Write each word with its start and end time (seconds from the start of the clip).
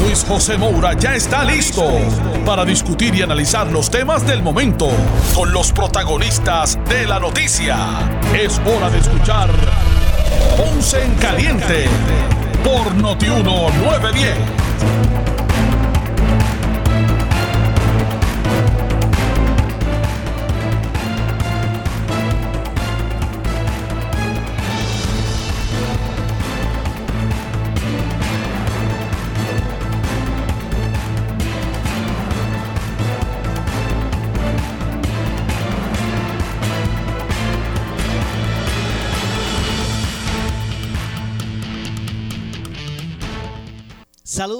Luis 0.00 0.24
José 0.26 0.56
Moura 0.56 0.94
ya 0.94 1.14
está 1.14 1.44
listo 1.44 1.84
para 2.44 2.64
discutir 2.64 3.14
y 3.14 3.22
analizar 3.22 3.66
los 3.70 3.90
temas 3.90 4.26
del 4.26 4.42
momento 4.42 4.88
con 5.34 5.52
los 5.52 5.72
protagonistas 5.72 6.78
de 6.88 7.06
la 7.06 7.18
noticia. 7.18 7.76
Es 8.34 8.60
hora 8.60 8.90
de 8.90 8.98
escuchar 8.98 9.50
Ponce 10.56 11.02
en 11.04 11.14
Caliente 11.14 11.86
por 12.64 12.94
Notiuno 12.94 13.70
910. 13.70 15.27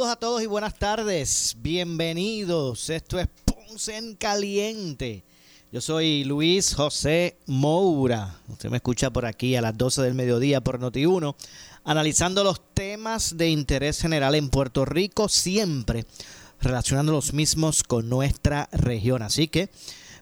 A 0.08 0.16
todos 0.16 0.42
y 0.42 0.46
buenas 0.46 0.74
tardes. 0.74 1.54
Bienvenidos. 1.58 2.88
Esto 2.88 3.20
es 3.20 3.28
Ponce 3.44 3.94
en 3.94 4.14
Caliente. 4.14 5.22
Yo 5.70 5.82
soy 5.82 6.24
Luis 6.24 6.74
José 6.74 7.36
Moura. 7.44 8.38
Usted 8.48 8.70
me 8.70 8.78
escucha 8.78 9.10
por 9.10 9.26
aquí 9.26 9.54
a 9.54 9.60
las 9.60 9.76
12 9.76 10.00
del 10.00 10.14
mediodía 10.14 10.62
por 10.62 10.80
Noti1, 10.80 11.34
analizando 11.84 12.42
los 12.42 12.58
temas 12.72 13.36
de 13.36 13.50
interés 13.50 14.00
general 14.00 14.34
en 14.34 14.48
Puerto 14.48 14.86
Rico, 14.86 15.28
siempre 15.28 16.06
relacionando 16.62 17.12
los 17.12 17.34
mismos 17.34 17.82
con 17.82 18.08
nuestra 18.08 18.70
región. 18.72 19.20
Así 19.20 19.48
que 19.48 19.68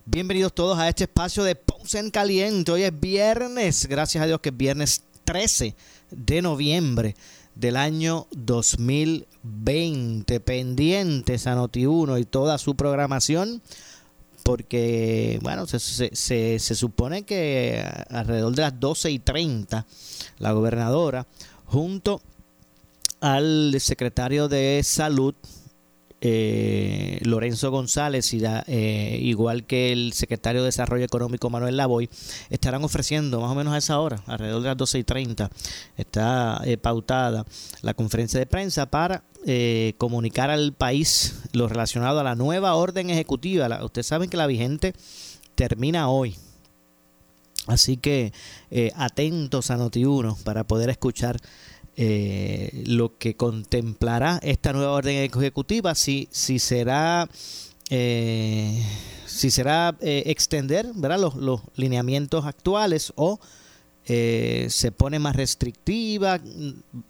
bienvenidos 0.05 0.53
todos 0.53 0.81
a 0.81 0.89
este 0.89 1.05
espacio 1.05 1.45
de 1.45 1.55
Ponce 1.55 2.01
en 2.01 2.11
Caliente. 2.11 2.73
Hoy 2.73 2.83
es 2.83 3.01
viernes, 3.01 3.87
gracias 3.87 4.25
a 4.25 4.27
Dios 4.27 4.41
que 4.41 4.49
es 4.49 4.57
viernes 4.57 5.05
13 5.23 5.77
de 6.11 6.43
noviembre 6.43 7.15
del 7.57 7.77
año 7.77 8.29
2020. 8.31 10.39
Pendientes 10.41 11.49
a 11.49 11.57
Noti1 11.57 12.21
y 12.21 12.25
toda 12.25 12.59
su 12.59 12.77
programación, 12.77 13.63
porque, 14.45 15.41
bueno, 15.43 15.67
se, 15.67 15.81
se, 15.81 16.61
se, 16.61 16.75
supone 16.75 17.25
que 17.25 17.85
alrededor 18.11 18.55
de 18.55 18.63
las 18.63 18.79
12 18.79 19.11
y 19.11 19.19
30, 19.19 19.85
la 20.39 20.53
gobernadora, 20.53 21.27
junto 21.65 22.21
al 23.21 23.75
secretario 23.81 24.49
de 24.49 24.83
Salud, 24.85 25.35
eh, 26.29 27.21
Lorenzo 27.23 27.71
González, 27.71 28.35
y 28.35 28.43
eh, 28.45 29.19
igual 29.23 29.65
que 29.65 29.93
el 29.93 30.13
secretario 30.13 30.63
de 30.63 30.67
Desarrollo 30.67 31.05
Económico 31.05 31.51
Manuel 31.51 31.77
Lavoy, 31.77 32.11
estarán 32.51 32.83
ofreciendo 32.83 33.41
más 33.41 33.51
o 33.51 33.55
menos 33.55 33.73
a 33.75 33.79
esa 33.79 34.01
hora, 34.01 34.23
alrededor 34.27 34.63
de 34.63 34.69
las 34.69 34.77
12 34.77 34.99
y 34.99 35.05
30, 35.05 35.51
está 35.97 36.61
eh, 36.65 36.77
pautada 36.77 37.45
la 37.83 37.95
conferencia 37.95 38.41
de 38.41 38.47
prensa 38.47 38.87
para 38.87 39.23
eh, 39.47 39.95
comunicar 39.99 40.51
al 40.51 40.73
país 40.73 41.37
lo 41.53 41.69
relacionado 41.69 42.19
a 42.19 42.25
la 42.25 42.35
nueva 42.35 42.75
orden 42.75 43.11
ejecutiva. 43.11 43.85
Ustedes 43.85 44.09
saben 44.09 44.29
que 44.29 44.37
la 44.37 44.49
vigente 44.49 44.93
termina 45.55 46.09
hoy. 46.09 46.37
Así 47.67 47.97
que 47.97 48.33
eh, 48.71 48.93
atentos 48.97 49.71
a 49.71 49.77
Noti1 49.77 50.43
para 50.43 50.65
poder 50.65 50.91
escuchar 50.91 51.39
eh, 51.97 52.83
lo 52.87 53.17
que 53.17 53.37
contemplará 53.37 54.39
esta 54.43 54.73
nueva 54.73 54.93
orden 54.93 55.17
ejecutiva, 55.17 55.95
si, 55.95 56.29
si 56.31 56.59
será, 56.59 57.29
eh, 57.91 58.83
si 59.27 59.51
será 59.51 59.97
eh, 60.01 60.25
extender 60.27 60.91
¿verdad? 60.95 61.19
Los, 61.19 61.37
los, 61.37 61.63
lineamientos 61.75 62.45
actuales 62.45 63.13
o 63.17 63.41
eh, 64.07 64.67
se 64.71 64.93
pone 64.93 65.19
más 65.19 65.35
restrictiva, 65.35 66.41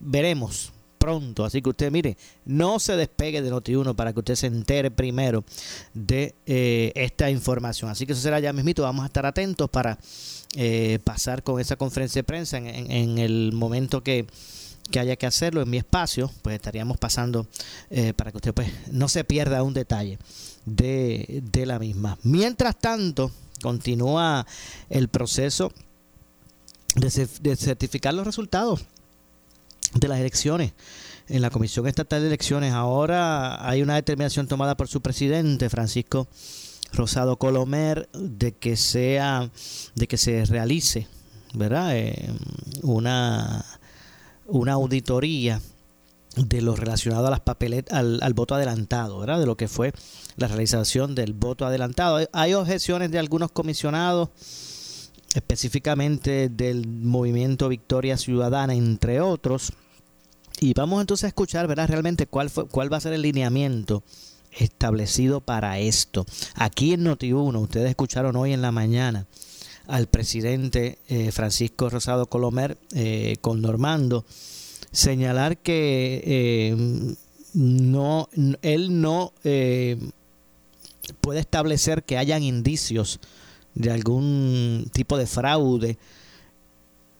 veremos 0.00 0.72
pronto. 0.98 1.44
Así 1.44 1.60
que 1.62 1.70
usted, 1.70 1.90
mire, 1.92 2.16
no 2.44 2.78
se 2.78 2.96
despegue 2.96 3.42
de 3.42 3.52
Noti1 3.52 3.94
para 3.94 4.12
que 4.12 4.20
usted 4.20 4.34
se 4.34 4.46
entere 4.46 4.90
primero 4.90 5.44
de 5.94 6.34
eh, 6.46 6.92
esta 6.94 7.30
información. 7.30 7.90
Así 7.90 8.06
que 8.06 8.12
eso 8.12 8.22
será 8.22 8.40
ya 8.40 8.52
mismito. 8.52 8.82
Vamos 8.82 9.02
a 9.02 9.06
estar 9.06 9.26
atentos 9.26 9.68
para 9.68 9.98
eh, 10.56 10.98
pasar 11.04 11.42
con 11.42 11.60
esa 11.60 11.76
conferencia 11.76 12.20
de 12.20 12.24
prensa 12.24 12.56
en, 12.56 12.66
en, 12.66 12.90
en 12.90 13.18
el 13.18 13.52
momento 13.52 14.02
que 14.02 14.26
que 14.90 15.00
haya 15.00 15.16
que 15.16 15.26
hacerlo 15.26 15.62
en 15.62 15.70
mi 15.70 15.78
espacio, 15.78 16.30
pues 16.42 16.54
estaríamos 16.54 16.98
pasando 16.98 17.46
eh, 17.90 18.12
para 18.14 18.30
que 18.30 18.38
usted 18.38 18.54
pues 18.54 18.70
no 18.90 19.08
se 19.08 19.24
pierda 19.24 19.62
un 19.62 19.74
detalle 19.74 20.18
de, 20.64 21.42
de, 21.52 21.66
la 21.66 21.78
misma. 21.78 22.18
Mientras 22.22 22.78
tanto, 22.78 23.30
continúa 23.62 24.46
el 24.90 25.08
proceso 25.08 25.72
de, 26.94 27.28
de 27.40 27.56
certificar 27.56 28.14
los 28.14 28.26
resultados 28.26 28.84
de 29.94 30.08
las 30.08 30.20
elecciones 30.20 30.72
en 31.28 31.42
la 31.42 31.50
Comisión 31.50 31.86
Estatal 31.86 32.20
de 32.20 32.28
Elecciones. 32.28 32.72
Ahora 32.72 33.68
hay 33.68 33.82
una 33.82 33.94
determinación 33.94 34.46
tomada 34.46 34.76
por 34.76 34.88
su 34.88 35.00
presidente, 35.00 35.68
Francisco 35.68 36.28
Rosado 36.92 37.36
Colomer, 37.36 38.08
de 38.12 38.52
que 38.52 38.76
sea, 38.76 39.50
de 39.94 40.06
que 40.06 40.16
se 40.16 40.44
realice, 40.44 41.08
¿verdad? 41.54 41.96
Eh, 41.96 42.30
una 42.82 43.64
una 44.46 44.74
auditoría 44.74 45.60
de 46.36 46.60
lo 46.60 46.76
relacionado 46.76 47.26
a 47.26 47.30
las 47.30 47.40
papelet 47.40 47.90
al, 47.92 48.20
al, 48.22 48.34
voto 48.34 48.54
adelantado, 48.54 49.18
¿verdad? 49.18 49.40
De 49.40 49.46
lo 49.46 49.56
que 49.56 49.68
fue 49.68 49.92
la 50.36 50.48
realización 50.48 51.14
del 51.14 51.32
voto 51.32 51.64
adelantado. 51.64 52.18
Hay 52.32 52.54
objeciones 52.54 53.10
de 53.10 53.18
algunos 53.18 53.50
comisionados, 53.50 54.28
específicamente 55.34 56.48
del 56.48 56.86
movimiento 56.86 57.68
Victoria 57.68 58.16
Ciudadana, 58.18 58.74
entre 58.74 59.20
otros. 59.20 59.72
Y 60.60 60.74
vamos 60.74 61.00
entonces 61.00 61.24
a 61.24 61.28
escuchar, 61.28 61.66
¿verdad? 61.66 61.88
Realmente 61.88 62.26
cuál 62.26 62.50
fue, 62.50 62.66
cuál 62.66 62.92
va 62.92 62.98
a 62.98 63.00
ser 63.00 63.12
el 63.14 63.22
lineamiento 63.22 64.02
establecido 64.52 65.40
para 65.40 65.78
esto. 65.78 66.26
Aquí 66.54 66.92
en 66.92 67.04
Noti1, 67.04 67.60
ustedes 67.60 67.90
escucharon 67.90 68.36
hoy 68.36 68.52
en 68.52 68.62
la 68.62 68.72
mañana 68.72 69.26
al 69.86 70.08
presidente 70.08 70.98
eh, 71.08 71.30
Francisco 71.32 71.88
Rosado 71.88 72.26
Colomer 72.26 72.76
eh, 72.94 73.36
con 73.40 73.60
Normando. 73.62 74.24
Señalar 74.92 75.58
que 75.58 76.22
eh, 76.24 77.14
no 77.54 78.28
él 78.62 79.00
no 79.00 79.32
eh, 79.44 79.98
puede 81.20 81.40
establecer 81.40 82.02
que 82.02 82.18
hayan 82.18 82.42
indicios 82.42 83.20
de 83.74 83.90
algún 83.90 84.88
tipo 84.92 85.18
de 85.18 85.26
fraude 85.26 85.98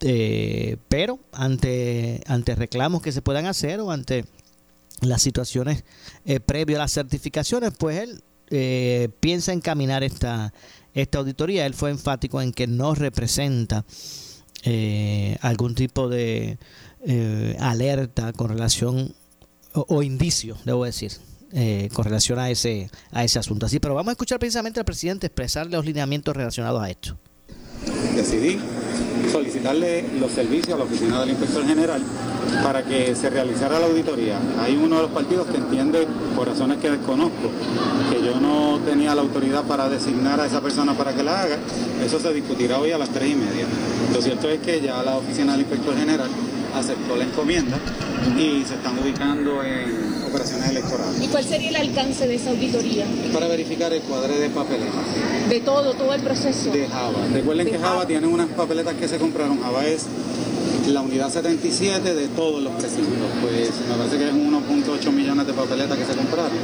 eh, 0.01 0.77
pero 0.89 1.19
ante 1.33 2.23
ante 2.27 2.55
reclamos 2.55 3.03
que 3.03 3.13
se 3.13 3.23
puedan 3.23 3.47
hacer 3.47 3.81
o 3.81 3.91
ante 3.91 4.25
las 5.03 5.21
situaciones 5.21 5.85
previo 6.47 6.77
a 6.77 6.81
las 6.81 6.93
certificaciones 6.93 7.73
pues 7.79 8.01
él 8.49 9.13
piensa 9.21 9.53
encaminar 9.53 10.03
esta 10.03 10.53
esta 10.97 11.19
auditoría. 11.19 11.67
Él 11.67 11.75
fue 11.75 11.91
enfático 11.91 12.43
en 12.43 12.53
que 12.53 12.67
no 12.67 12.95
representa 12.95 13.85
eh, 14.65 15.37
algún 15.43 15.75
tipo 15.75 16.09
de 16.09 16.59
eh, 17.05 17.57
alerta 17.61 18.33
con 18.33 18.49
relación 18.49 19.15
o, 19.75 19.87
o, 19.89 20.03
indicio, 20.03 20.57
debo 20.65 20.85
decir, 20.85 21.13
eh, 21.53 21.91
con 21.93 22.05
relación 22.05 22.39
a 22.39 22.51
ese, 22.51 22.91
a 23.13 23.23
ese 23.23 23.39
asunto. 23.39 23.67
Así, 23.67 23.79
pero 23.79 23.95
vamos 23.95 24.09
a 24.09 24.13
escuchar 24.13 24.39
precisamente 24.39 24.81
al 24.81 24.87
presidente 24.87 25.27
expresar 25.27 25.71
los 25.71 25.85
lineamientos 25.85 26.35
relacionados 26.35 26.83
a 26.83 26.91
esto. 26.91 27.19
Decidí 28.15 28.59
solicitarle 29.31 30.05
los 30.19 30.33
servicios 30.33 30.75
a 30.75 30.79
la 30.79 30.85
oficina 30.85 31.21
del 31.21 31.31
inspector 31.31 31.67
general 31.67 32.03
para 32.63 32.83
que 32.83 33.15
se 33.15 33.29
realizara 33.29 33.79
la 33.79 33.87
auditoría. 33.87 34.39
Hay 34.61 34.77
uno 34.77 34.97
de 34.97 35.03
los 35.03 35.11
partidos 35.11 35.47
que 35.47 35.59
entiende, 35.59 36.07
por 36.35 36.49
razones 36.49 36.79
que 36.79 36.91
desconozco, 36.91 37.51
que 38.11 38.25
yo 38.25 38.41
no 38.41 38.81
tenía 38.85 39.15
la 39.15 39.23
autoridad 39.23 39.65
para 39.65 39.89
designar 39.89 40.41
a 40.41 40.47
esa 40.47 40.61
persona 40.61 40.95
para 40.95 41.15
que 41.15 41.23
la 41.23 41.43
haga. 41.43 41.59
Eso 42.05 42.19
se 42.19 42.33
discutirá 42.33 42.79
hoy 42.79 42.93
a 42.93 42.99
las 42.99 43.11
tres 43.11 43.31
y 43.31 43.35
media. 43.35 43.67
Lo 44.13 44.23
cierto 44.23 44.49
es 44.49 44.61
que 44.61 44.81
ya 44.81 45.03
la 45.03 45.17
oficina 45.17 45.53
del 45.53 45.63
inspector 45.63 45.97
general 45.97 46.31
aceptó 46.79 47.17
la 47.17 47.25
encomienda 47.25 47.79
y 48.39 48.65
se 48.65 48.75
están 48.75 48.99
ubicando 48.99 49.63
en 49.63 50.25
operaciones 50.29 50.71
electorales. 50.71 51.23
¿Y 51.23 51.29
cuál 51.29 51.45
sería 51.45 51.71
el 51.71 51.77
alcance 51.77 52.27
de 52.27 52.35
esa 52.35 52.51
auditoría? 52.51 53.07
Para 53.33 53.49
verificar 53.49 53.93
el 53.93 54.03
cuadre 54.03 54.39
de 54.39 54.51
papeletas. 54.51 55.05
De 55.49 55.61
todo, 55.61 55.95
todo 55.95 56.13
el 56.15 56.21
proceso. 56.21 56.71
De 56.71 56.87
Java. 56.87 57.19
Recuerden 57.33 57.69
que 57.69 57.79
Java 57.79 58.07
tiene 58.07 58.27
unas 58.27 58.49
papeletas 58.49 58.95
que 58.95 59.09
se 59.09 59.19
compraron. 59.19 59.61
Java 59.63 59.87
es 59.87 60.07
la 60.89 61.01
unidad 61.01 61.31
77 61.31 62.15
de 62.15 62.29
todos 62.29 62.63
los 62.63 62.73
precintos. 62.75 63.29
Pues 63.43 63.71
me 63.89 63.95
parece 63.97 64.19
que 64.19 64.29
es 64.29 64.35
1.8 64.35 65.13
millones 65.13 65.47
de 65.47 65.53
papeletas 65.53 65.99
que 65.99 66.05
se 66.05 66.15
compraron. 66.15 66.59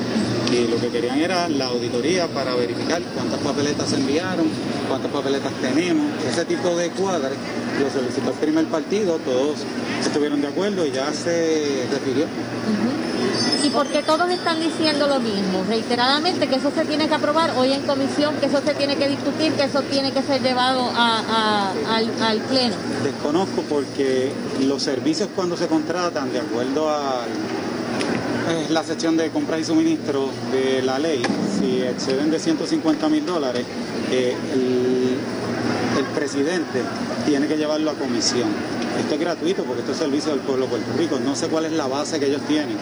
Y 0.52 0.68
lo 0.68 0.78
que 0.78 0.88
querían 0.88 1.18
era 1.18 1.48
la 1.48 1.66
auditoría 1.66 2.26
para 2.28 2.54
verificar 2.54 3.02
cuántas 3.14 3.40
papeletas 3.40 3.88
se 3.88 3.96
enviaron, 3.96 4.46
cuántas 4.88 5.10
papeletas 5.10 5.52
tenemos. 5.60 6.06
Ese 6.24 6.44
tipo 6.44 6.76
de 6.76 6.90
cuadres 6.90 7.38
lo 7.80 7.90
solicitó 7.90 8.30
el 8.30 8.36
primer 8.36 8.66
partido, 8.66 9.18
todos 9.18 9.60
estuvieron 10.00 10.40
de 10.40 10.48
acuerdo 10.48 10.86
y 10.86 10.92
ya 10.92 11.12
se 11.12 11.86
refirió. 11.90 12.26
¿Y 13.62 13.70
porque 13.70 14.02
todos 14.02 14.28
están 14.30 14.60
diciendo 14.60 15.06
lo 15.06 15.20
mismo? 15.20 15.64
Reiteradamente 15.68 16.48
que 16.48 16.56
eso 16.56 16.72
se 16.74 16.84
tiene 16.84 17.08
que 17.08 17.14
aprobar 17.14 17.52
hoy 17.56 17.72
en 17.72 17.82
comisión, 17.82 18.34
que 18.36 18.46
eso 18.46 18.60
se 18.64 18.74
tiene 18.74 18.96
que 18.96 19.08
discutir, 19.08 19.52
que 19.52 19.64
eso 19.64 19.82
tiene 19.82 20.12
que 20.12 20.22
ser 20.22 20.42
llevado 20.42 20.90
al, 20.96 22.40
Pleno. 22.48 22.74
Desconozco 23.04 23.62
porque 23.68 23.91
los 24.66 24.82
servicios 24.82 25.28
cuando 25.34 25.56
se 25.56 25.66
contratan, 25.66 26.32
de 26.32 26.40
acuerdo 26.40 26.88
a 26.88 27.24
la 28.70 28.84
sección 28.84 29.16
de 29.16 29.30
compras 29.30 29.60
y 29.60 29.64
suministros 29.64 30.30
de 30.50 30.82
la 30.82 30.98
ley, 30.98 31.22
si 31.58 31.82
exceden 31.82 32.30
de 32.30 32.38
150 32.38 33.08
mil 33.08 33.24
dólares, 33.24 33.64
eh, 34.10 34.34
el, 34.52 35.16
el 35.98 36.04
presidente 36.14 36.82
tiene 37.26 37.46
que 37.46 37.56
llevarlo 37.56 37.90
a 37.90 37.94
comisión. 37.94 38.48
Esto 38.98 39.14
es 39.14 39.20
gratuito 39.20 39.64
porque 39.64 39.80
esto 39.80 39.92
es 39.92 39.98
servicio 39.98 40.32
del 40.32 40.40
pueblo 40.40 40.64
de 40.66 40.70
Puerto 40.70 40.92
Rico. 40.98 41.18
No 41.18 41.34
sé 41.34 41.48
cuál 41.48 41.64
es 41.64 41.72
la 41.72 41.86
base 41.86 42.20
que 42.20 42.26
ellos 42.26 42.42
tienen 42.46 42.76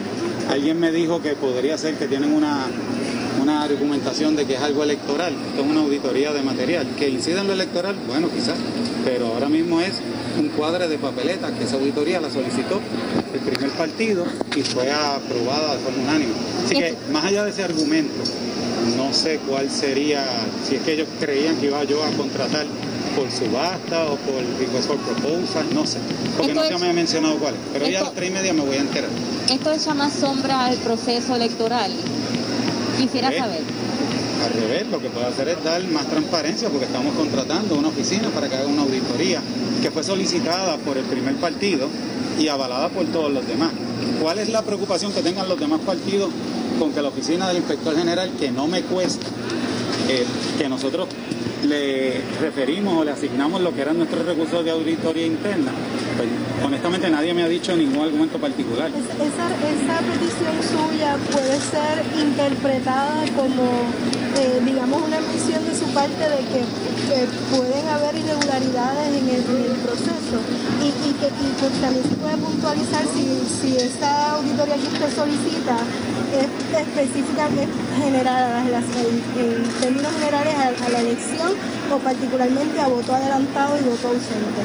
Alguien 0.51 0.79
me 0.81 0.91
dijo 0.91 1.21
que 1.21 1.33
podría 1.35 1.77
ser 1.77 1.95
que 1.95 2.07
tienen 2.07 2.33
una, 2.33 2.65
una 3.61 3.73
argumentación 3.73 4.35
de 4.35 4.45
que 4.45 4.55
es 4.55 4.61
algo 4.61 4.83
electoral, 4.83 5.33
esto 5.49 5.61
es 5.61 5.69
una 5.69 5.81
auditoría 5.81 6.33
de 6.33 6.41
material. 6.41 6.87
¿Que 6.97 7.09
incide 7.09 7.41
en 7.41 7.47
lo 7.47 7.53
electoral? 7.53 7.95
Bueno, 8.07 8.27
quizás, 8.33 8.55
pero 9.05 9.27
ahora 9.27 9.49
mismo 9.49 9.79
es 9.79 9.93
un 10.39 10.49
cuadre 10.49 10.87
de 10.87 10.97
papeletas 10.97 11.51
que 11.51 11.65
esa 11.65 11.75
auditoría 11.75 12.19
la 12.19 12.31
solicitó 12.31 12.81
el 13.33 13.39
primer 13.39 13.69
partido 13.71 14.25
y 14.55 14.61
fue 14.63 14.91
aprobada 14.91 15.75
de 15.75 15.79
forma 15.79 16.03
unánime. 16.03 16.31
Así 16.65 16.75
que, 16.75 16.95
más 17.11 17.25
allá 17.25 17.43
de 17.43 17.51
ese 17.51 17.63
argumento, 17.63 18.23
no 18.97 19.13
sé 19.13 19.39
cuál 19.47 19.69
sería, 19.69 20.25
si 20.67 20.77
es 20.77 20.81
que 20.81 20.93
ellos 20.93 21.07
creían 21.19 21.55
que 21.57 21.67
iba 21.67 21.83
yo 21.83 22.03
a 22.03 22.09
contratar 22.11 22.65
por 23.15 23.29
subasta 23.29 24.05
o 24.05 24.15
por 24.15 24.43
request 24.57 24.87
for 24.87 24.97
proposal, 24.97 25.65
no 25.75 25.85
sé, 25.85 25.99
porque 26.35 26.53
no 26.55 26.63
se 26.63 26.77
me 26.79 26.89
ha 26.89 26.93
mencionado 26.93 27.35
cuál, 27.37 27.53
pero 27.73 27.87
ya 27.87 27.99
a 27.99 28.03
las 28.03 28.13
tres 28.13 28.29
y 28.29 28.33
media 28.33 28.53
me 28.53 28.61
voy 28.61 28.77
a 28.77 28.81
enterar. 28.81 29.09
Esto 29.51 29.71
echa 29.71 29.93
más 29.93 30.13
sombra 30.13 30.65
al 30.65 30.77
proceso 30.77 31.35
electoral. 31.35 31.91
Quisiera 32.97 33.31
saber. 33.31 33.61
Al 34.43 34.53
revés, 34.53 34.87
lo 34.87 34.99
que 34.99 35.09
puedo 35.09 35.27
hacer 35.27 35.49
es 35.49 35.63
dar 35.63 35.83
más 35.85 36.07
transparencia 36.07 36.69
porque 36.69 36.85
estamos 36.85 37.13
contratando 37.15 37.75
una 37.75 37.89
oficina 37.89 38.29
para 38.29 38.49
que 38.49 38.55
haga 38.55 38.67
una 38.67 38.81
auditoría 38.81 39.41
que 39.81 39.91
fue 39.91 40.03
solicitada 40.03 40.77
por 40.77 40.97
el 40.97 41.05
primer 41.05 41.35
partido 41.35 41.87
y 42.39 42.47
avalada 42.47 42.89
por 42.89 43.05
todos 43.07 43.31
los 43.31 43.47
demás. 43.47 43.71
¿Cuál 44.19 44.39
es 44.39 44.49
la 44.49 44.63
preocupación 44.63 45.13
que 45.13 45.21
tengan 45.21 45.47
los 45.47 45.59
demás 45.59 45.81
partidos 45.81 46.29
con 46.79 46.91
que 46.91 47.01
la 47.01 47.09
oficina 47.09 47.47
del 47.47 47.57
inspector 47.57 47.95
general, 47.95 48.31
que 48.39 48.51
no 48.51 48.67
me 48.67 48.81
cuesta, 48.81 49.27
eh, 50.09 50.25
que 50.57 50.67
nosotros 50.67 51.07
le 51.63 52.21
referimos 52.41 52.97
o 52.97 53.03
le 53.03 53.11
asignamos 53.11 53.61
lo 53.61 53.73
que 53.73 53.81
eran 53.81 53.97
nuestros 53.97 54.25
recursos 54.25 54.65
de 54.65 54.71
auditoría 54.71 55.25
interna, 55.25 55.71
pues 56.17 56.29
honestamente 56.63 57.09
nadie 57.09 57.33
me 57.33 57.43
ha 57.43 57.47
dicho 57.47 57.75
ningún 57.75 58.03
argumento 58.05 58.37
particular. 58.37 58.89
Esa, 58.89 59.15
esa 59.15 59.97
petición 60.01 60.55
suya 60.61 61.17
puede 61.31 61.57
ser 61.59 62.03
interpretada 62.19 63.23
como, 63.35 63.63
eh, 64.37 64.61
digamos, 64.65 65.01
una 65.01 65.19
misión 65.21 65.63
de 65.65 65.75
su 65.75 65.85
parte 65.93 66.21
de 66.21 66.41
que 66.51 66.61
pueden 67.55 67.87
haber 67.89 68.15
irregularidades 68.15 69.07
en 69.17 69.29
el, 69.29 69.41
proceso 69.81 70.37
y, 70.79 71.13
que 71.19 71.27
pues, 71.59 71.73
también 71.81 72.03
se 72.03 72.15
puede 72.15 72.37
puntualizar 72.37 73.03
si, 73.13 73.25
si 73.49 73.77
esta 73.77 74.33
auditoría 74.33 74.75
que 74.75 74.87
usted 74.87 75.15
solicita 75.15 75.77
es 76.31 76.47
específica, 76.79 77.47
en, 77.47 78.13
términos 79.81 80.11
generales 80.19 80.55
a, 80.55 80.89
la 80.89 80.99
elección 80.99 81.51
o 81.91 81.97
particularmente 81.97 82.79
a 82.79 82.87
voto 82.87 83.13
adelantado 83.13 83.77
y 83.77 83.83
voto 83.83 84.07
ausente. 84.07 84.61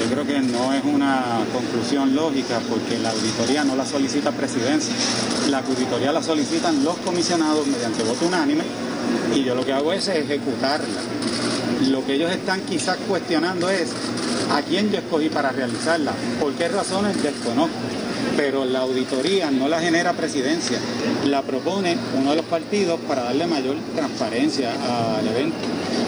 Yo 0.00 0.10
creo 0.10 0.26
que 0.26 0.40
no 0.40 0.72
es 0.72 0.84
una 0.84 1.40
conclusión 1.52 2.14
lógica 2.14 2.60
porque 2.68 2.98
la 2.98 3.10
auditoría 3.10 3.64
no 3.64 3.76
la 3.76 3.86
solicita 3.86 4.32
presidencia, 4.32 4.92
la 5.50 5.58
auditoría 5.58 6.12
la 6.12 6.22
solicitan 6.22 6.82
los 6.84 6.96
comisionados 6.98 7.66
mediante 7.66 8.02
voto 8.02 8.26
unánime 8.26 8.64
y 9.34 9.44
yo 9.44 9.54
lo 9.54 9.64
que 9.64 9.72
hago 9.72 9.92
es 9.92 10.08
ejecutarla. 10.08 11.00
Lo 11.88 12.04
que 12.04 12.14
ellos 12.14 12.32
están 12.32 12.60
quizás 12.62 12.96
cuestionando 13.08 13.70
es 13.70 13.90
a 14.52 14.62
quién 14.62 14.90
yo 14.90 14.98
escogí 14.98 15.28
para 15.28 15.52
realizarla, 15.52 16.12
por 16.40 16.52
qué 16.54 16.68
razones 16.68 17.22
desconozco 17.22 17.76
pero 18.38 18.64
la 18.64 18.78
auditoría 18.78 19.50
no 19.50 19.66
la 19.66 19.80
genera 19.80 20.12
presidencia, 20.12 20.78
la 21.26 21.42
propone 21.42 21.96
uno 22.16 22.30
de 22.30 22.36
los 22.36 22.44
partidos 22.44 23.00
para 23.08 23.24
darle 23.24 23.48
mayor 23.48 23.74
transparencia 23.96 24.70
al 25.18 25.26
evento. 25.26 25.56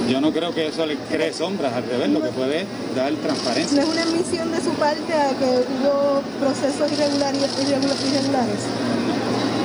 Yo 0.09 0.21
no 0.21 0.33
creo 0.33 0.55
que 0.55 0.69
eso 0.69 0.87
le 0.87 0.95
cree 1.11 1.33
sombras, 1.33 1.73
al 1.73 1.83
revés, 1.83 2.09
lo 2.11 2.23
que 2.23 2.29
puede 2.29 2.67
dar 2.95 3.13
transparencia. 3.15 3.83
¿No 3.83 3.83
es 3.83 3.89
una 3.89 4.03
emisión 4.03 4.53
de 4.53 4.61
su 4.61 4.71
parte 4.75 5.13
a 5.13 5.31
que 5.31 5.65
hubo 5.83 6.23
procesos 6.39 6.93
irregulares? 6.93 7.43
irregulares? 7.59 8.61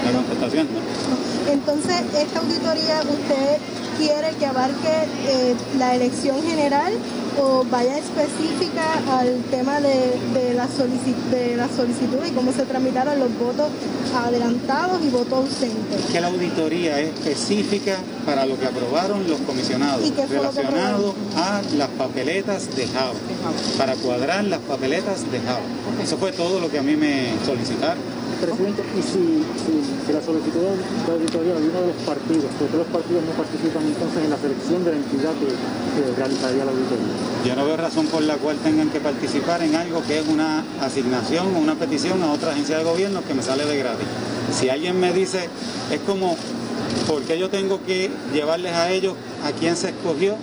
La 0.03 0.11
contestación, 0.11 0.67
¿no? 0.73 1.53
Entonces, 1.53 2.01
esta 2.17 2.39
auditoría, 2.39 3.01
¿usted 3.01 3.57
quiere 3.99 4.35
que 4.39 4.45
abarque 4.47 5.07
eh, 5.27 5.55
la 5.77 5.93
elección 5.93 6.41
general 6.41 6.93
o 7.39 7.65
vaya 7.69 7.97
específica 7.97 9.01
al 9.19 9.43
tema 9.51 9.79
de, 9.81 10.17
la 10.55 10.67
de 10.67 11.55
la 11.55 11.67
solicitud 11.69 12.25
y 12.25 12.31
cómo 12.31 12.51
se 12.51 12.63
tramitaron 12.63 13.19
los 13.19 13.37
votos 13.37 13.69
adelantados 14.15 15.03
y 15.03 15.09
votos 15.09 15.33
ausentes. 15.33 16.05
Que 16.11 16.21
la 16.21 16.27
auditoría 16.27 16.99
es 16.99 17.09
específica 17.09 17.97
para 18.25 18.45
lo 18.45 18.59
que 18.59 18.65
aprobaron 18.65 19.27
los 19.27 19.39
comisionados, 19.41 20.01
relacionado 20.29 21.13
a 21.35 21.61
las 21.77 21.89
papeletas 21.89 22.75
de 22.75 22.87
Java, 22.87 23.13
para 23.77 23.95
cuadrar 23.95 24.43
las 24.45 24.59
papeletas 24.61 25.29
de 25.31 25.39
Java. 25.39 25.59
Eso 26.01 26.17
fue 26.17 26.31
todo 26.31 26.59
lo 26.59 26.69
que 26.69 26.79
a 26.79 26.83
mí 26.83 26.95
me 26.95 27.33
solicitaron. 27.45 28.14
Presidente, 28.41 28.83
y 28.97 29.01
si, 29.01 30.11
la 30.11 30.21
solicitud 30.21 30.59
de 30.59 31.11
auditoría 31.11 31.53
de 31.55 31.69
uno 31.69 31.81
de 31.81 31.87
los 31.87 31.95
partidos, 32.05 32.45
porque 32.59 32.77
los 32.77 32.87
partidos 32.87 33.23
no 33.23 33.31
participan 33.31 33.83
entonces 33.85 34.23
en 34.23 34.29
la 34.29 34.37
selección 34.37 34.83
de 34.83 34.91
la 34.91 34.97
entidad 34.97 35.31
que, 35.33 35.49
realizaría 36.17 36.65
la 36.65 36.71
auditoría. 36.71 37.15
Yo 37.45 37.55
no 37.55 37.65
veo 37.65 37.77
razón 37.77 38.07
por 38.07 38.21
la 38.23 38.35
cual 38.35 38.57
tengan 38.57 38.89
que 38.89 38.99
participar 38.99 39.63
en 39.63 39.75
algo 39.75 40.03
que 40.03 40.19
es 40.19 40.27
una 40.27 40.63
asignación 40.81 41.55
o 41.55 41.59
una 41.59 41.75
petición 41.75 42.21
a 42.23 42.31
otra 42.31 42.51
agencia 42.51 42.77
de 42.77 42.83
gobierno 42.83 43.21
que 43.25 43.33
me 43.33 43.41
sale 43.41 43.65
de 43.65 43.77
gratis. 43.77 44.07
Si 44.51 44.69
alguien 44.69 44.99
me 44.99 45.13
dice, 45.13 45.49
es 45.91 45.99
como, 46.01 46.35
¿por 47.07 47.21
qué 47.23 47.39
yo 47.39 47.49
tengo 47.49 47.83
que 47.85 48.11
llevarles 48.33 48.73
a 48.73 48.91
ellos 48.91 49.13
a 49.45 49.51
quién 49.51 49.75
se 49.75 49.89
escogió? 49.89 50.35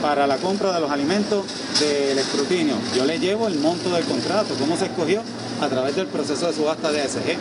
para 0.00 0.26
la 0.26 0.36
compra 0.36 0.72
de 0.72 0.80
los 0.80 0.90
alimentos 0.90 1.44
del 1.78 2.18
escrutinio. 2.18 2.74
Yo 2.96 3.04
le 3.04 3.20
llevo 3.20 3.46
el 3.46 3.54
monto 3.60 3.88
del 3.90 4.04
contrato, 4.04 4.52
cómo 4.58 4.76
se 4.76 4.86
escogió 4.86 5.22
a 5.62 5.68
través 5.68 5.94
del 5.94 6.08
proceso 6.08 6.46
de 6.46 6.52
subasta 6.52 6.90
de 6.90 7.02
ASG. 7.02 7.38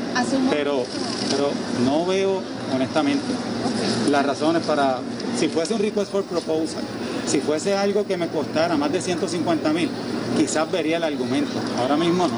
Pero, 0.51 0.83
pero 1.31 1.49
no 1.85 2.05
veo, 2.05 2.41
honestamente, 2.73 3.25
las 4.09 4.25
razones 4.25 4.63
para, 4.63 4.99
si 5.37 5.47
fuese 5.47 5.73
un 5.73 5.79
request 5.79 6.11
for 6.11 6.23
proposal, 6.23 6.83
si 7.25 7.39
fuese 7.39 7.75
algo 7.75 8.05
que 8.05 8.17
me 8.17 8.27
costara 8.27 8.77
más 8.77 8.91
de 8.91 9.01
150 9.01 9.73
mil, 9.73 9.89
quizás 10.37 10.71
vería 10.71 10.97
el 10.97 11.03
argumento. 11.03 11.53
Ahora 11.79 11.97
mismo 11.97 12.27
no. 12.27 12.37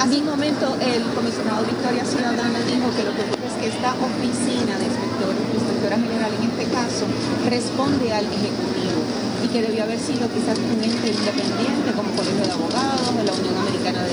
Hace 0.00 0.18
un 0.18 0.26
momento 0.26 0.76
el 0.80 1.02
comisionado 1.14 1.64
Victoria 1.64 2.04
Ciudadana 2.04 2.58
dijo 2.66 2.88
que 2.96 3.04
lo 3.04 3.12
que 3.14 3.22
ocurre 3.22 3.46
es 3.46 3.56
que 3.60 3.68
esta 3.68 3.94
oficina 3.94 4.78
de 4.78 4.84
inspector, 4.88 5.32
inspectora 5.54 5.96
general 5.96 6.32
en 6.40 6.50
este 6.50 6.64
caso, 6.72 7.04
responde 7.48 8.12
al 8.12 8.24
Ejecutivo 8.24 9.00
y 9.44 9.48
que 9.48 9.62
debió 9.62 9.84
haber 9.84 9.98
sido 9.98 10.28
quizás 10.32 10.58
un 10.58 10.80
ente 10.82 11.08
independiente 11.08 11.92
como 11.96 12.10
Colegio 12.12 12.44
de 12.44 12.52
Abogados 12.52 13.08
o 13.08 13.22
la 13.24 13.32
Unión 13.32 13.56
Americana 13.56 14.04
de 14.04 14.09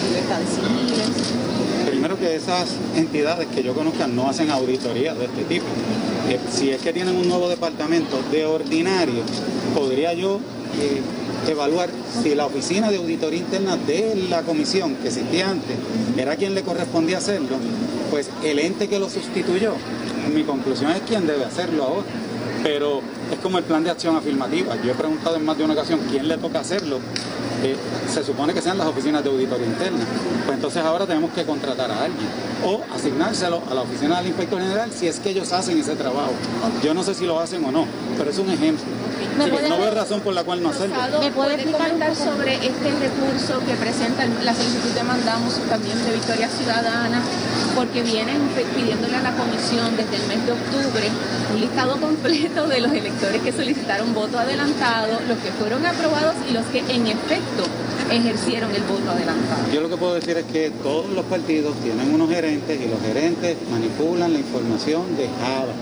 Primero 1.85 2.17
que 2.17 2.35
esas 2.35 2.69
entidades 2.95 3.47
que 3.47 3.63
yo 3.63 3.73
conozca 3.73 4.07
no 4.07 4.29
hacen 4.29 4.51
auditorías 4.51 5.17
de 5.17 5.25
este 5.25 5.43
tipo. 5.45 5.65
Eh, 6.29 6.39
si 6.51 6.71
es 6.71 6.81
que 6.81 6.91
tienen 6.91 7.15
un 7.15 7.27
nuevo 7.27 7.47
departamento 7.47 8.19
de 8.31 8.45
ordinario, 8.45 9.23
podría 9.73 10.13
yo 10.13 10.39
eh, 10.81 11.01
evaluar 11.49 11.89
si 12.21 12.35
la 12.35 12.45
oficina 12.45 12.91
de 12.91 12.97
auditoría 12.97 13.39
interna 13.39 13.77
de 13.77 14.27
la 14.29 14.41
comisión 14.43 14.95
que 14.95 15.07
existía 15.07 15.49
antes 15.49 15.77
era 16.17 16.35
quien 16.35 16.53
le 16.53 16.63
correspondía 16.63 17.19
hacerlo, 17.19 17.57
pues 18.11 18.29
el 18.43 18.59
ente 18.59 18.89
que 18.89 18.99
lo 18.99 19.09
sustituyó, 19.09 19.73
mi 20.33 20.43
conclusión 20.43 20.91
es 20.91 21.01
quien 21.01 21.25
debe 21.25 21.45
hacerlo 21.45 21.83
ahora 21.83 22.05
pero 22.63 23.01
es 23.31 23.39
como 23.39 23.57
el 23.57 23.63
plan 23.63 23.83
de 23.83 23.91
acción 23.91 24.15
afirmativa. 24.15 24.75
Yo 24.83 24.91
he 24.91 24.95
preguntado 24.95 25.35
en 25.35 25.45
más 25.45 25.57
de 25.57 25.63
una 25.63 25.73
ocasión 25.73 26.01
quién 26.09 26.27
le 26.27 26.37
toca 26.37 26.59
hacerlo. 26.59 26.99
Eh, 27.63 27.75
se 28.07 28.23
supone 28.23 28.53
que 28.53 28.61
sean 28.61 28.77
las 28.77 28.87
oficinas 28.87 29.23
de 29.23 29.29
auditoría 29.29 29.65
interna. 29.65 30.05
Pues 30.45 30.55
entonces 30.55 30.83
ahora 30.83 31.05
tenemos 31.05 31.31
que 31.31 31.43
contratar 31.43 31.91
a 31.91 32.03
alguien 32.03 32.27
o 32.63 32.81
asignárselo 32.93 33.61
a 33.69 33.73
la 33.73 33.81
oficina 33.81 34.17
del 34.17 34.27
inspector 34.27 34.61
general 34.61 34.91
si 34.91 35.07
es 35.07 35.19
que 35.19 35.29
ellos 35.29 35.51
hacen 35.51 35.79
ese 35.79 35.95
trabajo. 35.95 36.33
Yo 36.83 36.93
no 36.93 37.03
sé 37.03 37.13
si 37.13 37.25
lo 37.25 37.39
hacen 37.39 37.63
o 37.65 37.71
no, 37.71 37.85
pero 38.17 38.29
es 38.29 38.37
un 38.37 38.49
ejemplo. 38.49 38.85
¿Me 39.37 39.43
Así 39.43 39.51
que 39.51 39.57
puede- 39.57 39.69
no 39.69 39.77
veo 39.77 39.91
razón 39.93 40.21
por 40.21 40.33
la 40.33 40.43
cual 40.43 40.63
no 40.63 40.69
hacerlo. 40.69 40.95
¿Me 41.19 41.31
puede 41.31 41.53
explicar 41.55 41.87
comentar 41.89 42.15
sobre 42.15 42.55
este 42.55 42.89
recurso 42.99 43.59
que 43.65 43.73
presenta 43.75 44.25
la 44.43 44.53
solicitud 44.55 44.89
que 44.97 45.03
mandamos 45.03 45.53
también 45.69 45.97
de 46.03 46.11
Victoria 46.13 46.49
Ciudadana, 46.49 47.21
porque 47.75 48.01
vienen 48.01 48.41
pidiéndole 48.75 49.15
a 49.15 49.21
la 49.21 49.31
comisión 49.33 49.95
desde 49.95 50.15
el 50.17 50.27
mes 50.27 50.45
de 50.45 50.51
octubre 50.53 51.05
un 51.53 51.61
listado 51.61 51.97
completo 52.01 52.67
de 52.67 52.79
los 52.81 52.91
electores 52.91 53.41
que 53.43 53.51
solicitaron 53.51 54.13
voto 54.15 54.39
adelantado, 54.39 55.19
los 55.27 55.37
que 55.37 55.51
fueron 55.51 55.85
aprobados 55.85 56.35
y 56.49 56.53
los 56.53 56.65
que 56.67 56.79
en 56.79 57.05
efecto 57.07 57.63
ejercieron 58.11 58.71
el 58.73 58.81
voto 58.83 59.11
adelantado. 59.11 59.71
Yo 59.71 59.81
lo 59.81 59.89
que 59.89 59.97
puedo 59.97 60.15
decir 60.15 60.37
es 60.37 60.45
que 60.45 60.71
todos 60.81 61.09
los 61.11 61.25
partidos 61.25 61.75
tienen 61.83 62.13
unos 62.13 62.29
gerentes 62.29 62.79
y 62.81 62.87
los 62.89 62.99
gerentes 63.01 63.57
manipulan 63.69 64.33
la 64.33 64.39
información 64.39 65.15
de 65.15 65.27
Java. 65.41 65.73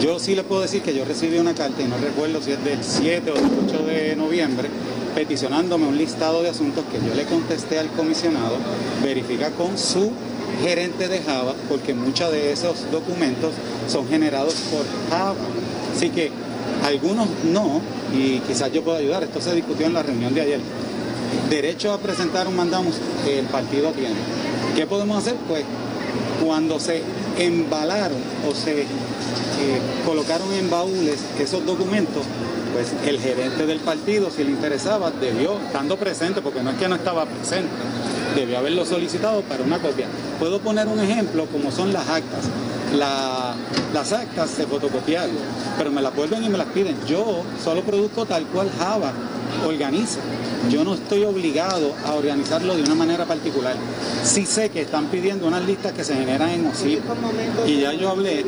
Yo 0.00 0.18
sí 0.18 0.34
les 0.34 0.44
puedo 0.44 0.62
decir 0.62 0.82
que 0.82 0.94
yo 0.94 1.04
recibí 1.04 1.38
una 1.38 1.54
carta, 1.54 1.82
y 1.82 1.86
no 1.86 1.96
recuerdo 1.98 2.42
si 2.42 2.52
es 2.52 2.64
del 2.64 2.82
7 2.82 3.30
o 3.30 3.34
del 3.34 3.44
8 3.68 3.84
de 3.84 4.16
noviembre, 4.16 4.68
peticionándome 5.14 5.86
un 5.86 5.96
listado 5.96 6.42
de 6.42 6.48
asuntos 6.48 6.84
que 6.90 6.98
yo 7.06 7.14
le 7.14 7.24
contesté 7.24 7.78
al 7.78 7.88
comisionado, 7.90 8.56
verifica 9.02 9.50
con 9.50 9.78
su 9.78 10.10
gerente 10.62 11.08
de 11.08 11.20
Java, 11.20 11.54
porque 11.68 11.94
muchos 11.94 12.32
de 12.32 12.52
esos 12.52 12.90
documentos 12.90 13.52
son 13.88 14.08
generados 14.08 14.54
por 14.70 14.84
Java. 15.10 15.36
Así 15.94 16.10
que 16.10 16.30
algunos 16.84 17.28
no, 17.44 17.80
y 18.14 18.38
quizás 18.40 18.72
yo 18.72 18.82
pueda 18.82 18.98
ayudar, 18.98 19.22
esto 19.22 19.40
se 19.40 19.54
discutió 19.54 19.86
en 19.86 19.94
la 19.94 20.02
reunión 20.02 20.34
de 20.34 20.40
ayer. 20.40 20.60
Derecho 21.48 21.92
a 21.92 21.98
presentar 21.98 22.48
un 22.48 22.56
mandamos, 22.56 22.96
el 23.28 23.44
partido 23.46 23.90
tiene. 23.92 24.16
¿Qué 24.74 24.86
podemos 24.86 25.18
hacer? 25.18 25.36
Pues 25.48 25.64
cuando 26.44 26.80
se 26.80 27.02
embalaron 27.38 28.18
o 28.48 28.54
se 28.54 28.82
eh, 28.82 28.86
colocaron 30.06 30.52
en 30.54 30.70
baúles 30.70 31.20
esos 31.38 31.64
documentos, 31.64 32.24
pues 32.72 32.92
el 33.06 33.20
gerente 33.20 33.66
del 33.66 33.80
partido, 33.80 34.30
si 34.30 34.44
le 34.44 34.50
interesaba, 34.50 35.10
debió, 35.10 35.58
estando 35.66 35.96
presente, 35.96 36.40
porque 36.40 36.62
no 36.62 36.70
es 36.70 36.76
que 36.76 36.88
no 36.88 36.94
estaba 36.96 37.26
presente, 37.26 37.68
debió 38.34 38.58
haberlo 38.58 38.84
solicitado 38.84 39.42
para 39.42 39.62
una 39.62 39.78
copia. 39.78 40.06
Puedo 40.38 40.58
poner 40.60 40.88
un 40.88 40.98
ejemplo 41.00 41.46
como 41.46 41.70
son 41.70 41.92
las 41.92 42.08
actas. 42.08 42.44
La- 42.96 43.54
las 43.94 44.12
actas 44.12 44.50
se 44.50 44.66
fotocopiaron, 44.66 45.36
pero 45.78 45.90
me 45.90 46.00
las 46.02 46.14
vuelven 46.14 46.42
y 46.44 46.48
me 46.48 46.58
las 46.58 46.68
piden. 46.68 46.96
Yo 47.06 47.42
solo 47.62 47.82
produzco 47.82 48.24
tal 48.26 48.44
cual 48.46 48.70
Java 48.78 49.12
organiza. 49.66 50.20
Yo 50.70 50.84
no 50.84 50.94
estoy 50.94 51.24
obligado 51.24 51.92
a 52.04 52.14
organizarlo 52.14 52.76
de 52.76 52.82
una 52.82 52.94
manera 52.94 53.26
particular. 53.26 53.76
Sí 54.24 54.46
sé 54.46 54.70
que 54.70 54.82
están 54.82 55.06
pidiendo 55.06 55.46
unas 55.46 55.64
listas 55.64 55.92
que 55.92 56.04
se 56.04 56.14
generan 56.14 56.50
en 56.50 56.66
OSIP. 56.66 57.00
Y 57.66 57.80
ya 57.80 57.92
yo 57.92 58.10
hablé 58.10 58.44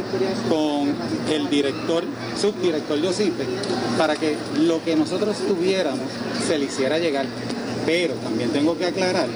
con 0.49 0.94
el 1.30 1.50
director, 1.50 2.04
subdirector 2.40 3.00
de 3.00 3.09
OSIPE, 3.09 3.47
para 3.99 4.16
que 4.16 4.37
lo 4.61 4.83
que 4.85 4.97
nosotros 4.97 5.37
tuviéramos 5.49 6.06
se 6.47 6.59
le 6.59 6.66
hiciera 6.66 6.99
llegar. 6.99 7.26
Pero 7.87 8.14
también 8.14 8.50
tengo 8.50 8.78
que 8.78 8.87
aclarar 8.87 9.28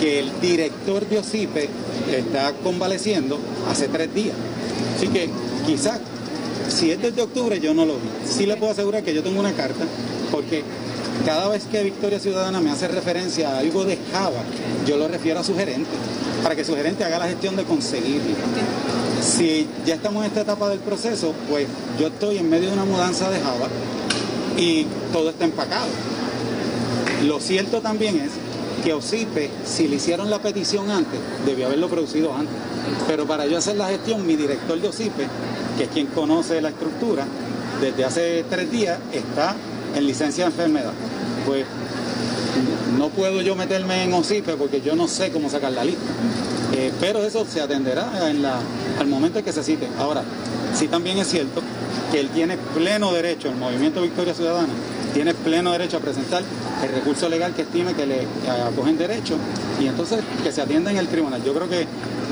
que 0.00 0.20
el 0.20 0.40
director 0.40 1.08
de 1.08 1.18
OSIPE 1.18 1.68
está 2.12 2.52
convaleciendo 2.62 3.38
hace 3.70 3.88
tres 3.88 4.12
días. 4.14 4.36
Así 4.96 5.08
que 5.08 5.30
quizás, 5.66 6.00
si 6.68 6.90
es 6.90 7.00
desde 7.00 7.22
octubre, 7.22 7.60
yo 7.60 7.74
no 7.74 7.86
lo 7.86 7.94
vi. 7.94 8.08
Sí 8.28 8.46
le 8.46 8.56
puedo 8.56 8.72
asegurar 8.72 9.02
que 9.02 9.14
yo 9.14 9.22
tengo 9.22 9.40
una 9.40 9.52
carta, 9.52 9.84
porque 10.30 10.62
cada 11.24 11.48
vez 11.48 11.64
que 11.64 11.82
Victoria 11.82 12.18
Ciudadana 12.18 12.60
me 12.60 12.70
hace 12.70 12.88
referencia 12.88 13.50
a 13.50 13.58
algo 13.58 13.84
de 13.84 13.98
Java, 14.12 14.42
yo 14.86 14.96
lo 14.96 15.08
refiero 15.08 15.40
a 15.40 15.44
su 15.44 15.56
gerente, 15.56 15.90
para 16.42 16.54
que 16.54 16.64
su 16.64 16.74
gerente 16.74 17.04
haga 17.04 17.18
la 17.18 17.28
gestión 17.28 17.56
de 17.56 17.64
conseguirlo. 17.64 18.34
Si 19.22 19.66
ya 19.86 19.94
estamos 19.94 20.22
en 20.24 20.28
esta 20.28 20.42
etapa 20.42 20.68
del 20.68 20.80
proceso, 20.80 21.32
pues 21.48 21.66
yo 21.98 22.08
estoy 22.08 22.38
en 22.38 22.50
medio 22.50 22.68
de 22.68 22.74
una 22.74 22.84
mudanza 22.84 23.30
de 23.30 23.40
Java 23.40 23.68
y 24.58 24.86
todo 25.12 25.30
está 25.30 25.44
empacado. 25.44 25.86
Lo 27.24 27.40
cierto 27.40 27.80
también 27.80 28.16
es 28.20 28.30
que 28.84 28.92
OSIPE, 28.92 29.50
si 29.64 29.88
le 29.88 29.96
hicieron 29.96 30.28
la 30.28 30.40
petición 30.40 30.90
antes, 30.90 31.18
debió 31.46 31.66
haberlo 31.66 31.88
producido 31.88 32.34
antes. 32.34 32.54
Pero 33.06 33.26
para 33.26 33.46
yo 33.46 33.56
hacer 33.56 33.76
la 33.76 33.88
gestión, 33.88 34.26
mi 34.26 34.36
director 34.36 34.78
de 34.78 34.88
OSIPE, 34.88 35.26
que 35.78 35.84
es 35.84 35.90
quien 35.90 36.08
conoce 36.08 36.60
la 36.60 36.68
estructura, 36.68 37.24
desde 37.80 38.04
hace 38.04 38.44
tres 38.50 38.70
días 38.70 38.98
está 39.12 39.56
en 39.94 40.06
licencia 40.06 40.44
de 40.44 40.50
enfermedad. 40.50 40.92
Pues 41.46 41.64
no 42.98 43.08
puedo 43.08 43.42
yo 43.42 43.56
meterme 43.56 44.04
en 44.04 44.12
OSIPE 44.12 44.54
porque 44.54 44.80
yo 44.80 44.94
no 44.96 45.08
sé 45.08 45.30
cómo 45.30 45.50
sacar 45.50 45.72
la 45.72 45.84
lista. 45.84 46.02
Eh, 46.76 46.92
pero 47.00 47.24
eso 47.24 47.46
se 47.48 47.60
atenderá 47.60 48.28
en 48.30 48.42
la, 48.42 48.58
al 48.98 49.06
momento 49.06 49.38
en 49.38 49.44
que 49.44 49.52
se 49.52 49.62
cite. 49.62 49.88
Ahora, 49.98 50.24
sí 50.74 50.88
también 50.88 51.18
es 51.18 51.28
cierto 51.28 51.62
que 52.10 52.20
él 52.20 52.28
tiene 52.30 52.56
pleno 52.74 53.12
derecho, 53.12 53.48
el 53.48 53.56
Movimiento 53.56 54.02
Victoria 54.02 54.34
Ciudadana, 54.34 54.72
tiene 55.12 55.34
pleno 55.34 55.70
derecho 55.72 55.98
a 55.98 56.00
presentar 56.00 56.42
el 56.82 56.92
recurso 56.92 57.28
legal 57.28 57.54
que 57.54 57.62
estime 57.62 57.94
que 57.94 58.06
le 58.06 58.26
acogen 58.66 58.98
derecho 58.98 59.36
y 59.80 59.86
entonces 59.86 60.20
que 60.42 60.50
se 60.50 60.60
atienda 60.60 60.90
en 60.90 60.96
el 60.96 61.06
tribunal. 61.06 61.42
Yo 61.44 61.54
creo 61.54 61.68
que 61.68 61.86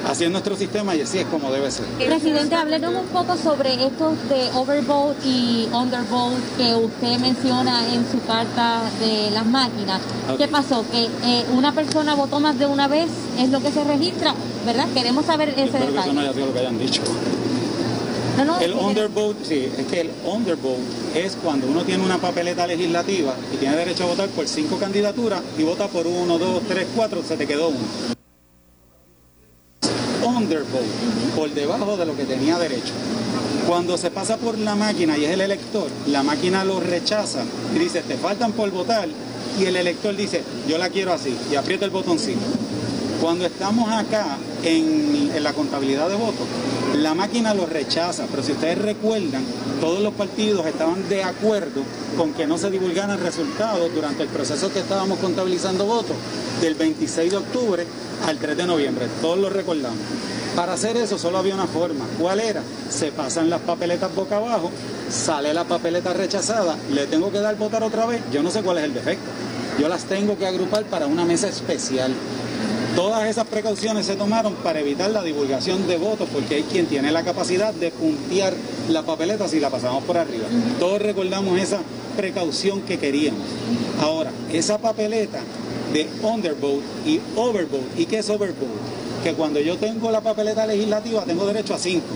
así 0.08 0.24
es 0.24 0.30
nuestro 0.30 0.56
sistema 0.56 0.94
y 0.94 1.00
así 1.02 1.18
es 1.18 1.26
como 1.26 1.50
debe 1.52 1.70
ser. 1.70 1.84
Presidente, 1.86 2.54
háblenos 2.54 2.94
un 2.94 3.06
poco 3.08 3.36
sobre 3.36 3.74
estos 3.84 4.28
de 4.28 4.50
overvote 4.54 5.26
y 5.26 5.68
undervote 5.72 6.36
que 6.56 6.74
usted 6.74 7.18
menciona 7.18 7.86
en 7.92 8.04
su 8.10 8.20
carta 8.26 8.82
de 9.00 9.30
las 9.30 9.46
máquinas. 9.46 10.00
¿Qué 10.38 10.48
pasó? 10.48 10.84
Que 10.90 11.04
eh, 11.04 11.44
una 11.52 11.72
persona 11.72 12.14
votó 12.14 12.40
más 12.40 12.58
de 12.58 12.66
una 12.66 12.88
vez, 12.88 13.08
es 13.38 13.50
lo 13.50 13.60
que 13.60 13.70
se 13.70 13.84
registra, 13.84 14.34
¿verdad? 14.66 14.86
Queremos 14.94 15.26
saber 15.26 15.50
ese 15.50 15.64
Espero 15.64 15.92
que 15.92 15.98
eso 15.98 16.12
no 16.12 16.20
detalle. 16.20 16.20
haya 16.20 16.32
sido 16.32 16.46
lo 16.46 16.52
que 16.52 16.58
hayan 16.60 16.78
dicho. 16.78 17.02
No, 18.38 18.44
no, 18.46 18.60
El 18.60 18.72
undervote, 18.72 19.44
sí, 19.44 19.68
es 19.76 19.86
que 19.86 20.00
el 20.00 20.10
undervote 20.24 20.80
es 21.14 21.36
cuando 21.42 21.66
uno 21.66 21.84
tiene 21.84 22.02
una 22.02 22.16
papeleta 22.16 22.66
legislativa 22.66 23.34
y 23.52 23.58
tiene 23.58 23.76
derecho 23.76 24.04
a 24.04 24.06
votar 24.06 24.28
por 24.30 24.48
cinco 24.48 24.78
candidaturas 24.78 25.42
y 25.58 25.62
vota 25.64 25.86
por 25.88 26.06
uno, 26.06 26.38
dos, 26.38 26.62
tres, 26.66 26.86
cuatro, 26.96 27.22
se 27.22 27.36
te 27.36 27.46
quedó 27.46 27.68
uno. 27.68 27.78
Por 31.36 31.50
debajo 31.50 31.96
de 31.96 32.06
lo 32.06 32.16
que 32.16 32.24
tenía 32.24 32.58
derecho. 32.58 32.92
Cuando 33.66 33.96
se 33.96 34.10
pasa 34.10 34.36
por 34.36 34.58
la 34.58 34.74
máquina 34.74 35.16
y 35.16 35.24
es 35.24 35.30
el 35.30 35.40
elector, 35.40 35.88
la 36.08 36.22
máquina 36.22 36.64
lo 36.64 36.80
rechaza 36.80 37.44
y 37.74 37.78
dice, 37.78 38.02
te 38.02 38.16
faltan 38.16 38.52
por 38.52 38.70
votar, 38.70 39.08
y 39.58 39.64
el 39.64 39.76
elector 39.76 40.16
dice, 40.16 40.42
yo 40.68 40.78
la 40.78 40.88
quiero 40.88 41.12
así, 41.12 41.36
y 41.50 41.54
aprieta 41.54 41.84
el 41.84 41.90
botoncito. 41.90 42.40
Cuando 43.22 43.46
estamos 43.46 43.88
acá 43.88 44.36
en, 44.64 45.30
la 45.44 45.52
contabilidad 45.52 46.08
de 46.08 46.16
votos, 46.16 46.44
la 46.96 47.14
máquina 47.14 47.54
lo 47.54 47.66
rechaza, 47.66 48.26
pero 48.28 48.42
si 48.42 48.50
ustedes 48.50 48.78
recuerdan, 48.78 49.44
todos 49.80 50.02
los 50.02 50.12
partidos 50.14 50.66
estaban 50.66 51.08
de 51.08 51.22
acuerdo 51.22 51.82
con 52.16 52.32
que 52.32 52.48
no 52.48 52.58
se 52.58 52.68
divulgaran 52.68 53.20
resultados 53.20 53.94
durante 53.94 54.24
el 54.24 54.28
proceso 54.28 54.72
que 54.72 54.80
estábamos 54.80 55.20
contabilizando 55.20 55.86
votos, 55.86 56.16
del 56.60 56.74
26 56.74 57.30
de 57.30 57.36
octubre 57.36 57.86
al 58.26 58.38
3 58.38 58.56
de 58.56 58.66
noviembre, 58.66 59.06
todos 59.20 59.38
lo 59.38 59.50
recordamos. 59.50 60.00
Para 60.56 60.72
hacer 60.72 60.96
eso 60.96 61.16
solo 61.16 61.38
había 61.38 61.54
una 61.54 61.68
forma. 61.68 62.04
¿Cuál 62.18 62.40
era? 62.40 62.62
Se 62.90 63.12
pasan 63.12 63.48
las 63.48 63.60
papeletas 63.60 64.12
boca 64.16 64.38
abajo, 64.38 64.72
sale 65.08 65.54
la 65.54 65.62
papeleta 65.62 66.12
rechazada, 66.12 66.76
le 66.92 67.06
tengo 67.06 67.30
que 67.30 67.38
dar 67.38 67.54
votar 67.54 67.84
otra 67.84 68.04
vez, 68.04 68.20
yo 68.32 68.42
no 68.42 68.50
sé 68.50 68.62
cuál 68.62 68.78
es 68.78 68.84
el 68.84 68.94
defecto. 68.94 69.30
Yo 69.78 69.88
las 69.88 70.06
tengo 70.06 70.36
que 70.36 70.44
agrupar 70.44 70.82
para 70.86 71.06
una 71.06 71.24
mesa 71.24 71.48
especial. 71.48 72.12
Todas 72.96 73.26
esas 73.26 73.46
precauciones 73.46 74.04
se 74.04 74.16
tomaron 74.16 74.54
para 74.56 74.80
evitar 74.80 75.10
la 75.10 75.22
divulgación 75.22 75.86
de 75.86 75.96
votos, 75.96 76.28
porque 76.30 76.56
hay 76.56 76.62
quien 76.62 76.84
tiene 76.86 77.10
la 77.10 77.24
capacidad 77.24 77.72
de 77.72 77.90
puntear 77.90 78.52
la 78.90 79.02
papeleta 79.02 79.48
si 79.48 79.60
la 79.60 79.70
pasamos 79.70 80.04
por 80.04 80.18
arriba. 80.18 80.44
Todos 80.78 81.00
recordamos 81.00 81.58
esa 81.58 81.78
precaución 82.18 82.82
que 82.82 82.98
queríamos. 82.98 83.40
Ahora, 83.98 84.30
esa 84.52 84.76
papeleta 84.76 85.40
de 85.94 86.06
undervote 86.22 86.82
y 87.06 87.20
overvote, 87.34 87.86
¿y 87.96 88.04
qué 88.04 88.18
es 88.18 88.28
overvote? 88.28 88.66
Que 89.24 89.32
cuando 89.32 89.60
yo 89.60 89.78
tengo 89.78 90.10
la 90.10 90.20
papeleta 90.20 90.66
legislativa 90.66 91.24
tengo 91.24 91.46
derecho 91.46 91.74
a 91.74 91.78
cinco. 91.78 92.06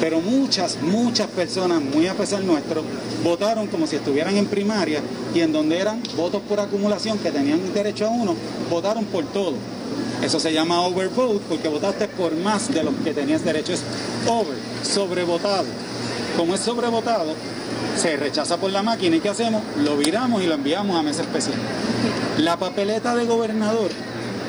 Pero 0.00 0.20
muchas, 0.20 0.78
muchas 0.82 1.28
personas, 1.28 1.80
muy 1.80 2.08
a 2.08 2.14
pesar 2.14 2.42
nuestro, 2.42 2.82
votaron 3.22 3.68
como 3.68 3.86
si 3.86 3.94
estuvieran 3.96 4.36
en 4.36 4.46
primaria 4.46 5.00
y 5.32 5.40
en 5.40 5.52
donde 5.52 5.78
eran 5.78 6.02
votos 6.16 6.42
por 6.48 6.58
acumulación 6.58 7.18
que 7.18 7.30
tenían 7.30 7.72
derecho 7.72 8.06
a 8.06 8.10
uno, 8.10 8.34
votaron 8.68 9.04
por 9.04 9.24
todo. 9.26 9.54
Eso 10.22 10.38
se 10.38 10.52
llama 10.52 10.80
overvote 10.82 11.40
porque 11.48 11.68
votaste 11.68 12.06
por 12.06 12.34
más 12.36 12.72
de 12.72 12.84
los 12.84 12.94
que 13.02 13.12
tenías 13.12 13.44
derecho. 13.44 13.72
Es 13.72 13.82
over, 14.28 14.56
sobrevotado. 14.82 15.64
Como 16.36 16.54
es 16.54 16.60
sobrevotado, 16.60 17.34
se 17.96 18.16
rechaza 18.16 18.56
por 18.56 18.70
la 18.70 18.82
máquina 18.82 19.16
y 19.16 19.20
¿qué 19.20 19.28
hacemos? 19.28 19.62
Lo 19.84 19.96
viramos 19.96 20.42
y 20.42 20.46
lo 20.46 20.54
enviamos 20.54 20.96
a 20.96 21.02
mesa 21.02 21.22
especial. 21.22 21.56
La 22.38 22.56
papeleta 22.56 23.16
de 23.16 23.24
gobernador 23.24 23.90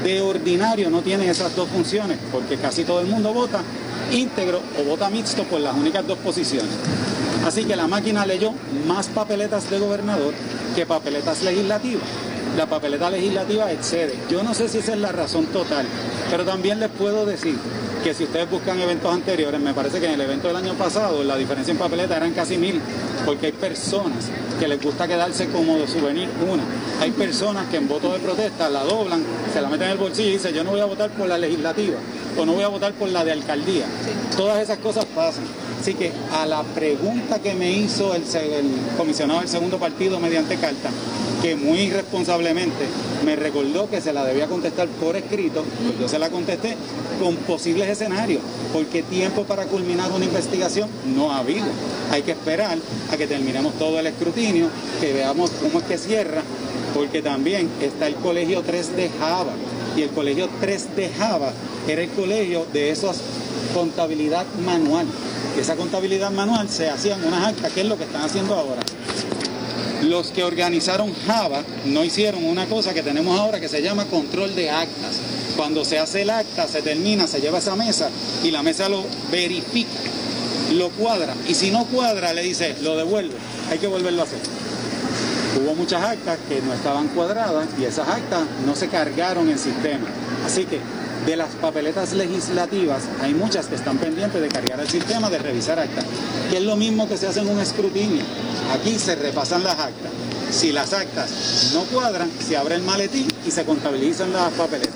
de 0.04 0.22
ordinario 0.22 0.90
no 0.90 1.02
tiene 1.02 1.30
esas 1.30 1.56
dos 1.56 1.68
funciones 1.70 2.18
porque 2.32 2.58
casi 2.58 2.84
todo 2.84 3.02
el 3.02 3.08
mundo 3.08 3.34
vota 3.34 3.62
íntegro 4.12 4.62
o 4.80 4.84
vota 4.84 5.10
mixto 5.10 5.44
por 5.44 5.60
las 5.60 5.76
únicas 5.76 6.06
dos 6.06 6.20
posiciones. 6.20 6.72
Así 7.46 7.66
que 7.66 7.76
la 7.76 7.88
máquina 7.88 8.26
leyó 8.26 8.54
más 8.88 9.08
papeletas 9.08 9.70
de 9.70 9.80
gobernador 9.80 10.34
que 10.76 10.86
papeletas 10.86 11.42
legislativas. 11.42 12.04
La 12.58 12.68
papeleta 12.68 13.10
legislativa 13.10 13.72
excede. 13.72 14.14
Yo 14.30 14.44
no 14.44 14.54
sé 14.54 14.70
si 14.70 14.78
esa 14.78 14.94
es 14.94 15.00
la 15.00 15.12
razón 15.12 15.48
total, 15.48 15.88
pero 16.30 16.46
también 16.46 16.80
les 16.80 16.90
puedo 16.90 17.26
decir 17.26 17.58
que 18.04 18.14
si 18.14 18.26
ustedes 18.26 18.50
buscan 18.50 18.80
eventos 18.80 19.12
anteriores, 19.12 19.60
me 19.60 19.74
parece 19.74 20.00
que 20.00 20.06
en 20.06 20.14
el 20.14 20.22
evento 20.22 20.50
del 20.50 20.58
año 20.58 20.74
pasado 20.74 21.24
la 21.24 21.36
diferencia 21.36 21.72
en 21.72 21.78
papeleta 21.78 22.18
eran 22.18 22.34
casi 22.34 22.58
mil, 22.58 22.80
porque 23.26 23.48
hay 23.48 23.52
personas 23.54 24.26
que 24.60 24.68
les 24.68 24.80
gusta 24.82 25.08
quedarse 25.08 25.48
como 25.48 25.78
de 25.78 25.88
souvenir 25.88 26.30
una. 26.48 26.64
Hay 27.02 27.12
personas 27.12 27.66
que 27.72 27.78
en 27.78 27.88
voto 27.88 28.14
de 28.14 28.20
protesta 28.20 28.70
la 28.70 28.84
doblan, 28.84 29.24
se 29.52 29.60
la 29.60 29.70
meten 29.70 29.88
en 29.88 29.94
el 29.94 29.98
bolsillo 29.98 30.30
y 30.30 30.34
dicen 30.34 30.54
yo 30.54 30.64
no 30.64 30.72
voy 30.72 30.82
a 30.82 30.86
votar 30.86 31.10
por 31.10 31.28
la 31.28 31.38
legislativa 31.38 31.98
o 32.38 32.46
no 32.46 32.54
voy 32.54 32.64
a 32.64 32.68
votar 32.68 32.94
por 32.94 33.10
la 33.10 33.24
de 33.24 33.32
alcaldía. 33.32 33.86
Todas 34.38 34.62
esas 34.62 34.78
cosas 34.78 35.06
pasan. 35.06 35.46
Así 35.82 35.96
que 35.96 36.12
a 36.32 36.46
la 36.46 36.62
pregunta 36.64 37.40
que 37.40 37.56
me 37.56 37.72
hizo 37.72 38.14
el, 38.14 38.24
el 38.24 38.72
comisionado 38.96 39.40
del 39.40 39.50
segundo 39.50 39.80
partido 39.80 40.20
mediante 40.20 40.56
carta, 40.58 40.90
que 41.44 41.58
muy 41.58 41.80
irresponsablemente 41.80 42.86
me 43.26 43.36
recordó 43.36 43.90
que 43.90 44.00
se 44.00 44.14
la 44.14 44.24
debía 44.24 44.48
contestar 44.48 44.88
por 44.88 45.18
escrito, 45.18 45.66
pues 45.86 46.00
yo 46.00 46.08
se 46.08 46.18
la 46.18 46.30
contesté 46.30 46.78
con 47.22 47.36
posibles 47.36 47.90
escenarios, 47.90 48.42
porque 48.72 49.04
tiempo 49.04 49.44
para 49.44 49.66
culminar 49.66 50.10
una 50.14 50.24
investigación 50.24 50.88
no 51.14 51.34
ha 51.34 51.40
habido. 51.40 51.66
Hay 52.12 52.22
que 52.22 52.32
esperar 52.32 52.78
a 53.12 53.18
que 53.18 53.28
terminemos 53.28 53.74
todo 53.78 54.00
el 54.00 54.08
escrutinio, 54.08 54.70
que 55.02 55.12
veamos 55.12 55.52
cómo 55.62 55.80
es 55.80 55.86
que 55.86 55.98
cierra, 55.98 56.44
porque 56.94 57.22
también 57.22 57.70
está 57.82 58.08
el 58.08 58.16
colegio 58.16 58.62
3 58.62 58.96
de 58.96 59.10
Java, 59.20 59.52
y 59.98 60.02
el 60.02 60.12
colegio 60.12 60.48
3 60.62 60.96
de 60.96 61.10
Java 61.10 61.52
era 61.90 62.04
el 62.04 62.10
colegio 62.12 62.66
de 62.72 62.92
esos 62.92 63.18
contabilidad 63.74 64.46
manual. 64.66 65.08
Esa 65.60 65.76
contabilidad 65.76 66.32
manual 66.32 66.70
se 66.70 66.90
hacía 66.90 67.16
en 67.16 67.26
unas 67.26 67.48
actas, 67.48 67.74
que 67.74 67.82
es 67.82 67.88
lo 67.88 67.98
que 67.98 68.06
están 68.06 68.22
haciendo 68.22 68.56
ahora. 68.56 68.82
Los 70.04 70.32
que 70.32 70.44
organizaron 70.44 71.14
Java 71.26 71.64
no 71.86 72.04
hicieron 72.04 72.44
una 72.44 72.66
cosa 72.68 72.94
que 72.94 73.04
tenemos 73.04 73.40
ahora 73.40 73.60
que 73.60 73.70
se 73.70 73.82
llama 73.82 74.06
control 74.06 74.54
de 74.56 74.70
actas. 74.70 75.18
Cuando 75.56 75.86
se 75.86 76.00
hace 76.00 76.24
el 76.24 76.30
acta, 76.30 76.68
se 76.68 76.82
termina, 76.82 77.28
se 77.28 77.40
lleva 77.40 77.58
a 77.58 77.62
esa 77.62 77.76
mesa 77.76 78.10
y 78.44 78.52
la 78.52 78.64
mesa 78.64 78.90
lo 78.90 79.04
verifica, 79.32 79.90
lo 80.74 80.90
cuadra. 80.90 81.36
Y 81.48 81.54
si 81.54 81.72
no 81.72 81.86
cuadra, 81.86 82.34
le 82.34 82.42
dice, 82.42 82.76
lo 82.82 82.98
devuelve. 82.98 83.36
Hay 83.70 83.78
que 83.78 83.88
volverlo 83.88 84.22
a 84.22 84.26
hacer. 84.26 84.40
Hubo 85.62 85.76
muchas 85.76 86.04
actas 86.04 86.38
que 86.50 86.62
no 86.62 86.74
estaban 86.74 87.08
cuadradas 87.10 87.68
y 87.80 87.86
esas 87.86 88.08
actas 88.08 88.42
no 88.66 88.76
se 88.76 88.88
cargaron 88.90 89.50
en 89.50 89.60
sistema. 89.60 90.08
Así 90.46 90.66
que 90.66 90.80
de 91.26 91.36
las 91.38 91.50
papeletas 91.56 92.14
legislativas 92.14 93.04
hay 93.22 93.34
muchas 93.34 93.68
que 93.68 93.76
están 93.76 93.98
pendientes 93.98 94.42
de 94.42 94.50
cargar 94.50 94.80
el 94.80 94.88
sistema, 94.88 95.30
de 95.30 95.38
revisar 95.38 95.80
actas, 95.80 96.06
que 96.50 96.58
es 96.58 96.64
lo 96.64 96.76
mismo 96.76 97.08
que 97.08 97.18
se 97.18 97.28
hace 97.28 97.40
en 97.42 97.50
un 97.50 97.60
escrutinio. 97.60 98.24
Aquí 98.74 98.98
se 99.00 99.16
repasan 99.16 99.64
las 99.64 99.80
actas. 99.80 100.12
Si 100.52 100.72
las 100.72 100.94
actas 100.94 101.72
no 101.74 101.84
cuadran, 101.84 102.30
se 102.46 102.58
abre 102.58 102.76
el 102.76 102.84
maletín 102.84 103.28
y 103.46 103.52
se 103.52 103.64
contabilizan 103.64 104.34
las 104.34 104.52
papeletas. 104.54 104.94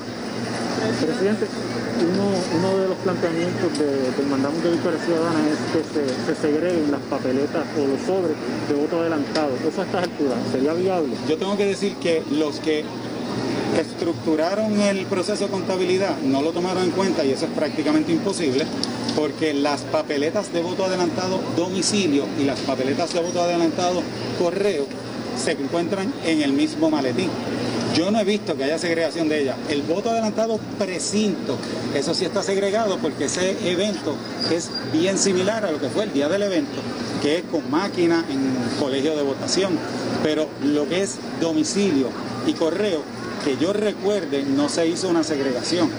Presidente, 1.02 1.48
uno, 2.00 2.78
de 2.78 2.88
los 2.88 2.98
planteamientos 2.98 3.78
del 3.80 4.28
mandamiento 4.28 4.70
de 4.70 4.74
Victoria 4.76 5.00
Ciudadana 5.04 5.40
es 5.50 5.58
que 5.74 5.82
se, 5.94 6.36
se, 6.36 6.42
segreguen 6.42 6.92
las 6.92 7.02
papeletas 7.02 7.66
o 7.76 7.88
los 7.88 8.02
sobres 8.06 8.38
de 8.70 8.76
voto 8.76 9.02
adelantado. 9.02 9.50
¿Eso 9.68 9.82
a 9.82 9.86
estas 9.86 10.04
alturas 10.04 10.38
sería 10.52 10.74
viable? 10.74 11.16
Yo 11.28 11.38
tengo 11.38 11.58
que 11.58 11.66
decir 11.66 11.96
que 11.96 12.24
los 12.32 12.60
que 12.60 12.86
estructuraron 13.82 14.80
el 14.82 15.06
proceso 15.06 15.46
de 15.46 15.52
contabilidad 15.52 16.18
no 16.24 16.42
lo 16.42 16.52
tomaron 16.52 16.84
en 16.84 16.92
cuenta 16.92 17.24
y 17.24 17.32
eso 17.32 17.46
es 17.46 17.52
prácticamente 17.52 18.12
imposible 18.12 18.66
porque 19.16 19.54
las 19.54 19.82
papeletas 19.82 20.54
de 20.54 20.62
voto 20.62 20.86
adelantado 20.86 21.40
domicilio 21.56 22.26
y 22.40 22.44
las 22.44 22.60
papeletas 22.60 23.14
de 23.14 23.22
voto 23.22 23.42
adelantado 23.42 24.02
correo 24.40 24.86
se 25.44 25.52
encuentran 25.52 26.14
en 26.26 26.42
el 26.42 26.54
mismo 26.54 26.90
maletín. 26.90 27.30
Yo 27.96 28.12
no 28.12 28.20
he 28.20 28.24
visto 28.24 28.56
que 28.56 28.66
haya 28.66 28.78
segregación 28.78 29.28
de 29.28 29.42
ellas. 29.42 29.58
El 29.70 29.82
voto 29.82 30.12
adelantado 30.12 30.60
precinto, 30.78 31.58
eso 31.96 32.14
sí 32.14 32.26
está 32.26 32.44
segregado 32.44 32.98
porque 33.00 33.26
ese 33.26 33.56
evento 33.72 34.16
es 34.52 34.70
bien 34.94 35.18
similar 35.18 35.66
a 35.66 35.72
lo 35.72 35.80
que 35.80 35.90
fue 35.90 36.04
el 36.04 36.14
día 36.14 36.30
del 36.30 36.44
evento, 36.44 36.80
que 37.24 37.40
es 37.40 37.44
con 37.46 37.70
máquina 37.72 38.24
en 38.30 38.80
colegio 38.80 39.16
de 39.16 39.24
votación. 39.24 39.78
Pero 40.22 40.48
lo 40.64 40.88
que 40.88 41.02
es 41.02 41.16
domicilio 41.42 42.10
y 42.46 42.54
correo 42.54 43.02
que 43.44 43.58
yo 43.58 43.74
recuerde, 43.74 44.44
no 44.44 44.70
se 44.70 44.88
hizo 44.88 45.10
una 45.10 45.24
segregación 45.24 45.90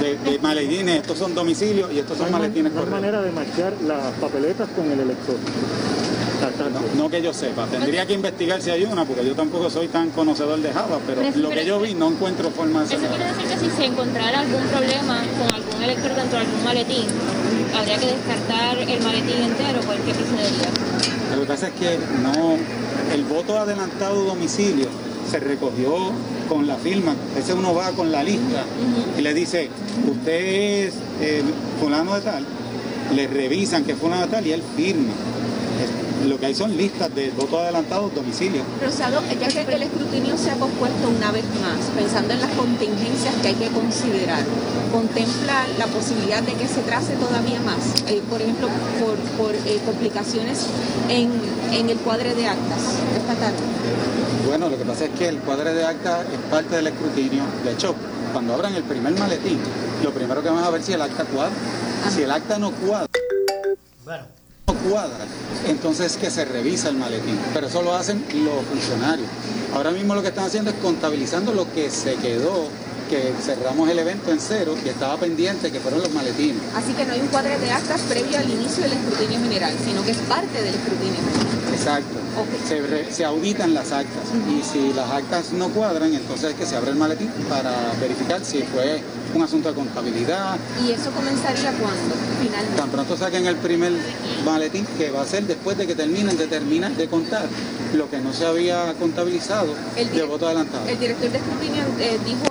de, 0.00 0.38
maletines. 0.40 1.00
Estos 1.00 1.18
son 1.18 1.34
domicilios 1.34 1.92
y 1.92 1.98
estos 1.98 2.18
son 2.18 2.30
maletines. 2.30 2.72
No 2.72 2.80
hay 2.80 2.86
manera 2.86 3.22
de 3.22 3.30
marchar 3.32 3.72
las 3.86 4.12
papeletas 4.14 4.68
con 4.74 4.90
el 4.90 5.00
elector. 5.00 5.36
No, 6.96 7.10
que 7.10 7.20
yo 7.20 7.34
sepa, 7.34 7.66
tendría 7.66 8.06
que 8.06 8.14
investigar 8.14 8.62
si 8.62 8.70
hay 8.70 8.84
una, 8.84 9.04
porque 9.04 9.26
yo 9.26 9.34
tampoco 9.34 9.68
soy 9.68 9.88
tan 9.88 10.08
conocedor 10.08 10.58
de 10.60 10.72
Java, 10.72 10.98
pero, 11.06 11.20
lo 11.36 11.50
que 11.50 11.66
yo 11.66 11.78
vi 11.80 11.92
no 11.92 12.08
encuentro 12.08 12.50
forma 12.50 12.80
de 12.80 12.94
Eso 12.94 12.96
quiere 12.96 13.26
decir 13.26 13.46
que 13.46 13.58
si 13.58 13.76
se 13.76 13.84
encontrara 13.84 14.40
algún 14.40 14.62
problema 14.68 15.22
con 15.38 15.54
algún 15.54 15.82
elector 15.82 16.14
dentro 16.14 16.38
de 16.38 16.46
algún 16.46 16.64
maletín, 16.64 17.04
habría 17.78 17.98
que 17.98 18.06
descartar 18.06 18.78
el 18.78 19.02
maletín 19.02 19.42
entero, 19.42 19.80
¿por 19.82 19.96
qué 19.96 20.14
procedería? 20.14 21.34
Lo 21.34 21.40
que 21.42 21.46
pasa 21.46 21.68
es 21.68 21.74
que 21.74 21.98
no, 22.22 22.56
el 23.14 23.24
voto 23.24 23.58
adelantado 23.58 24.24
domicilio 24.24 24.88
se 25.30 25.38
recogió 25.38 25.94
con 26.48 26.66
la 26.66 26.76
firma. 26.76 27.14
Ese 27.38 27.54
uno 27.54 27.74
va 27.74 27.90
con 27.92 28.10
la 28.10 28.22
lista 28.22 28.64
y 29.16 29.22
le 29.22 29.32
dice, 29.32 29.68
usted 30.10 30.86
es 30.86 30.94
eh, 31.20 31.42
fulano 31.80 32.14
de 32.16 32.20
tal, 32.22 32.44
le 33.14 33.26
revisan 33.26 33.84
que 33.84 33.92
es 33.92 33.98
fulano 33.98 34.22
de 34.22 34.28
tal 34.28 34.46
y 34.46 34.52
él 34.52 34.62
firma 34.76 35.12
lo 36.30 36.38
que 36.38 36.46
hay 36.46 36.54
son 36.54 36.76
listas 36.76 37.12
de 37.12 37.30
votos 37.30 37.60
adelantados 37.60 38.14
domicilio. 38.14 38.62
Rosado, 38.80 39.20
ya 39.40 39.48
que 39.48 39.62
el 39.62 39.82
escrutinio 39.82 40.38
se 40.38 40.52
ha 40.52 40.54
pospuesto 40.54 41.08
una 41.08 41.32
vez 41.32 41.44
más, 41.60 41.90
pensando 41.96 42.32
en 42.32 42.40
las 42.40 42.50
contingencias 42.52 43.34
que 43.42 43.48
hay 43.48 43.54
que 43.54 43.66
considerar, 43.68 44.44
¿contempla 44.92 45.66
la 45.76 45.86
posibilidad 45.88 46.40
de 46.40 46.52
que 46.52 46.68
se 46.68 46.82
trace 46.82 47.14
todavía 47.14 47.58
más? 47.60 48.02
Eh, 48.06 48.22
por 48.30 48.40
ejemplo, 48.40 48.68
por, 49.36 49.54
eh, 49.54 49.80
complicaciones 49.84 50.66
en, 51.08 51.30
el 51.90 51.98
cuadre 51.98 52.34
de 52.34 52.46
actas 52.46 52.78
esta 53.16 53.34
tarde. 53.34 53.58
Bueno, 54.46 54.68
lo 54.68 54.78
que 54.78 54.84
pasa 54.84 55.06
es 55.06 55.10
que 55.10 55.28
el 55.28 55.38
cuadre 55.38 55.74
de 55.74 55.84
actas 55.84 56.26
es 56.32 56.38
parte 56.48 56.76
del 56.76 56.86
escrutinio. 56.86 57.42
De 57.64 57.72
hecho, 57.72 57.96
cuando 58.32 58.54
abran 58.54 58.74
el 58.74 58.84
primer 58.84 59.18
maletín, 59.18 59.58
lo 60.04 60.12
primero 60.12 60.42
que 60.42 60.48
vamos 60.48 60.64
a 60.64 60.70
ver 60.70 60.82
si 60.82 60.92
el 60.92 61.02
acta 61.02 61.24
cuadra. 61.24 61.52
Si 62.08 62.22
el 62.22 62.30
acta 62.30 62.58
no 62.58 62.70
cuadra, 62.70 63.06
cuadra, 64.74 65.24
entonces 65.68 66.16
que 66.16 66.30
se 66.30 66.44
revisa 66.44 66.88
el 66.88 66.96
maletín. 66.96 67.38
Pero 67.52 67.66
eso 67.66 67.82
lo 67.82 67.94
hacen 67.94 68.24
los 68.44 68.64
funcionarios. 68.66 69.28
Ahora 69.74 69.90
mismo 69.90 70.14
lo 70.14 70.22
que 70.22 70.28
están 70.28 70.44
haciendo 70.44 70.70
es 70.70 70.76
contabilizando 70.76 71.52
lo 71.52 71.72
que 71.72 71.90
se 71.90 72.16
quedó 72.16 72.68
que 73.10 73.34
cerramos 73.42 73.90
el 73.90 73.98
evento 73.98 74.30
en 74.30 74.38
cero 74.38 74.76
y 74.84 74.88
estaba 74.88 75.16
pendiente 75.16 75.72
que 75.72 75.80
fueron 75.80 76.00
los 76.00 76.12
maletines. 76.12 76.62
Así 76.76 76.92
que 76.92 77.04
no 77.04 77.12
hay 77.12 77.20
un 77.20 77.26
cuadro 77.26 77.58
de 77.58 77.70
actas 77.72 78.02
previo 78.02 78.38
al 78.38 78.48
inicio 78.48 78.84
del 78.84 78.92
escrutinio 78.92 79.40
general, 79.40 79.74
sino 79.84 80.04
que 80.04 80.12
es 80.12 80.18
parte 80.18 80.62
del 80.62 80.72
escrutinio 80.72 81.18
general. 81.18 81.74
Exacto. 81.74 82.20
Se, 83.10 83.24
auditan 83.24 83.74
las 83.74 83.90
actas 83.90 84.22
y 84.48 84.62
si 84.62 84.92
las 84.92 85.10
actas 85.10 85.52
no 85.52 85.70
cuadran, 85.70 86.14
entonces 86.14 86.50
es 86.50 86.56
que 86.56 86.64
se 86.64 86.76
abre 86.76 86.90
el 86.90 86.96
maletín 86.96 87.28
para 87.48 87.72
verificar 88.00 88.44
si 88.44 88.62
fue 88.62 89.02
un 89.34 89.42
asunto 89.42 89.70
de 89.70 89.74
contabilidad. 89.74 90.56
¿Y 90.86 90.92
eso 90.92 91.10
comenzaría 91.10 91.72
cuándo, 91.72 92.14
finalmente? 92.40 92.76
Tan 92.76 92.90
pronto 92.90 93.16
saquen 93.16 93.46
el 93.46 93.56
primer 93.56 93.92
maletín, 94.44 94.86
que 94.96 95.10
va 95.10 95.22
a 95.22 95.26
ser 95.26 95.44
después 95.44 95.76
de 95.76 95.88
que 95.88 95.96
terminen 95.96 96.36
de 96.36 96.46
terminar 96.46 96.92
de 96.92 97.08
contar 97.08 97.48
lo 97.94 98.08
que 98.08 98.18
no 98.18 98.32
se 98.32 98.46
había 98.46 98.94
contabilizado 98.94 99.74
el 99.96 100.10
de 100.12 100.22
voto 100.22 100.46
adelantado. 100.46 100.86
El 100.88 100.98
director 100.98 101.30
de 101.30 101.38
escrutinio 101.38 101.82
eh, 101.98 102.18
dijo 102.24 102.49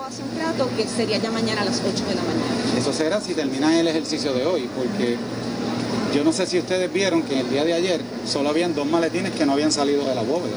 que 0.75 0.87
sería 0.87 1.17
ya 1.17 1.31
mañana 1.31 1.61
a 1.61 1.65
las 1.65 1.79
8 1.79 2.05
de 2.05 2.15
la 2.15 2.21
mañana. 2.21 2.77
Eso 2.77 2.93
será 2.93 3.21
si 3.21 3.33
termina 3.33 3.79
el 3.79 3.87
ejercicio 3.87 4.33
de 4.33 4.45
hoy, 4.45 4.69
porque 4.75 5.17
yo 6.13 6.23
no 6.23 6.33
sé 6.33 6.45
si 6.47 6.59
ustedes 6.59 6.91
vieron 6.91 7.23
que 7.23 7.39
el 7.39 7.49
día 7.49 7.63
de 7.63 7.73
ayer 7.73 8.01
solo 8.25 8.49
habían 8.49 8.73
dos 8.73 8.87
maletines 8.87 9.33
que 9.33 9.45
no 9.45 9.53
habían 9.53 9.71
salido 9.71 10.05
de 10.05 10.15
la 10.15 10.21
bóveda. 10.21 10.55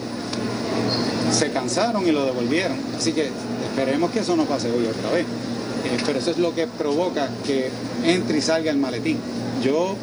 Se 1.32 1.50
cansaron 1.50 2.06
y 2.06 2.12
lo 2.12 2.24
devolvieron. 2.24 2.76
Así 2.96 3.12
que 3.12 3.30
esperemos 3.70 4.10
que 4.10 4.20
eso 4.20 4.36
no 4.36 4.44
pase 4.44 4.70
hoy 4.70 4.86
otra 4.86 5.10
vez. 5.10 5.24
Eh, 5.24 5.98
pero 6.06 6.18
eso 6.18 6.30
es 6.30 6.38
lo 6.38 6.54
que 6.54 6.66
provoca 6.66 7.28
que 7.46 7.70
entre 8.04 8.38
y 8.38 8.42
salga 8.42 8.70
el 8.70 8.78
maletín. 8.78 9.18
Yo, 9.64 9.96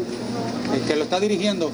el 0.76 0.82
que 0.82 0.96
lo 0.96 1.04
está 1.04 1.20
dirigiendo, 1.20 1.72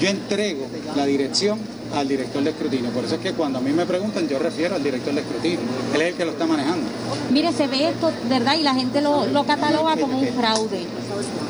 yo 0.00 0.08
entrego 0.08 0.66
la 0.96 1.06
dirección 1.06 1.58
al 1.94 2.08
director 2.08 2.42
de 2.42 2.50
escrutinio. 2.50 2.90
Por 2.90 3.04
eso 3.04 3.16
es 3.16 3.20
que 3.20 3.32
cuando 3.32 3.58
a 3.58 3.62
mí 3.62 3.72
me 3.72 3.86
preguntan, 3.86 4.28
yo 4.28 4.38
refiero 4.38 4.76
al 4.76 4.82
director 4.82 5.14
de 5.14 5.20
escrutinio. 5.20 5.58
Él 5.94 6.02
es 6.02 6.08
el 6.08 6.14
que 6.14 6.24
lo 6.24 6.32
está 6.32 6.46
manejando. 6.46 6.86
Mire, 7.30 7.52
se 7.52 7.66
ve 7.66 7.88
esto, 7.88 8.10
¿verdad? 8.28 8.56
Y 8.58 8.62
la 8.62 8.74
gente 8.74 9.00
lo, 9.00 9.44
cataloga 9.44 9.96
como 9.96 10.18
un 10.18 10.28
fraude. 10.28 10.86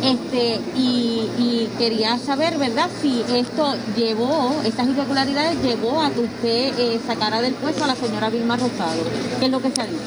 Este, 0.02 0.60
y, 0.76 1.68
quería 1.78 2.18
saber, 2.18 2.58
¿verdad? 2.58 2.88
Si 3.00 3.22
esto 3.34 3.74
llevó, 3.96 4.54
estas 4.64 4.88
irregularidades 4.88 5.62
llevó 5.62 6.00
a 6.00 6.10
que 6.10 6.20
usted 6.20 6.78
eh, 6.78 7.00
sacara 7.06 7.40
del 7.40 7.54
puesto 7.54 7.84
a 7.84 7.86
la 7.86 7.96
señora 7.96 8.28
Vilma 8.28 8.56
Rosado. 8.56 9.02
¿Qué 9.38 9.46
es 9.46 9.50
lo 9.50 9.60
que 9.60 9.70
se 9.70 9.80
ha 9.80 9.84
dicho? 9.84 9.98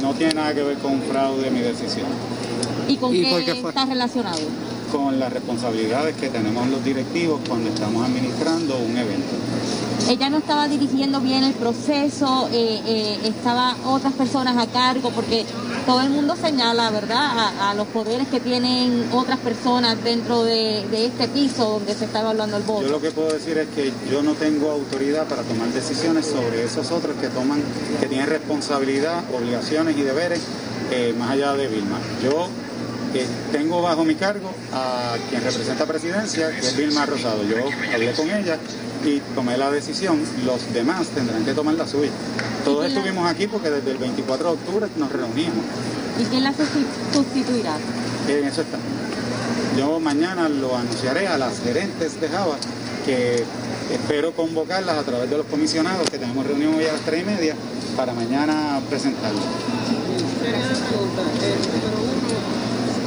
No 0.00 0.14
tiene 0.14 0.34
nada 0.34 0.54
que 0.54 0.62
ver 0.62 0.78
con 0.78 1.00
fraude 1.02 1.50
mi 1.50 1.60
decisión. 1.60 2.06
¿Y 2.88 2.96
con 2.96 3.12
qué 3.12 3.50
está 3.50 3.84
relacionado? 3.86 4.40
con 4.94 5.18
las 5.18 5.32
responsabilidades 5.32 6.14
que 6.14 6.28
tenemos 6.28 6.68
los 6.68 6.84
directivos 6.84 7.40
cuando 7.48 7.68
estamos 7.68 8.06
administrando 8.06 8.78
un 8.78 8.96
evento. 8.96 9.34
Ella 10.08 10.28
no 10.28 10.38
estaba 10.38 10.68
dirigiendo 10.68 11.20
bien 11.20 11.44
el 11.44 11.54
proceso, 11.54 12.48
eh, 12.52 12.80
eh, 12.86 13.18
estaba 13.24 13.74
otras 13.86 14.12
personas 14.12 14.56
a 14.56 14.66
cargo, 14.70 15.10
porque 15.10 15.46
todo 15.86 16.02
el 16.02 16.10
mundo 16.10 16.36
señala, 16.36 16.90
¿verdad?, 16.90 17.52
a, 17.60 17.74
los 17.74 17.86
poderes 17.88 18.28
que 18.28 18.38
tienen 18.38 19.08
otras 19.12 19.38
personas 19.38 20.02
dentro 20.04 20.44
de, 20.44 20.86
de, 20.90 21.06
este 21.06 21.26
piso 21.28 21.70
donde 21.70 21.94
se 21.94 22.04
está 22.04 22.20
evaluando 22.20 22.56
el 22.56 22.62
voto. 22.62 22.82
Yo 22.82 22.88
lo 22.88 23.00
que 23.00 23.10
puedo 23.10 23.32
decir 23.32 23.56
es 23.58 23.68
que 23.68 23.92
yo 24.10 24.22
no 24.22 24.34
tengo 24.34 24.70
autoridad 24.70 25.26
para 25.26 25.42
tomar 25.42 25.68
decisiones 25.68 26.26
sobre 26.26 26.64
esos 26.64 26.90
otros 26.92 27.16
que 27.16 27.28
toman, 27.28 27.62
que 28.00 28.06
tienen 28.06 28.28
responsabilidad, 28.28 29.24
obligaciones 29.34 29.96
y 29.96 30.02
deberes 30.02 30.40
eh, 30.92 31.14
más 31.18 31.30
allá 31.30 31.54
de 31.54 31.66
Vilma. 31.66 31.98
Yo 32.22 32.48
tengo 33.52 33.82
bajo 33.82 34.04
mi 34.04 34.14
cargo 34.14 34.50
a 34.72 35.14
quien 35.30 35.42
representa 35.42 35.86
presidencia, 35.86 36.50
que 36.50 36.66
es 36.66 36.76
Vilma 36.76 37.06
Rosado. 37.06 37.42
Yo 37.44 37.56
hablé 37.92 38.12
con 38.12 38.30
ella 38.30 38.58
y 39.04 39.20
tomé 39.34 39.56
la 39.56 39.70
decisión, 39.70 40.20
los 40.44 40.72
demás 40.72 41.08
tendrán 41.08 41.44
que 41.44 41.52
tomar 41.52 41.74
la 41.74 41.86
suya. 41.86 42.10
Todos 42.64 42.86
estuvimos 42.86 43.30
aquí 43.30 43.46
porque 43.46 43.70
desde 43.70 43.90
el 43.92 43.98
24 43.98 44.46
de 44.46 44.52
octubre 44.54 44.86
nos 44.96 45.12
reunimos. 45.12 45.64
¿Y 46.18 46.24
quién 46.24 46.44
la 46.44 46.52
sustituirá? 47.12 47.76
En 48.28 48.44
eso 48.44 48.62
está. 48.62 48.78
Yo 49.76 50.00
mañana 50.00 50.48
lo 50.48 50.76
anunciaré 50.76 51.26
a 51.26 51.36
las 51.36 51.60
gerentes 51.60 52.20
de 52.20 52.28
Java 52.28 52.56
que 53.04 53.44
espero 53.92 54.32
convocarlas 54.32 54.96
a 54.96 55.02
través 55.02 55.28
de 55.28 55.36
los 55.36 55.46
comisionados 55.46 56.08
que 56.08 56.18
tenemos 56.18 56.46
reunión 56.46 56.74
hoy 56.74 56.86
a 56.86 56.92
las 56.92 57.02
tres 57.02 57.22
y 57.22 57.24
media 57.24 57.54
para 57.96 58.14
mañana 58.14 58.80
presentarlo. 58.88 59.40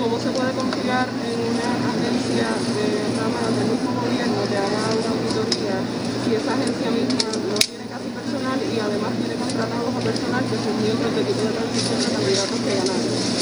¿Cómo 0.08 0.24
se 0.24 0.30
puede 0.30 0.54
confiar 0.54 1.04
en 1.04 1.36
una 1.52 1.68
agencia 1.92 2.48
de 2.48 2.88
rama 3.20 3.44
del 3.60 3.68
mismo 3.76 3.92
gobierno 3.92 4.40
que 4.48 4.56
haga 4.56 4.88
una 4.96 5.10
auditoría 5.12 5.84
si 6.24 6.32
esa 6.32 6.54
agencia 6.56 6.92
misma 6.96 7.28
no 7.28 7.60
tiene 7.60 7.84
casi 7.92 8.08
personal 8.16 8.56
y 8.56 8.80
además 8.80 9.12
tiene 9.20 9.36
contratados 9.36 9.92
a 9.92 10.00
personal 10.00 10.44
que 10.48 10.56
son 10.64 10.80
miembros 10.80 11.12
del 11.12 11.28
equipo 11.28 11.44
de 11.44 11.54
transición 11.60 12.00
de 12.00 12.08
candidatos 12.08 12.60
que 12.64 12.72
ganaron? 12.80 13.37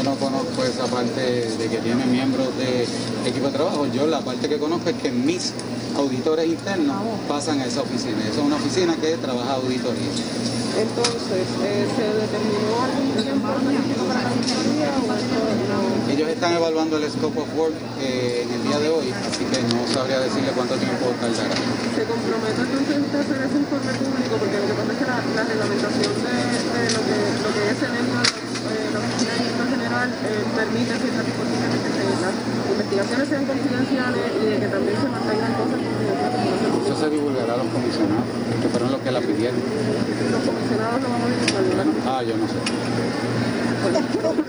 Yo 0.00 0.08
no 0.08 0.16
conozco 0.16 0.64
esa 0.64 0.86
parte 0.86 1.20
de 1.20 1.68
que 1.68 1.76
tiene 1.76 2.06
miembros 2.06 2.48
de 2.56 2.88
equipo 3.28 3.48
de 3.48 3.52
trabajo. 3.52 3.84
Yo 3.92 4.06
la 4.06 4.20
parte 4.20 4.48
que 4.48 4.56
conozco 4.56 4.88
es 4.88 4.96
que 4.96 5.10
mis 5.12 5.52
auditores 5.94 6.46
internos 6.48 6.96
pasan 7.28 7.60
a 7.60 7.66
esa 7.66 7.82
oficina. 7.82 8.16
Esa 8.24 8.40
es 8.40 8.46
una 8.46 8.56
oficina 8.56 8.96
que 8.96 9.14
trabaja 9.20 9.60
auditoría. 9.60 10.08
Entonces, 10.80 11.44
eh, 11.60 11.84
¿se 11.84 12.04
determinó 12.16 12.80
algún 12.80 13.12
tiempo 13.12 13.44
para 14.08 14.24
la 14.24 14.30
auditoría 14.32 14.88
o 15.04 15.12
no? 15.68 16.08
Ellos 16.08 16.28
están 16.30 16.54
evaluando 16.54 16.96
el 16.96 17.04
scope 17.12 17.38
of 17.38 17.52
work 17.54 17.74
eh, 18.00 18.46
en 18.48 18.54
el 18.56 18.62
día 18.64 18.78
de 18.78 18.88
hoy, 18.88 19.12
así 19.12 19.44
que 19.52 19.60
no 19.68 19.84
sabría 19.92 20.20
decirle 20.20 20.48
cuánto 20.56 20.76
tiempo 20.80 21.12
tardará. 21.20 21.52
¿Se 21.52 22.08
compromete 22.08 22.56
entonces 22.56 23.04
usted 23.04 23.18
a 23.18 23.20
hacer 23.20 23.36
ese 23.52 23.58
informe 23.60 23.92
público? 24.00 24.32
Porque 24.40 24.56
lo 24.64 24.64
que 24.64 24.76
pasa 24.80 24.92
es 24.92 24.96
que 24.96 25.04
la, 25.04 25.20
la 25.36 25.44
reglamentación 25.44 26.12
de, 26.24 26.36
de, 26.72 26.82
lo, 26.88 27.00
que, 27.04 27.16
lo 27.44 27.50
que 27.52 27.62
es 27.68 27.78
el 27.84 27.92
ENMA, 28.00 28.22
eh, 28.24 28.88
la 28.94 28.98
Oficina 29.04 29.40
de 30.00 30.06
General, 30.06 30.08
eh, 30.24 30.44
permite 30.56 30.92
ciertas 30.96 31.26
disposiciones 31.26 31.78
que 31.80 31.90
las 32.20 32.34
investigaciones 32.72 33.28
sean 33.28 33.44
confidenciales 33.44 34.24
y 34.40 34.44
de 34.46 34.56
que 34.60 34.68
también 34.68 34.96
se 34.96 35.08
mantengan 35.08 35.52
cosas 35.60 35.78
confidenciales. 35.80 36.86
Eso 36.86 36.96
se 36.96 37.10
divulgará 37.10 37.54
a 37.54 37.56
los 37.58 37.68
comisionados, 37.68 38.28
que 38.62 38.68
fueron 38.68 38.92
los 38.92 39.00
que 39.00 39.10
la 39.10 39.20
pidieron. 39.20 39.60
Los 39.60 40.42
comisionados 40.48 40.96
lo 41.02 41.08
vamos 41.08 41.28
a 41.28 41.60
divulgar. 41.60 41.86
Ah, 42.08 42.22
yo 42.22 42.34
no 42.36 42.46
sé. 42.48 42.58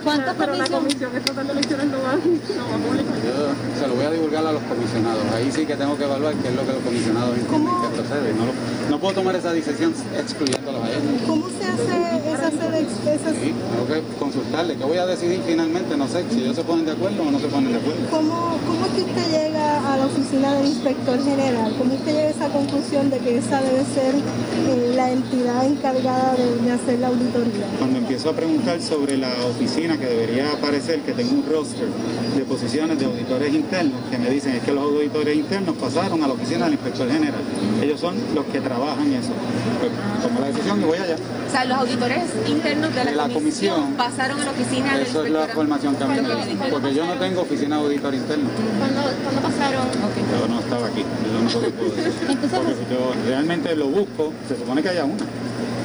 ¿Cuántos 0.03 0.35
pero 0.37 0.55
la 0.55 0.67
Comisión 0.67 1.15
Estatal 1.15 1.47
de 1.47 1.53
Elecciones 1.53 1.87
no 1.87 1.99
va, 2.03 2.15
no 2.15 2.63
va 2.67 2.75
a 2.75 2.79
publicar. 2.83 3.15
Yo 3.23 3.79
se 3.79 3.87
lo 3.87 3.95
voy 3.95 4.05
a 4.05 4.11
divulgar 4.11 4.45
a 4.45 4.51
los 4.51 4.61
comisionados. 4.63 5.23
Ahí 5.33 5.49
sí 5.51 5.65
que 5.65 5.75
tengo 5.75 5.97
que 5.97 6.03
evaluar 6.03 6.33
qué 6.35 6.49
es 6.49 6.55
lo 6.55 6.65
que 6.65 6.73
los 6.73 6.83
comisionados 6.83 7.37
entienden 7.37 7.73
que 7.81 7.87
procede. 7.95 8.33
No, 8.33 8.45
no 8.89 8.99
puedo 8.99 9.13
tomar 9.13 9.35
esa 9.35 9.53
decisión 9.53 9.93
excluyéndolos 10.17 10.83
a 10.83 10.89
ellos. 10.89 11.01
¿Cómo 11.25 11.47
se 11.47 11.63
hace 11.63 12.30
esa 12.55 13.29
selección? 13.29 13.35
Sí, 13.41 13.53
tengo 13.53 13.87
que 13.87 14.19
consultarle. 14.19 14.75
¿Qué 14.75 14.83
voy 14.83 14.97
a 14.97 15.05
decidir 15.05 15.41
finalmente? 15.45 15.97
No 15.97 16.07
sé 16.07 16.23
si 16.29 16.41
ellos 16.41 16.55
se 16.55 16.63
ponen 16.63 16.85
de 16.85 16.91
acuerdo 16.91 17.23
o 17.23 17.31
no 17.31 17.39
se 17.39 17.47
ponen 17.47 17.71
de 17.73 17.79
acuerdo. 17.79 18.01
¿Cómo, 18.09 18.57
cómo 18.67 18.85
es 18.85 18.91
que 18.93 19.01
usted 19.01 19.27
llega 19.31 19.93
a 19.93 19.97
la 19.97 20.05
oficina 20.05 20.53
del 20.53 20.67
inspector 20.67 21.23
general? 21.23 21.75
¿Cómo 21.77 21.93
usted 21.93 22.11
llega 22.13 22.27
a 22.27 22.31
esa 22.31 22.40
conclusión 22.49 23.09
de 23.09 23.17
que 23.19 23.37
esa 23.37 23.61
debe 23.61 23.83
ser 23.93 24.15
eh, 24.15 24.93
la 24.95 25.11
entidad 25.11 25.65
encargada 25.65 26.33
de, 26.35 26.55
de 26.65 26.71
hacer 26.71 26.99
la 26.99 27.07
auditoría? 27.07 27.65
Cuando 27.77 27.97
empiezo 27.99 28.29
a 28.29 28.33
preguntar 28.33 28.81
sobre 28.81 29.17
la 29.17 29.31
oficina 29.49 29.97
que 29.97 30.05
debería 30.05 30.51
aparecer, 30.51 31.01
que 31.01 31.13
tenga 31.13 31.31
un 31.31 31.45
roster 31.49 31.87
de 32.35 32.43
posiciones 32.45 32.99
de 32.99 33.05
auditores 33.05 33.53
internos, 33.53 33.99
que 34.09 34.17
me 34.17 34.29
dicen 34.29 34.55
es 34.55 34.63
que 34.63 34.71
los 34.71 34.83
auditores 34.83 35.35
internos 35.35 35.75
pasaron 35.77 36.23
a 36.23 36.27
la 36.27 36.33
oficina 36.33 36.65
del 36.65 36.73
inspector 36.73 37.09
general. 37.09 37.41
Ellos 37.81 37.99
son 37.99 38.15
los 38.35 38.45
que 38.45 38.61
trabajan 38.61 39.11
eso. 39.13 39.31
Pues, 39.79 39.91
tomo 40.21 40.39
la 40.39 40.47
decisión 40.47 40.81
y 40.81 40.83
voy 40.85 40.97
allá. 40.97 41.15
O 41.47 41.51
sea, 41.51 41.65
los 41.65 41.77
auditores 41.79 42.23
internos 42.47 42.89
de 42.95 43.03
la, 43.03 43.11
De 43.11 43.17
la 43.17 43.23
comisión. 43.23 43.73
comisión, 43.75 43.93
pasaron 43.97 44.39
a 44.39 44.45
la 44.45 44.51
oficina 44.51 44.93
del 44.97 45.01
Eso 45.07 45.25
es 45.25 45.31
la 45.31 45.39
inspector. 45.39 45.55
formación 45.55 45.95
que 45.95 46.03
a 46.03 46.07
mí 46.07 46.13
me 46.13 46.21
¿Cuándo- 46.21 46.37
dicen, 46.37 46.57
cuándo 46.57 46.79
porque 46.79 46.95
yo 46.95 47.05
no 47.05 47.13
tengo 47.15 47.41
oficina 47.41 47.77
de 47.77 47.83
auditor 47.83 48.13
interno. 48.15 48.49
¿Cuándo, 48.79 49.01
cuándo 49.23 49.41
pasaron? 49.41 49.81
Yo 49.91 50.47
no 50.47 50.59
estaba 50.59 50.87
aquí, 50.87 51.03
lo 51.33 51.39
único 51.39 51.59
que 51.61 51.69
puedo 51.71 51.91
decir. 51.91 52.30
Entonces, 52.31 52.59
Porque 52.59 52.93
yo 52.93 53.13
realmente 53.27 53.75
lo 53.75 53.87
busco, 53.87 54.31
se 54.47 54.57
supone 54.57 54.81
que 54.81 54.89
haya 54.89 55.03
una. 55.03 55.25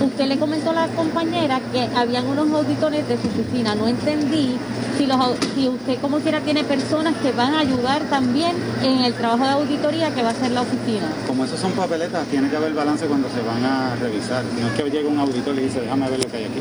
Usted 0.01 0.27
le 0.27 0.39
comentó 0.39 0.71
a 0.71 0.75
la 0.75 0.89
compañera 0.89 1.61
que 1.73 1.89
habían 1.97 2.27
unos 2.27 2.51
auditores 2.51 3.09
de 3.09 3.17
su 3.17 3.29
oficina. 3.29 3.75
No 3.75 3.89
entendí 3.89 4.57
si, 4.99 5.07
los, 5.07 5.19
si 5.55 5.69
usted 5.69 5.99
como 6.01 6.19
quiera 6.19 6.41
tiene 6.41 6.65
personas 6.65 7.15
que 7.23 7.33
van 7.33 7.55
a 7.55 7.61
ayudar 7.61 8.03
también 8.09 8.53
en 8.83 8.99
el 9.05 9.15
trabajo 9.15 9.45
de 9.45 9.51
auditoría 9.51 10.15
que 10.15 10.23
va 10.23 10.29
a 10.29 10.33
hacer 10.33 10.51
la 10.51 10.63
oficina. 10.63 11.07
Como 11.27 11.45
esos 11.45 11.59
son 11.61 11.73
papeletas, 11.73 12.27
tiene 12.29 12.49
que 12.51 12.57
haber 12.57 12.73
balance 12.75 13.07
cuando 13.07 13.29
se 13.29 13.41
van 13.43 13.65
a 13.65 13.95
revisar. 13.97 14.45
No 14.61 14.67
es 14.69 14.73
que 14.75 14.91
llegue 14.91 15.07
un 15.09 15.19
auditor 15.19 15.55
y 15.55 15.57
le 15.57 15.63
dice, 15.65 15.81
déjame 15.81 16.09
ver 16.11 16.23
lo 16.25 16.31
que 16.31 16.37
hay 16.39 16.45
aquí. 16.45 16.61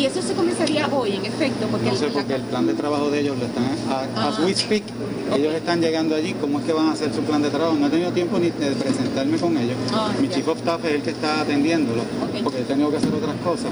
Y 0.00 0.04
eso 0.06 0.20
se 0.22 0.34
comenzaría 0.34 0.88
hoy, 0.92 1.12
en 1.16 1.24
efecto, 1.26 1.66
porque 1.70 1.86
No 1.90 1.96
sé 1.96 2.06
el- 2.06 2.12
porque 2.12 2.34
el 2.34 2.42
plan 2.42 2.66
de 2.66 2.74
trabajo 2.74 3.10
de 3.10 3.20
ellos 3.20 3.36
lo 3.38 3.46
están, 3.46 3.64
a, 3.90 4.28
as 4.28 4.38
Ah. 4.38 4.42
we 4.44 4.54
speak, 4.54 4.82
ellos 5.34 5.54
están 5.54 5.80
llegando 5.80 6.14
allí, 6.14 6.34
¿cómo 6.40 6.58
es 6.60 6.64
que 6.64 6.72
van 6.72 6.88
a 6.88 6.92
hacer 6.92 7.12
su 7.14 7.20
plan 7.22 7.42
de 7.42 7.50
trabajo? 7.50 7.74
No 7.78 7.86
he 7.86 7.90
tenido 7.90 8.12
tiempo 8.12 8.38
ni 8.38 8.50
de 8.50 8.70
presentarme 8.72 9.36
con 9.38 9.56
ellos. 9.56 9.76
Ah, 9.92 10.10
Mi 10.20 10.28
ya. 10.28 10.34
chief 10.34 10.48
of 10.48 10.58
staff 10.58 10.84
es 10.84 10.94
el 10.94 11.02
que 11.02 11.10
está 11.10 11.40
atendiéndolo, 11.40 12.02
Ok. 12.02 12.42
porque 12.44 12.60
he 12.60 12.64
tenido 12.64 12.90
que 12.90 12.96
hacer 12.98 13.12
otras 13.14 13.34
cosas. 13.44 13.70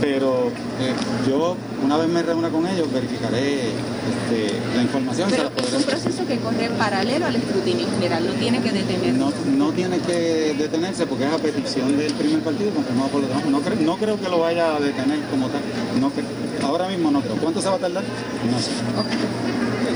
Pero 0.00 0.48
eh, 0.80 0.94
yo, 1.28 1.56
una 1.84 1.96
vez 1.98 2.08
me 2.08 2.22
reúna 2.22 2.48
con 2.48 2.66
ellos, 2.66 2.90
verificaré 2.92 3.49
este, 3.54 4.58
la 4.76 4.82
información 4.82 5.30
se 5.30 5.38
la 5.38 5.44
es 5.56 5.72
un 5.74 5.82
proceso 5.82 6.26
que 6.26 6.36
corre 6.38 6.68
paralelo 6.78 7.26
al 7.26 7.36
escrutinio 7.36 7.86
general, 7.90 8.26
no 8.26 8.32
tiene 8.34 8.60
que 8.60 8.72
detenerse. 8.72 9.12
No, 9.12 9.32
no 9.56 9.72
tiene 9.72 9.98
que 9.98 10.54
detenerse 10.58 11.06
porque 11.06 11.26
es 11.26 11.32
a 11.32 11.38
petición 11.38 11.96
del 11.96 12.12
primer 12.14 12.40
partido 12.40 12.70
confirmado 12.70 13.08
por 13.10 13.20
los 13.20 13.28
demás. 13.30 13.44
No, 13.46 13.60
creo- 13.60 13.80
no 13.80 13.96
creo 13.96 14.20
que 14.20 14.28
lo 14.28 14.38
vaya 14.40 14.76
a 14.76 14.80
detener 14.80 15.20
como 15.30 15.48
tal. 15.48 15.60
No 16.00 16.10
ahora 16.66 16.88
mismo 16.88 17.10
no 17.10 17.20
creo. 17.20 17.36
¿Cuánto 17.36 17.60
se 17.60 17.68
va 17.68 17.76
a 17.76 17.78
tardar? 17.78 18.04
No 18.50 18.58
sé. 18.58 18.70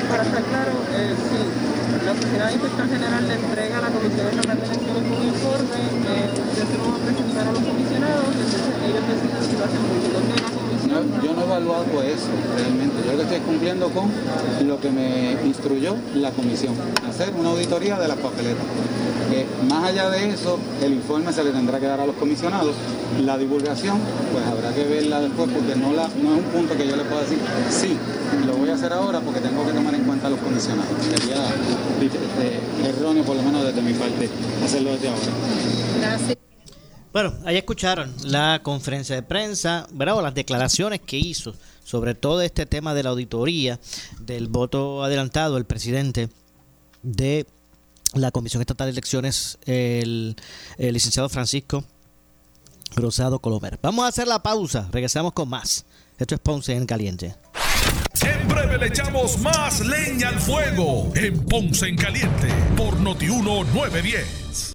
Para 0.08 0.22
estar 0.22 0.42
claro, 0.42 0.72
eh, 0.94 1.14
si 1.16 2.04
la 2.04 2.12
Oficina 2.12 2.46
de 2.46 2.52
Inspector 2.52 2.88
General 2.88 3.28
le 3.28 3.34
entrega 3.34 3.78
a 3.78 3.80
la 3.80 3.88
Comisión 3.88 4.26
Estatal 4.28 4.60
de 4.60 4.66
Elecciones 4.66 5.04
un 5.04 5.24
informe, 5.24 5.80
eh, 6.04 6.30
usted 6.34 6.64
se 6.68 6.76
lo 6.78 6.84
a 6.94 6.98
presentar 6.98 7.48
a 7.48 7.52
los 7.52 7.62
comisionados, 7.64 8.28
entonces 8.34 8.62
ellos 8.84 9.04
deciden 9.08 9.42
si 9.48 9.56
lo 9.56 9.64
hacen 9.64 9.82
público 9.88 10.18
de 10.20 10.36
la 10.44 10.50
comisión. 10.52 11.22
yo 11.24 11.32
no 11.34 11.40
he 11.40 11.44
evaluado 11.44 12.02
eso 12.02 12.30
realmente. 12.56 12.96
Yo 13.06 13.12
lo 13.12 13.18
que 13.18 13.24
estoy 13.24 13.40
cumpliendo 13.40 13.90
con 13.90 14.10
lo 14.66 14.80
que 14.80 14.90
me 14.90 15.32
instruyó 15.44 15.96
la 16.14 16.30
comisión, 16.30 16.74
hacer 17.08 17.32
una 17.34 17.50
auditoría 17.50 17.98
de 17.98 18.08
las 18.08 18.18
papeletas. 18.18 18.66
Eh, 19.32 19.46
más 19.68 19.84
allá 19.84 20.10
de 20.10 20.30
eso, 20.30 20.58
el 20.82 20.94
informe 20.94 21.32
se 21.32 21.42
le 21.44 21.50
tendrá 21.50 21.80
que 21.80 21.86
dar 21.86 22.00
a 22.00 22.06
los 22.06 22.16
comisionados. 22.16 22.74
La 23.22 23.38
divulgación, 23.38 23.98
pues 24.32 24.44
habrá 24.46 24.74
que 24.74 24.84
verla 24.84 25.20
después 25.20 25.50
porque 25.50 25.76
no, 25.76 25.92
la, 25.92 26.08
no 26.08 26.34
es 26.34 26.38
un 26.38 26.50
punto 26.52 26.76
que 26.76 26.86
yo 26.86 26.96
le 26.96 27.04
pueda 27.04 27.22
decir, 27.22 27.38
sí, 27.70 27.96
lo 28.46 28.56
voy 28.56 28.70
a 28.70 28.74
hacer 28.74 28.92
ahora 28.92 29.20
porque 29.20 29.40
tengo 29.40 29.64
que 29.64 29.72
tomar 29.72 29.94
en 29.94 30.04
cuenta 30.04 30.26
a 30.26 30.30
los 30.30 30.40
comisionados. 30.40 30.90
Sería 31.02 31.36
eh, 32.40 32.60
erróneo, 32.84 33.24
por 33.24 33.36
lo 33.36 33.42
menos 33.42 33.64
desde 33.64 33.82
mi 33.82 33.92
parte, 33.94 34.28
hacerlo 34.64 34.92
desde 34.92 35.08
ahora. 35.08 35.20
Gracias. 36.00 36.38
Bueno, 37.12 37.32
ahí 37.44 37.56
escucharon 37.56 38.12
la 38.24 38.60
conferencia 38.62 39.14
de 39.14 39.22
prensa, 39.22 39.86
¿verdad? 39.92 40.16
O 40.16 40.22
las 40.22 40.34
declaraciones 40.34 41.00
que 41.00 41.16
hizo 41.16 41.54
sobre 41.84 42.14
todo 42.14 42.40
este 42.40 42.66
tema 42.66 42.94
de 42.94 43.02
la 43.02 43.10
auditoría, 43.10 43.78
del 44.20 44.48
voto 44.48 45.04
adelantado, 45.04 45.58
el 45.58 45.66
presidente 45.66 46.30
de 47.02 47.46
la 48.14 48.30
Comisión 48.30 48.60
Estatal 48.60 48.86
de 48.86 48.92
Elecciones, 48.92 49.58
el, 49.66 50.36
el 50.78 50.94
licenciado 50.94 51.28
Francisco 51.28 51.84
Rosado 52.96 53.38
Colomer. 53.40 53.78
Vamos 53.82 54.04
a 54.04 54.08
hacer 54.08 54.28
la 54.28 54.42
pausa, 54.42 54.88
regresamos 54.92 55.32
con 55.32 55.48
más. 55.48 55.84
Esto 56.18 56.34
es 56.34 56.40
Ponce 56.40 56.74
en 56.74 56.86
Caliente. 56.86 57.34
En 58.22 58.48
breve 58.48 58.78
le 58.78 58.86
echamos 58.86 59.38
más 59.38 59.80
leña 59.80 60.28
al 60.28 60.40
fuego 60.40 61.12
en 61.16 61.44
Ponce 61.44 61.88
en 61.88 61.96
Caliente 61.96 62.48
por 62.76 62.98
Notiuno 63.00 63.64
910. 63.64 64.74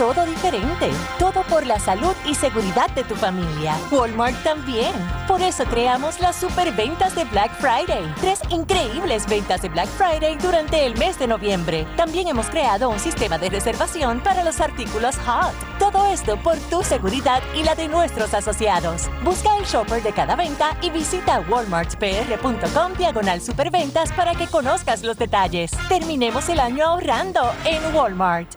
Todo 0.00 0.24
diferente. 0.24 0.90
Todo 1.18 1.42
por 1.42 1.66
la 1.66 1.78
salud 1.78 2.14
y 2.24 2.34
seguridad 2.34 2.88
de 2.94 3.04
tu 3.04 3.14
familia. 3.14 3.76
Walmart 3.90 4.42
también. 4.42 4.94
Por 5.28 5.42
eso 5.42 5.64
creamos 5.64 6.20
las 6.20 6.36
superventas 6.36 7.14
de 7.14 7.24
Black 7.24 7.52
Friday. 7.60 8.10
Tres 8.18 8.40
increíbles 8.48 9.26
ventas 9.28 9.60
de 9.60 9.68
Black 9.68 9.88
Friday 9.88 10.36
durante 10.36 10.86
el 10.86 10.96
mes 10.96 11.18
de 11.18 11.26
noviembre. 11.26 11.86
También 11.98 12.28
hemos 12.28 12.46
creado 12.46 12.88
un 12.88 12.98
sistema 12.98 13.36
de 13.36 13.50
reservación 13.50 14.20
para 14.20 14.42
los 14.42 14.62
artículos 14.62 15.16
hot. 15.26 15.52
Todo 15.78 16.06
esto 16.06 16.38
por 16.38 16.56
tu 16.70 16.82
seguridad 16.82 17.42
y 17.54 17.62
la 17.62 17.74
de 17.74 17.88
nuestros 17.88 18.32
asociados. 18.32 19.10
Busca 19.22 19.54
el 19.58 19.66
shopper 19.66 20.02
de 20.02 20.12
cada 20.12 20.34
venta 20.34 20.78
y 20.80 20.88
visita 20.88 21.44
walmartpr.com 21.46 22.94
diagonal 22.96 23.42
superventas 23.42 24.12
para 24.12 24.34
que 24.34 24.46
conozcas 24.46 25.02
los 25.02 25.18
detalles. 25.18 25.72
Terminemos 25.90 26.48
el 26.48 26.58
año 26.58 26.86
ahorrando 26.86 27.42
en 27.66 27.94
Walmart. 27.94 28.56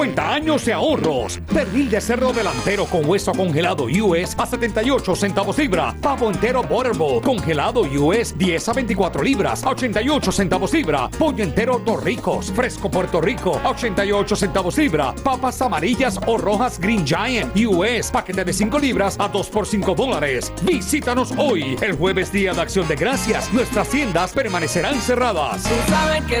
50 0.00 0.32
años 0.32 0.64
de 0.64 0.72
ahorros. 0.72 1.38
Pernil 1.52 1.90
de 1.90 2.00
cerdo 2.00 2.32
delantero 2.32 2.86
con 2.86 3.04
hueso 3.04 3.32
congelado 3.32 3.84
US 3.84 4.34
a 4.38 4.46
78 4.46 5.14
centavos 5.14 5.58
libra. 5.58 5.94
Pavo 6.00 6.30
entero 6.30 6.62
Butterball 6.62 7.20
congelado 7.20 7.82
US 7.82 8.34
10 8.38 8.68
a 8.70 8.72
24 8.72 9.22
libras 9.22 9.62
a 9.62 9.68
88 9.68 10.32
centavos 10.32 10.72
libra. 10.72 11.10
Pollo 11.18 11.44
entero 11.44 11.82
Torricos 11.84 12.50
fresco 12.50 12.90
Puerto 12.90 13.20
Rico 13.20 13.60
a 13.62 13.72
88 13.72 14.36
centavos 14.36 14.78
libra. 14.78 15.14
Papas 15.22 15.60
amarillas 15.60 16.18
o 16.26 16.38
rojas 16.38 16.80
Green 16.80 17.06
Giant 17.06 17.54
US 17.66 18.10
paquete 18.10 18.42
de 18.42 18.54
5 18.54 18.78
libras 18.78 19.16
a 19.20 19.28
2 19.28 19.50
por 19.50 19.66
5 19.66 19.94
dólares. 19.94 20.50
Visítanos 20.62 21.34
hoy, 21.36 21.76
el 21.82 21.92
jueves 21.92 22.32
día 22.32 22.54
de 22.54 22.62
acción 22.62 22.88
de 22.88 22.96
gracias. 22.96 23.52
Nuestras 23.52 23.90
tiendas 23.90 24.32
permanecerán 24.32 24.98
cerradas. 25.02 25.62
Tú 25.64 25.74
que. 26.26 26.40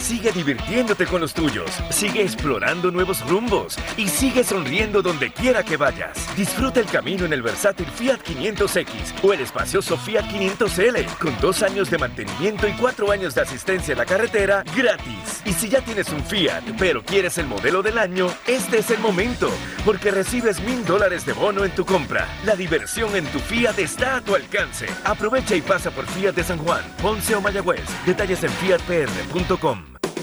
Sigue 0.00 0.32
divirtiéndote 0.32 1.06
con 1.06 1.20
los 1.20 1.34
tuyos, 1.34 1.70
sigue 1.90 2.22
explorando 2.22 2.90
nuevos 2.90 3.24
rumbos 3.28 3.78
y 3.96 4.08
sigue 4.08 4.42
sonriendo 4.42 5.02
donde 5.02 5.30
quiera 5.30 5.62
que 5.62 5.76
vayas. 5.76 6.34
Disfruta 6.34 6.80
el 6.80 6.86
camino 6.86 7.26
en 7.26 7.32
el 7.32 7.42
versátil 7.42 7.86
Fiat 7.86 8.20
500X 8.22 9.22
o 9.22 9.32
el 9.32 9.40
espacioso 9.40 9.96
Fiat 9.98 10.24
500L 10.24 11.06
con 11.18 11.38
dos 11.40 11.62
años 11.62 11.90
de 11.90 11.98
mantenimiento 11.98 12.66
y 12.66 12.72
cuatro 12.72 13.12
años 13.12 13.34
de 13.34 13.42
asistencia 13.42 13.92
en 13.92 13.98
la 13.98 14.06
carretera 14.06 14.64
gratis. 14.74 15.42
Y 15.44 15.52
si 15.52 15.68
ya 15.68 15.80
tienes 15.82 16.08
un 16.08 16.24
Fiat, 16.24 16.62
pero 16.78 17.04
quieres 17.04 17.36
el 17.38 17.46
modelo 17.46 17.82
del 17.82 17.98
año, 17.98 18.28
este 18.46 18.78
es 18.78 18.90
el 18.90 18.98
momento, 18.98 19.50
porque 19.84 20.10
recibes 20.10 20.60
mil 20.62 20.84
dólares 20.84 21.26
de 21.26 21.34
bono 21.34 21.64
en 21.64 21.72
tu 21.72 21.84
compra. 21.84 22.26
La 22.44 22.56
diversión 22.56 23.14
en 23.14 23.26
tu 23.26 23.38
Fiat 23.38 23.78
está 23.78 24.16
a 24.16 24.20
tu 24.22 24.34
alcance. 24.34 24.86
Aprovecha 25.04 25.54
y 25.54 25.60
pasa 25.60 25.90
por 25.90 26.06
Fiat 26.06 26.34
de 26.34 26.42
San 26.42 26.58
Juan, 26.58 26.82
Ponce 27.02 27.34
o 27.34 27.40
Mayagüez. 27.40 27.84
Detalles 28.06 28.42
en 28.42 28.50
fiatpr.com. 28.50 29.89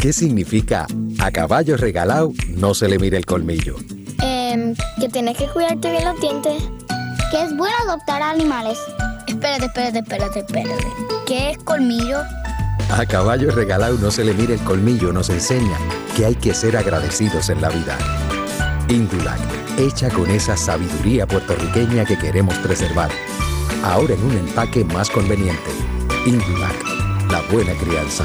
¿Qué 0.00 0.12
significa 0.12 0.86
a 1.18 1.30
caballo 1.30 1.76
regalado 1.76 2.32
no 2.56 2.74
se 2.74 2.88
le 2.88 2.98
mire 2.98 3.16
el 3.16 3.26
colmillo? 3.26 3.76
Em, 4.22 4.74
que 5.00 5.08
tienes 5.08 5.36
que 5.36 5.46
cuidarte 5.48 5.90
bien 5.90 6.04
los 6.04 6.20
dientes. 6.20 6.62
Que 7.30 7.42
es 7.42 7.56
bueno 7.56 7.74
adoptar 7.88 8.22
animales. 8.22 8.78
Espérate, 9.26 9.66
espérate, 9.66 9.98
espérate, 9.98 10.38
espérate. 10.40 10.84
¿Qué 11.26 11.50
es 11.52 11.58
colmillo? 11.58 12.18
A 12.90 13.04
caballo 13.06 13.50
regalado 13.50 13.98
no 13.98 14.10
se 14.10 14.24
le 14.24 14.32
mire 14.34 14.54
el 14.54 14.60
colmillo 14.60 15.12
nos 15.12 15.28
enseña 15.30 15.76
que 16.16 16.26
hay 16.26 16.36
que 16.36 16.54
ser 16.54 16.76
agradecidos 16.76 17.48
en 17.48 17.60
la 17.60 17.70
vida. 17.70 17.98
Indulac, 18.88 19.40
hecha 19.78 20.08
con 20.10 20.30
esa 20.30 20.56
sabiduría 20.56 21.26
puertorriqueña 21.26 22.04
que 22.04 22.18
queremos 22.18 22.54
preservar. 22.58 23.10
Ahora 23.82 24.14
en 24.14 24.22
un 24.22 24.32
empaque 24.32 24.84
más 24.84 25.10
conveniente. 25.10 25.70
Indulac, 26.26 26.84
la 27.30 27.42
buena 27.50 27.72
crianza. 27.74 28.24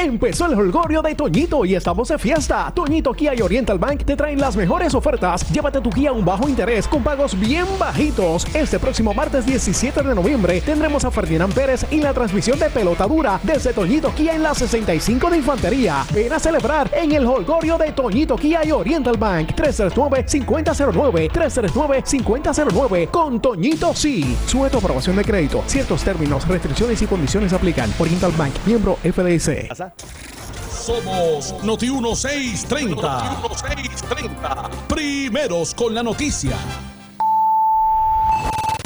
Empezó 0.00 0.46
el 0.46 0.54
holgorio 0.54 1.02
de 1.02 1.16
Toñito 1.16 1.64
y 1.64 1.74
estamos 1.74 2.06
de 2.06 2.18
fiesta. 2.18 2.70
Toñito 2.72 3.12
Kia 3.12 3.34
y 3.34 3.42
Oriental 3.42 3.80
Bank 3.80 4.04
te 4.04 4.14
traen 4.14 4.40
las 4.40 4.56
mejores 4.56 4.94
ofertas. 4.94 5.50
Llévate 5.50 5.80
tu 5.80 5.90
Kia 5.90 6.10
a 6.10 6.12
un 6.12 6.24
bajo 6.24 6.48
interés 6.48 6.86
con 6.86 7.02
pagos 7.02 7.36
bien 7.38 7.66
bajitos. 7.80 8.46
Este 8.54 8.78
próximo 8.78 9.12
martes 9.12 9.44
17 9.44 10.04
de 10.04 10.14
noviembre 10.14 10.60
tendremos 10.60 11.04
a 11.04 11.10
Ferdinand 11.10 11.52
Pérez 11.52 11.84
y 11.90 12.00
la 12.00 12.14
transmisión 12.14 12.60
de 12.60 12.70
pelota 12.70 13.08
dura 13.08 13.40
desde 13.42 13.72
Toñito 13.72 14.14
Kia 14.14 14.36
en 14.36 14.44
la 14.44 14.54
65 14.54 15.30
de 15.30 15.38
Infantería. 15.38 16.06
Ven 16.14 16.32
a 16.32 16.38
celebrar 16.38 16.88
en 16.94 17.10
el 17.10 17.26
holgorio 17.26 17.76
de 17.76 17.90
Toñito 17.90 18.36
Kia 18.36 18.64
y 18.64 18.70
Oriental 18.70 19.16
Bank 19.16 19.48
339-5009 19.56 21.28
339-5009 21.32 23.10
con 23.10 23.42
Toñito 23.42 23.92
Sí. 23.94 24.36
Sujeto 24.46 24.78
aprobación 24.78 25.16
de 25.16 25.24
crédito. 25.24 25.64
Ciertos 25.66 26.04
términos, 26.04 26.46
restricciones 26.46 27.02
y 27.02 27.06
condiciones 27.06 27.52
aplican. 27.52 27.92
Oriental 27.98 28.30
Bank, 28.38 28.54
miembro 28.64 28.96
FDIC. 29.02 29.67
Somos 30.70 31.54
Noti 31.62 31.90
1630. 31.90 33.40
Noti 33.42 33.54
1630. 33.54 34.70
Primeros 34.88 35.74
con 35.74 35.94
la 35.94 36.02
noticia. 36.02 36.56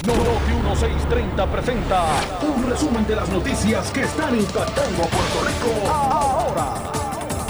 Noti 0.05 0.53
1630 0.53 1.53
presenta 1.53 2.05
un 2.43 2.69
resumen 2.69 3.07
de 3.07 3.15
las 3.15 3.29
noticias 3.29 3.91
que 3.93 4.03
están 4.03 4.35
impactando 4.35 5.05
a 5.05 5.07
Puerto 5.07 5.41
Rico 5.47 5.89
ahora. 5.89 6.93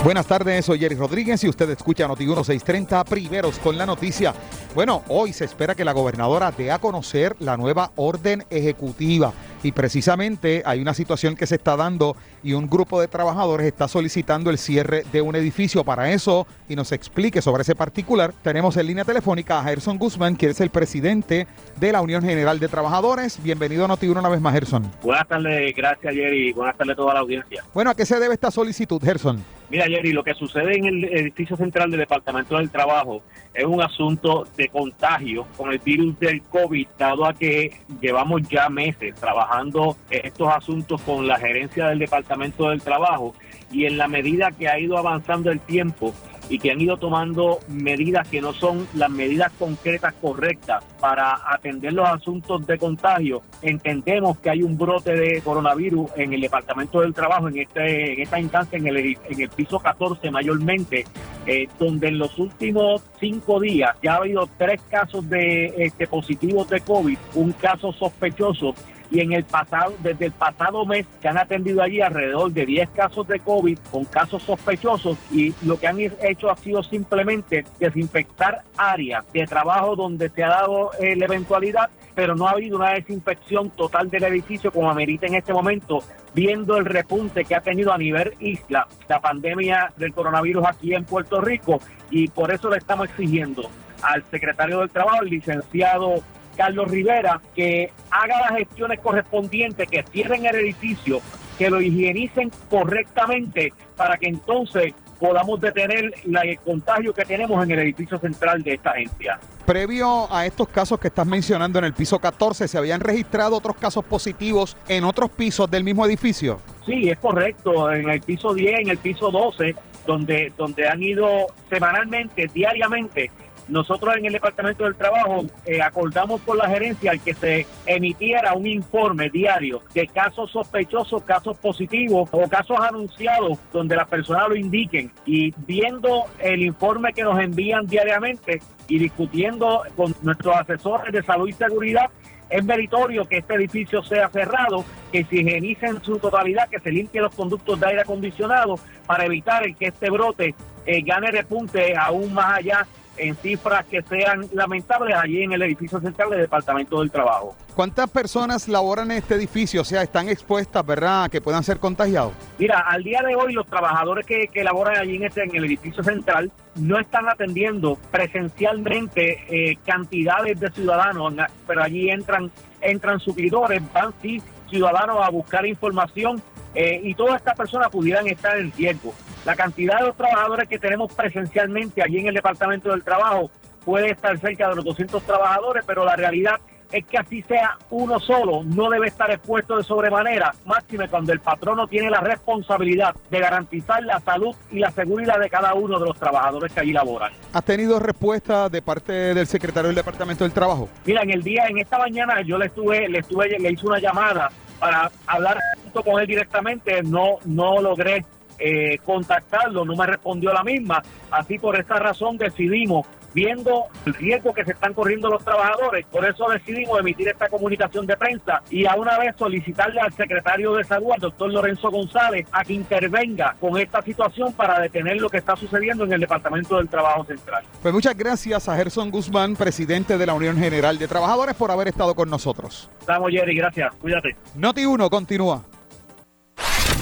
Buenas 0.04 0.26
tardes, 0.26 0.66
soy 0.66 0.80
Jerry 0.80 0.96
Rodríguez 0.96 1.42
y 1.44 1.48
usted 1.48 1.70
escucha 1.70 2.06
Noti 2.06 2.26
1630 2.26 3.04
primeros 3.04 3.58
con 3.58 3.78
la 3.78 3.86
noticia. 3.86 4.34
Bueno, 4.74 5.02
hoy 5.08 5.32
se 5.32 5.44
espera 5.46 5.74
que 5.74 5.84
la 5.84 5.92
gobernadora 5.92 6.50
dé 6.50 6.72
a 6.72 6.78
conocer 6.78 7.36
la 7.38 7.56
nueva 7.56 7.92
orden 7.96 8.44
ejecutiva 8.50 9.32
y 9.62 9.72
precisamente 9.72 10.62
hay 10.64 10.80
una 10.80 10.94
situación 10.94 11.36
que 11.36 11.46
se 11.46 11.56
está 11.56 11.76
dando 11.76 12.16
y 12.42 12.52
un 12.52 12.68
grupo 12.68 13.00
de 13.00 13.08
trabajadores 13.08 13.66
está 13.66 13.88
solicitando 13.88 14.50
el 14.50 14.58
cierre 14.58 15.04
de 15.12 15.20
un 15.22 15.36
edificio. 15.36 15.84
Para 15.84 16.10
eso, 16.10 16.46
y 16.68 16.76
nos 16.76 16.92
explique 16.92 17.42
sobre 17.42 17.62
ese 17.62 17.74
particular, 17.74 18.32
tenemos 18.42 18.76
en 18.76 18.86
línea 18.86 19.04
telefónica 19.04 19.60
a 19.60 19.64
Gerson 19.64 19.98
Guzmán, 19.98 20.36
que 20.36 20.50
es 20.50 20.60
el 20.60 20.70
presidente 20.70 21.46
de 21.78 21.92
la 21.92 22.00
Unión 22.00 22.22
General 22.22 22.58
de 22.58 22.68
Trabajadores. 22.68 23.42
Bienvenido 23.42 23.84
a 23.84 23.88
noti 23.88 24.08
una 24.08 24.28
vez 24.28 24.40
más, 24.40 24.52
Gerson. 24.54 24.90
Buenas 25.02 25.28
tardes, 25.28 25.74
gracias 25.76 26.14
Jerry, 26.14 26.52
buenas 26.52 26.76
tardes 26.76 26.94
a 26.94 26.96
toda 26.96 27.14
la 27.14 27.20
audiencia. 27.20 27.62
Bueno, 27.72 27.90
¿a 27.90 27.94
qué 27.94 28.06
se 28.06 28.18
debe 28.18 28.34
esta 28.34 28.50
solicitud, 28.50 29.02
Gerson? 29.02 29.42
Mira, 29.72 29.86
Jerry, 29.86 30.12
lo 30.12 30.22
que 30.22 30.34
sucede 30.34 30.76
en 30.76 30.84
el 30.84 31.04
edificio 31.04 31.56
central 31.56 31.90
del 31.90 32.00
Departamento 32.00 32.58
del 32.58 32.68
Trabajo 32.68 33.22
es 33.54 33.64
un 33.64 33.80
asunto 33.80 34.46
de 34.54 34.68
contagio 34.68 35.46
con 35.56 35.72
el 35.72 35.78
virus 35.78 36.20
del 36.20 36.42
COVID, 36.42 36.88
dado 36.98 37.24
a 37.24 37.32
que 37.32 37.72
llevamos 37.98 38.42
ya 38.50 38.68
meses 38.68 39.14
trabajando 39.14 39.96
estos 40.10 40.48
asuntos 40.48 41.00
con 41.00 41.26
la 41.26 41.38
gerencia 41.38 41.86
del 41.86 42.00
Departamento 42.00 42.68
del 42.68 42.82
Trabajo 42.82 43.34
y 43.70 43.86
en 43.86 43.96
la 43.96 44.08
medida 44.08 44.52
que 44.52 44.68
ha 44.68 44.78
ido 44.78 44.98
avanzando 44.98 45.50
el 45.50 45.60
tiempo, 45.60 46.12
y 46.52 46.58
que 46.58 46.70
han 46.70 46.82
ido 46.82 46.98
tomando 46.98 47.60
medidas 47.68 48.28
que 48.28 48.42
no 48.42 48.52
son 48.52 48.86
las 48.92 49.08
medidas 49.08 49.50
concretas 49.58 50.12
correctas 50.20 50.84
para 51.00 51.34
atender 51.50 51.94
los 51.94 52.06
asuntos 52.06 52.66
de 52.66 52.76
contagio, 52.76 53.40
entendemos 53.62 54.38
que 54.38 54.50
hay 54.50 54.62
un 54.62 54.76
brote 54.76 55.16
de 55.16 55.40
coronavirus 55.40 56.10
en 56.14 56.34
el 56.34 56.42
Departamento 56.42 57.00
del 57.00 57.14
Trabajo, 57.14 57.48
en, 57.48 57.58
este, 57.58 58.12
en 58.12 58.20
esta 58.20 58.38
instancia, 58.38 58.76
en 58.76 58.86
el, 58.86 58.98
en 58.98 59.40
el 59.40 59.48
piso 59.48 59.78
14 59.78 60.30
mayormente, 60.30 61.06
eh, 61.46 61.68
donde 61.78 62.08
en 62.08 62.18
los 62.18 62.38
últimos 62.38 63.02
cinco 63.18 63.58
días 63.58 63.96
ya 64.02 64.12
ha 64.12 64.16
habido 64.16 64.46
tres 64.58 64.82
casos 64.90 65.26
de 65.30 65.72
este, 65.78 66.06
positivos 66.06 66.68
de 66.68 66.82
COVID, 66.82 67.16
un 67.34 67.52
caso 67.52 67.94
sospechoso 67.94 68.74
y 69.12 69.20
en 69.20 69.32
el 69.32 69.44
pasado, 69.44 69.94
desde 70.02 70.26
el 70.26 70.32
pasado 70.32 70.86
mes 70.86 71.06
se 71.20 71.28
han 71.28 71.36
atendido 71.36 71.82
allí 71.82 72.00
alrededor 72.00 72.50
de 72.50 72.64
10 72.64 72.90
casos 72.90 73.28
de 73.28 73.38
COVID 73.40 73.78
con 73.90 74.06
casos 74.06 74.42
sospechosos 74.42 75.18
y 75.30 75.54
lo 75.66 75.78
que 75.78 75.86
han 75.86 76.00
hecho 76.00 76.50
ha 76.50 76.56
sido 76.56 76.82
simplemente 76.82 77.64
desinfectar 77.78 78.62
áreas 78.76 79.24
de 79.34 79.46
trabajo 79.46 79.96
donde 79.96 80.30
se 80.30 80.42
ha 80.42 80.48
dado 80.48 80.92
eh, 80.98 81.14
la 81.14 81.26
eventualidad, 81.26 81.90
pero 82.14 82.34
no 82.34 82.48
ha 82.48 82.52
habido 82.52 82.78
una 82.78 82.94
desinfección 82.94 83.68
total 83.70 84.08
del 84.08 84.24
edificio 84.24 84.72
como 84.72 84.90
amerita 84.90 85.26
en 85.26 85.34
este 85.34 85.52
momento, 85.52 86.02
viendo 86.34 86.78
el 86.78 86.86
repunte 86.86 87.44
que 87.44 87.54
ha 87.54 87.60
tenido 87.60 87.92
a 87.92 87.98
nivel 87.98 88.32
isla 88.40 88.88
la 89.08 89.20
pandemia 89.20 89.92
del 89.98 90.14
coronavirus 90.14 90.64
aquí 90.66 90.94
en 90.94 91.04
Puerto 91.04 91.42
Rico. 91.42 91.80
Y 92.10 92.28
por 92.28 92.50
eso 92.50 92.70
le 92.70 92.78
estamos 92.78 93.08
exigiendo 93.10 93.68
al 94.02 94.24
secretario 94.30 94.80
del 94.80 94.90
Trabajo, 94.90 95.22
el 95.22 95.30
licenciado 95.30 96.22
Carlos 96.56 96.90
Rivera, 96.90 97.40
que 97.54 97.90
haga 98.10 98.40
las 98.40 98.58
gestiones 98.58 99.00
correspondientes, 99.00 99.88
que 99.88 100.02
cierren 100.10 100.46
el 100.46 100.56
edificio, 100.56 101.20
que 101.58 101.70
lo 101.70 101.80
higienicen 101.80 102.50
correctamente 102.70 103.72
para 103.96 104.16
que 104.16 104.28
entonces 104.28 104.94
podamos 105.22 105.60
detener 105.60 106.12
el 106.24 106.58
contagio 106.58 107.14
que 107.14 107.24
tenemos 107.24 107.62
en 107.62 107.70
el 107.70 107.78
edificio 107.78 108.18
central 108.18 108.62
de 108.64 108.74
esta 108.74 108.90
agencia. 108.90 109.38
Previo 109.64 110.26
a 110.34 110.44
estos 110.44 110.66
casos 110.68 110.98
que 110.98 111.06
estás 111.06 111.24
mencionando 111.24 111.78
en 111.78 111.84
el 111.84 111.92
piso 111.92 112.18
14, 112.18 112.66
¿se 112.66 112.76
habían 112.76 113.00
registrado 113.00 113.56
otros 113.56 113.76
casos 113.76 114.04
positivos 114.04 114.76
en 114.88 115.04
otros 115.04 115.30
pisos 115.30 115.70
del 115.70 115.84
mismo 115.84 116.04
edificio? 116.04 116.58
Sí, 116.84 117.08
es 117.08 117.18
correcto, 117.18 117.92
en 117.92 118.10
el 118.10 118.20
piso 118.20 118.52
10, 118.52 118.80
en 118.80 118.88
el 118.88 118.98
piso 118.98 119.30
12, 119.30 119.76
donde, 120.08 120.52
donde 120.56 120.88
han 120.88 121.00
ido 121.00 121.28
semanalmente, 121.70 122.50
diariamente, 122.52 123.30
nosotros 123.68 124.16
en 124.16 124.26
el 124.26 124.32
Departamento 124.32 124.84
del 124.84 124.94
Trabajo 124.94 125.44
eh, 125.64 125.80
acordamos 125.80 126.40
con 126.42 126.58
la 126.58 126.68
gerencia 126.68 127.12
que 127.16 127.34
se 127.34 127.66
emitiera 127.86 128.54
un 128.54 128.66
informe 128.66 129.30
diario 129.30 129.82
de 129.94 130.06
casos 130.08 130.50
sospechosos, 130.50 131.22
casos 131.22 131.56
positivos 131.58 132.28
o 132.32 132.48
casos 132.48 132.78
anunciados 132.80 133.58
donde 133.72 133.96
las 133.96 134.08
personas 134.08 134.48
lo 134.48 134.56
indiquen. 134.56 135.10
Y 135.26 135.54
viendo 135.66 136.24
el 136.38 136.62
informe 136.62 137.12
que 137.12 137.22
nos 137.22 137.38
envían 137.38 137.86
diariamente 137.86 138.60
y 138.88 138.98
discutiendo 138.98 139.82
con 139.96 140.14
nuestros 140.22 140.56
asesores 140.56 141.12
de 141.12 141.22
salud 141.22 141.48
y 141.48 141.52
seguridad, 141.52 142.10
es 142.50 142.62
meritorio 142.64 143.24
que 143.24 143.38
este 143.38 143.54
edificio 143.54 144.02
sea 144.02 144.28
cerrado, 144.28 144.84
que 145.10 145.24
se 145.24 145.36
higienice 145.36 145.86
en 145.86 146.02
su 146.02 146.18
totalidad, 146.18 146.68
que 146.68 146.80
se 146.80 146.90
limpie 146.90 147.22
los 147.22 147.34
conductos 147.34 147.80
de 147.80 147.86
aire 147.86 148.02
acondicionado 148.02 148.78
para 149.06 149.24
evitar 149.24 149.62
que 149.74 149.86
este 149.86 150.10
brote 150.10 150.54
eh, 150.84 151.00
gane 151.02 151.30
repunte 151.30 151.96
aún 151.96 152.34
más 152.34 152.58
allá 152.58 152.86
en 153.16 153.36
cifras 153.36 153.84
que 153.86 154.02
sean 154.02 154.48
lamentables 154.52 155.14
allí 155.16 155.42
en 155.42 155.52
el 155.52 155.62
edificio 155.62 156.00
central 156.00 156.30
del 156.30 156.40
Departamento 156.40 157.00
del 157.00 157.10
Trabajo. 157.10 157.56
¿Cuántas 157.74 158.10
personas 158.10 158.68
laboran 158.68 159.10
en 159.10 159.18
este 159.18 159.34
edificio? 159.34 159.80
O 159.80 159.84
sea, 159.84 160.02
están 160.02 160.28
expuestas, 160.28 160.84
¿verdad?, 160.84 161.30
que 161.30 161.40
puedan 161.40 161.62
ser 161.62 161.78
contagiados. 161.78 162.32
Mira, 162.58 162.80
al 162.80 163.02
día 163.02 163.22
de 163.26 163.34
hoy 163.34 163.52
los 163.52 163.66
trabajadores 163.66 164.26
que, 164.26 164.48
que 164.48 164.62
laboran 164.62 164.98
allí 164.98 165.16
en, 165.16 165.24
este, 165.24 165.42
en 165.42 165.54
el 165.54 165.64
edificio 165.64 166.02
central 166.02 166.52
no 166.74 166.98
están 166.98 167.28
atendiendo 167.28 167.98
presencialmente 168.10 169.44
eh, 169.48 169.78
cantidades 169.86 170.60
de 170.60 170.70
ciudadanos, 170.70 171.34
pero 171.66 171.82
allí 171.82 172.10
entran, 172.10 172.50
entran 172.80 173.20
suplidores, 173.20 173.82
van 173.92 174.12
sí 174.20 174.42
ciudadanos 174.68 175.18
a 175.22 175.30
buscar 175.30 175.66
información 175.66 176.42
eh, 176.74 177.00
y 177.02 177.14
todas 177.14 177.36
estas 177.36 177.56
personas 177.56 177.90
pudieran 177.90 178.26
estar 178.26 178.58
en 178.58 178.72
riesgo. 178.72 179.14
La 179.44 179.56
cantidad 179.56 179.98
de 179.98 180.06
los 180.06 180.16
trabajadores 180.16 180.68
que 180.68 180.78
tenemos 180.78 181.12
presencialmente 181.12 182.00
allí 182.02 182.18
en 182.18 182.28
el 182.28 182.34
Departamento 182.34 182.90
del 182.90 183.02
Trabajo 183.02 183.50
puede 183.84 184.10
estar 184.10 184.38
cerca 184.38 184.68
de 184.68 184.76
los 184.76 184.84
200 184.84 185.20
trabajadores, 185.24 185.82
pero 185.84 186.04
la 186.04 186.14
realidad 186.14 186.60
es 186.92 187.04
que 187.06 187.18
así 187.18 187.42
sea 187.42 187.78
uno 187.90 188.20
solo, 188.20 188.62
no 188.64 188.90
debe 188.90 189.08
estar 189.08 189.30
expuesto 189.30 189.78
de 189.78 189.82
sobremanera, 189.82 190.54
máxime 190.66 191.08
cuando 191.08 191.32
el 191.32 191.40
patrono 191.40 191.88
tiene 191.88 192.10
la 192.10 192.20
responsabilidad 192.20 193.16
de 193.30 193.40
garantizar 193.40 194.02
la 194.04 194.20
salud 194.20 194.54
y 194.70 194.78
la 194.78 194.90
seguridad 194.90 195.40
de 195.40 195.48
cada 195.48 195.74
uno 195.74 195.98
de 195.98 196.06
los 196.06 196.18
trabajadores 196.18 196.72
que 196.72 196.80
allí 196.80 196.92
laboran. 196.92 197.32
¿Has 197.52 197.64
tenido 197.64 197.98
respuesta 197.98 198.68
de 198.68 198.82
parte 198.82 199.12
del 199.12 199.46
secretario 199.46 199.88
del 199.88 199.96
Departamento 199.96 200.44
del 200.44 200.52
Trabajo? 200.52 200.88
Mira, 201.06 201.22
en 201.22 201.30
el 201.30 201.42
día, 201.42 201.64
en 201.66 201.78
esta 201.78 201.98
mañana 201.98 202.42
yo 202.42 202.58
le 202.58 202.66
estuve, 202.66 203.08
le 203.08 203.20
estuve, 203.20 203.58
le 203.58 203.72
hice 203.72 203.86
una 203.86 203.98
llamada 203.98 204.50
para 204.78 205.10
hablar 205.26 205.58
con 206.04 206.20
él 206.20 206.26
directamente, 206.26 207.02
no, 207.02 207.38
no 207.44 207.80
logré 207.80 208.24
eh, 208.58 208.98
contactarlo, 209.04 209.84
no 209.84 209.96
me 209.96 210.06
respondió 210.06 210.52
la 210.52 210.62
misma. 210.62 211.02
Así 211.30 211.58
por 211.58 211.78
esa 211.78 211.96
razón 211.96 212.36
decidimos 212.36 213.06
viendo 213.34 213.84
el 214.06 214.14
riesgo 214.14 214.52
que 214.52 214.64
se 214.64 214.72
están 214.72 214.94
corriendo 214.94 215.28
los 215.28 215.44
trabajadores. 215.44 216.06
Por 216.06 216.24
eso 216.24 216.48
decidimos 216.48 216.98
emitir 217.00 217.28
esta 217.28 217.48
comunicación 217.48 218.06
de 218.06 218.16
prensa 218.16 218.62
y 218.70 218.86
a 218.86 218.94
una 218.94 219.18
vez 219.18 219.34
solicitarle 219.36 220.00
al 220.00 220.12
secretario 220.12 220.74
de 220.74 220.84
Salud, 220.84 221.12
al 221.12 221.20
doctor 221.20 221.52
Lorenzo 221.52 221.90
González, 221.90 222.46
a 222.52 222.64
que 222.64 222.74
intervenga 222.74 223.56
con 223.60 223.78
esta 223.78 224.02
situación 224.02 224.52
para 224.52 224.80
detener 224.80 225.20
lo 225.20 225.28
que 225.28 225.38
está 225.38 225.56
sucediendo 225.56 226.04
en 226.04 226.12
el 226.12 226.20
Departamento 226.20 226.76
del 226.76 226.88
Trabajo 226.88 227.24
Central. 227.24 227.64
Pues 227.80 227.94
muchas 227.94 228.16
gracias 228.16 228.68
a 228.68 228.76
Gerson 228.76 229.10
Guzmán, 229.10 229.56
presidente 229.56 230.18
de 230.18 230.26
la 230.26 230.34
Unión 230.34 230.56
General 230.56 230.98
de 230.98 231.08
Trabajadores, 231.08 231.54
por 231.54 231.70
haber 231.70 231.88
estado 231.88 232.14
con 232.14 232.28
nosotros. 232.30 232.90
Estamos, 233.00 233.30
Jerry, 233.30 233.56
gracias. 233.56 233.94
Cuídate. 233.96 234.36
Noti 234.54 234.84
1 234.84 235.10
continúa. 235.10 235.62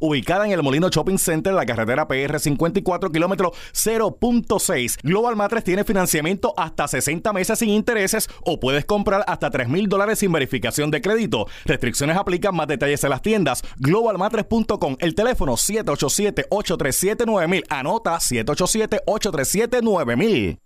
Ubicada 0.00 0.46
en 0.46 0.52
el 0.52 0.62
Molino 0.62 0.88
Shopping 0.88 1.18
Center, 1.18 1.52
la 1.52 1.66
carretera 1.66 2.08
PR 2.08 2.38
54 2.38 3.10
kilómetro 3.10 3.52
0.6. 3.72 4.98
Global 5.02 5.36
Matres 5.36 5.64
tiene 5.64 5.84
financiamiento 5.84 6.54
hasta 6.56 6.88
60 6.88 7.32
meses 7.32 7.58
sin 7.58 7.70
intereses 7.70 8.28
o 8.44 8.60
puedes 8.60 8.84
comprar 8.84 9.24
hasta 9.26 9.50
3 9.50 9.68
mil 9.68 9.88
dólares 9.88 10.18
sin 10.18 10.30
verificación 10.32 10.90
de 10.90 11.00
crédito. 11.00 11.46
Restricciones 11.64 12.16
aplican 12.16 12.54
más 12.54 12.68
detalles 12.68 13.02
en 13.04 13.10
las 13.10 13.22
tiendas. 13.22 13.62
Globalmatres.com. 13.78 14.96
El 14.98 15.14
teléfono 15.14 15.54
787-837-9000. 15.54 17.64
Anota 17.68 18.16
787-837-9000. 18.16 20.58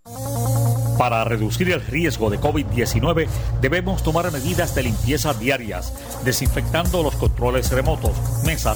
Para 0.98 1.24
reducir 1.24 1.70
el 1.70 1.82
riesgo 1.82 2.30
de 2.30 2.40
COVID-19 2.40 3.28
debemos 3.60 4.02
tomar 4.02 4.32
medidas 4.32 4.74
de 4.74 4.84
limpieza 4.84 5.34
diarias, 5.34 5.92
desinfectando 6.24 7.02
los 7.02 7.14
controles 7.16 7.70
remotos, 7.70 8.12
mesas, 8.46 8.75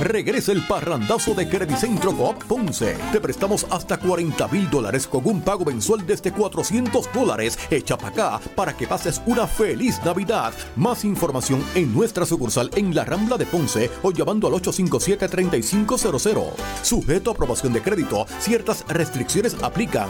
Regresa 0.00 0.52
el 0.52 0.66
parrandazo 0.66 1.34
de 1.34 1.46
Credicentro 1.46 2.16
Coop 2.16 2.42
Ponce. 2.44 2.96
Te 3.12 3.20
prestamos 3.20 3.66
hasta 3.68 3.98
40 3.98 4.48
mil 4.48 4.70
dólares 4.70 5.06
con 5.06 5.26
un 5.26 5.42
pago 5.42 5.66
mensual 5.66 6.06
desde 6.06 6.32
400 6.32 7.12
dólares. 7.12 7.58
Echa 7.70 7.98
para 7.98 8.08
acá 8.08 8.40
para 8.56 8.74
que 8.74 8.86
pases 8.86 9.20
una 9.26 9.46
feliz 9.46 10.00
Navidad. 10.02 10.54
Más 10.74 11.04
información 11.04 11.62
en 11.74 11.92
nuestra 11.92 12.24
sucursal 12.24 12.70
en 12.76 12.94
la 12.94 13.04
Rambla 13.04 13.36
de 13.36 13.44
Ponce 13.44 13.90
o 14.02 14.10
llamando 14.10 14.46
al 14.46 14.54
857-3500. 14.54 16.52
Sujeto 16.82 17.30
a 17.30 17.34
aprobación 17.34 17.74
de 17.74 17.82
crédito, 17.82 18.26
ciertas 18.38 18.86
restricciones 18.88 19.54
aplican. 19.62 20.08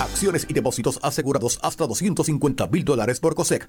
Acciones 0.00 0.46
y 0.48 0.54
depósitos 0.54 0.98
asegurados 1.02 1.58
hasta 1.60 1.86
250 1.86 2.68
mil 2.68 2.86
dólares 2.86 3.20
por 3.20 3.34
COSEC. 3.34 3.68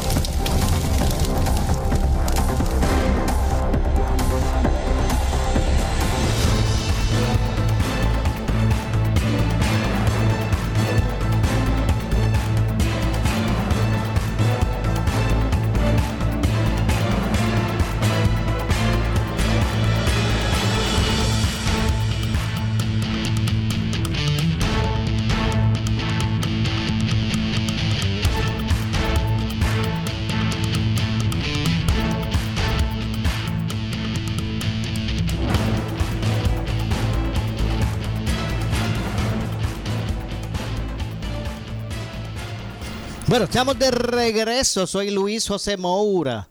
Bueno, 43.31 43.45
estamos 43.45 43.79
de 43.79 43.91
regreso. 43.91 44.85
Soy 44.85 45.09
Luis 45.09 45.47
José 45.47 45.77
Moura. 45.77 46.49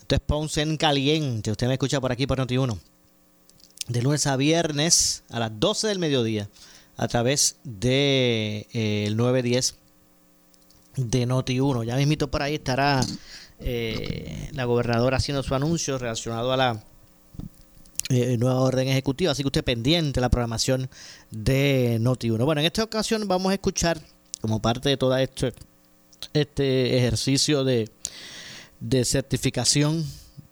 Esto 0.00 0.14
es 0.14 0.22
Ponce 0.22 0.62
en 0.62 0.78
Caliente. 0.78 1.50
Usted 1.50 1.66
me 1.66 1.74
escucha 1.74 2.00
por 2.00 2.10
aquí 2.10 2.26
por 2.26 2.38
Noti1. 2.38 2.78
De 3.88 4.00
lunes 4.00 4.26
a 4.26 4.36
viernes 4.36 5.22
a 5.28 5.38
las 5.38 5.50
12 5.60 5.88
del 5.88 5.98
mediodía 5.98 6.48
a 6.96 7.08
través 7.08 7.56
de 7.64 8.66
eh, 8.72 9.04
el 9.06 9.18
910 9.18 9.74
de 10.96 11.26
Noti1. 11.26 11.84
Ya 11.84 11.96
mismito 11.96 12.30
por 12.30 12.40
ahí 12.40 12.54
estará 12.54 13.02
eh, 13.60 14.48
la 14.52 14.64
gobernadora 14.64 15.18
haciendo 15.18 15.42
su 15.42 15.54
anuncio 15.54 15.98
relacionado 15.98 16.54
a 16.54 16.56
la 16.56 16.82
eh, 18.08 18.38
nueva 18.38 18.60
orden 18.60 18.88
ejecutiva. 18.88 19.32
Así 19.32 19.42
que 19.42 19.48
usted 19.48 19.62
pendiente 19.62 20.20
de 20.20 20.22
la 20.22 20.30
programación 20.30 20.88
de 21.30 21.98
Noti1. 22.00 22.46
Bueno, 22.46 22.62
en 22.62 22.66
esta 22.66 22.82
ocasión 22.82 23.28
vamos 23.28 23.50
a 23.50 23.56
escuchar 23.56 24.00
como 24.40 24.62
parte 24.62 24.88
de 24.88 24.96
todo 24.96 25.14
esto 25.18 25.52
este 26.32 26.98
ejercicio 26.98 27.64
de, 27.64 27.90
de 28.80 29.04
certificación 29.04 30.04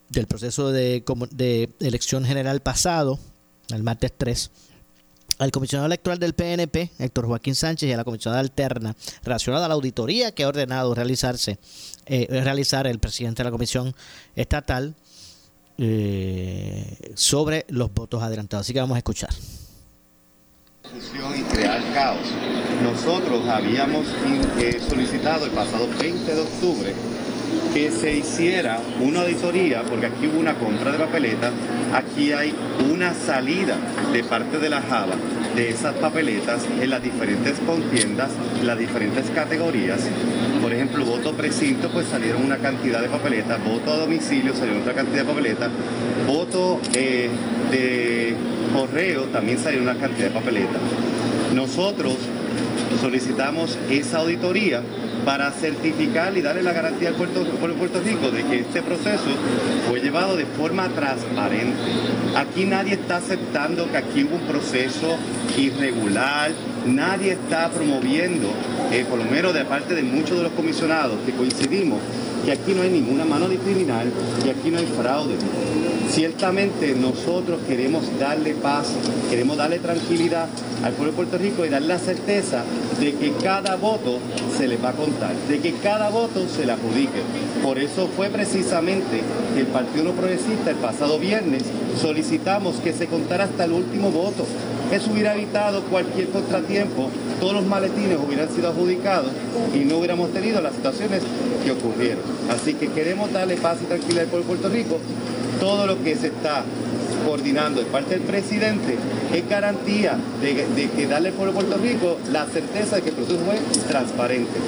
del 0.09 0.27
proceso 0.27 0.73
de, 0.73 1.05
de, 1.31 1.71
elección 1.81 2.25
general 2.25 2.61
pasado, 2.61 3.19
el 3.71 3.83
martes 3.83 4.13
3, 4.17 4.51
al 5.39 5.51
comisionado 5.53 5.87
electoral 5.87 6.19
del 6.19 6.35
PNP, 6.35 6.91
Héctor 6.99 7.27
Joaquín 7.27 7.55
Sánchez, 7.55 7.89
y 7.89 7.93
a 7.93 7.97
la 7.97 8.05
comisionada 8.05 8.41
alterna 8.41 8.95
relacionada 9.23 9.67
a 9.67 9.69
la 9.69 9.75
auditoría 9.75 10.33
que 10.33 10.45
ha 10.45 10.49
ordenado 10.49 10.95
realizarse, 10.95 11.59
eh, 12.07 12.27
realizar 12.29 12.87
el 12.87 12.99
presidente 12.99 13.43
de 13.43 13.45
la 13.45 13.51
comisión 13.51 13.95
estatal 14.35 14.95
eh, 15.79 17.13
sobre 17.15 17.65
los 17.69 17.93
votos 17.95 18.23
adelantados. 18.23 18.67
Así 18.67 18.75
que 18.75 18.81
vamos 18.81 18.97
a 18.97 18.99
escuchar 18.99 19.31
y 21.37 21.43
crear 21.43 21.83
caos. 21.93 22.70
Nosotros 22.83 23.47
habíamos 23.49 24.07
eh, 24.59 24.81
solicitado 24.89 25.45
el 25.45 25.53
pasado 25.53 25.87
20 25.99 26.35
de 26.35 26.41
octubre 26.41 26.95
que 27.75 27.91
se 27.91 28.17
hiciera 28.17 28.81
una 29.01 29.23
auditoría, 29.23 29.83
porque 29.83 30.07
aquí 30.07 30.27
hubo 30.27 30.41
una 30.41 30.55
compra 30.55 30.93
de 30.93 30.99
papeletas, 30.99 31.53
aquí 31.93 32.33
hay 32.33 32.55
una 32.91 33.15
salida 33.15 33.77
de 34.13 34.25
parte 34.25 34.59
de 34.59 34.71
la 34.71 34.81
Java 34.81 35.15
de 35.55 35.69
esas 35.69 35.95
papeletas 35.97 36.63
en 36.81 36.91
las 36.91 37.03
diferentes 37.03 37.59
contiendas, 37.61 38.31
las 38.65 38.79
diferentes 38.79 39.29
categorías. 39.31 40.01
Por 40.63 40.73
ejemplo, 40.73 41.05
voto 41.05 41.33
precinto, 41.33 41.91
pues 41.91 42.07
salieron 42.07 42.45
una 42.45 42.59
cantidad 42.59 43.01
de 43.01 43.09
papeletas, 43.09 43.63
voto 43.63 43.93
a 43.93 43.97
domicilio 43.97 44.55
salieron 44.55 44.83
otra 44.83 44.95
cantidad 44.95 45.23
de 45.23 45.29
papeletas, 45.29 45.71
voto 46.27 46.81
eh, 46.95 47.29
de 47.71 48.35
correo 48.75 49.25
también 49.25 49.59
salió 49.59 49.83
una 49.83 49.97
cantidad 49.97 50.29
de 50.29 50.35
papeletas. 50.35 50.81
Nosotros 51.55 52.17
solicitamos 52.99 53.79
esa 53.91 54.19
auditoría 54.19 54.83
para 55.25 55.51
certificar 55.53 56.37
y 56.37 56.43
darle 56.43 56.63
la 56.63 56.73
garantía 56.73 57.09
al 57.09 57.15
Puerto, 57.15 57.45
Puerto 57.45 58.01
Rico 58.01 58.31
de 58.31 58.45
que 58.45 58.61
este 58.61 58.83
proceso 58.83 59.31
fue 59.89 60.01
llevado 60.01 60.37
de 60.37 60.47
forma 60.47 60.89
transparente. 60.89 61.77
Aquí 62.37 62.65
nadie 62.65 62.95
está 62.95 63.17
aceptando 63.17 63.91
que 63.91 63.97
aquí 63.97 64.25
hubo 64.25 64.37
un 64.37 64.47
proceso 64.47 65.17
irregular, 65.57 66.53
nadie 66.87 67.33
está 67.33 67.71
promoviendo, 67.71 68.49
eh, 68.93 69.05
por 69.09 69.19
lo 69.19 69.25
menos 69.25 69.55
de 69.55 69.65
parte 69.65 69.95
de 69.95 70.03
muchos 70.03 70.39
de 70.39 70.45
los 70.45 70.53
comisionados 70.53 71.19
que 71.27 71.33
coincidimos, 71.33 71.99
que 72.45 72.53
aquí 72.53 72.73
no 72.73 72.83
hay 72.83 72.91
ninguna 72.91 73.25
mano 73.25 73.49
de 73.49 73.57
criminal 73.57 74.11
y 74.45 74.49
aquí 74.49 74.71
no 74.71 74.79
hay 74.79 74.87
fraude. 74.87 75.35
Ciertamente 76.11 76.95
nosotros 76.95 77.61
queremos 77.69 78.05
darle 78.19 78.55
paz, 78.55 78.89
queremos 79.29 79.57
darle 79.57 79.79
tranquilidad 79.79 80.49
al 80.83 80.93
pueblo 80.95 81.13
de 81.13 81.17
Puerto 81.17 81.39
Rico 81.39 81.65
y 81.65 81.69
darle 81.69 81.89
la 81.89 81.99
certeza 81.99 82.65
de 83.01 83.15
que 83.15 83.33
cada 83.43 83.77
voto 83.77 84.19
se 84.59 84.69
le 84.69 84.77
va 84.77 84.91
a 84.91 84.93
contar, 84.93 85.35
de 85.49 85.59
que 85.59 85.73
cada 85.75 86.11
voto 86.11 86.47
se 86.49 86.67
le 86.67 86.73
adjudique. 86.73 87.23
Por 87.63 87.79
eso 87.79 88.09
fue 88.15 88.29
precisamente 88.29 89.23
que 89.55 89.61
el 89.61 89.67
Partido 89.67 90.05
No 90.05 90.13
Progresista 90.13 90.71
el 90.71 90.77
pasado 90.77 91.19
viernes 91.19 91.63
solicitamos 92.01 92.77
que 92.77 92.93
se 92.93 93.07
contara 93.07 93.45
hasta 93.45 93.65
el 93.65 93.73
último 93.73 94.11
voto. 94.11 94.45
Eso 94.93 95.13
hubiera 95.13 95.35
evitado 95.35 95.83
cualquier 95.85 96.29
contratiempo, 96.29 97.09
todos 97.41 97.55
los 97.55 97.65
maletines 97.65 98.19
hubieran 98.19 98.49
sido 98.55 98.69
adjudicados 98.69 99.31
y 99.75 99.79
no 99.81 99.99
hubiéramos 99.99 100.33
tenido 100.33 100.61
las 100.61 100.75
situaciones 100.75 101.23
que 101.65 101.71
ocurrieron. 101.71 102.23
Así 102.51 102.75
que 102.75 102.89
queremos 102.89 103.33
darle 103.33 103.57
paz 103.57 103.79
y 103.83 103.87
tranquilidad 103.87 104.25
al 104.25 104.29
pueblo 104.29 104.47
de 104.47 104.59
Puerto 104.59 104.69
Rico 104.69 104.99
todo 105.61 105.87
lo 105.87 106.03
que 106.03 106.17
se 106.17 106.29
está 106.29 106.65
coordinando 107.31 107.81
de 107.81 107.87
parte 107.87 108.19
del 108.19 108.23
presidente 108.23 108.97
es 109.33 109.49
garantía 109.49 110.19
de, 110.43 110.89
que 110.89 111.07
darle 111.07 111.29
al 111.29 111.35
pueblo 111.35 111.53
de 111.53 111.61
Puerto 111.61 111.81
Rico 111.81 112.19
la 112.33 112.45
certeza 112.47 112.97
de 112.97 113.03
que 113.03 113.11
el 113.11 113.15
proceso 113.15 113.39
fue 113.45 113.57
transparente. 113.87 114.59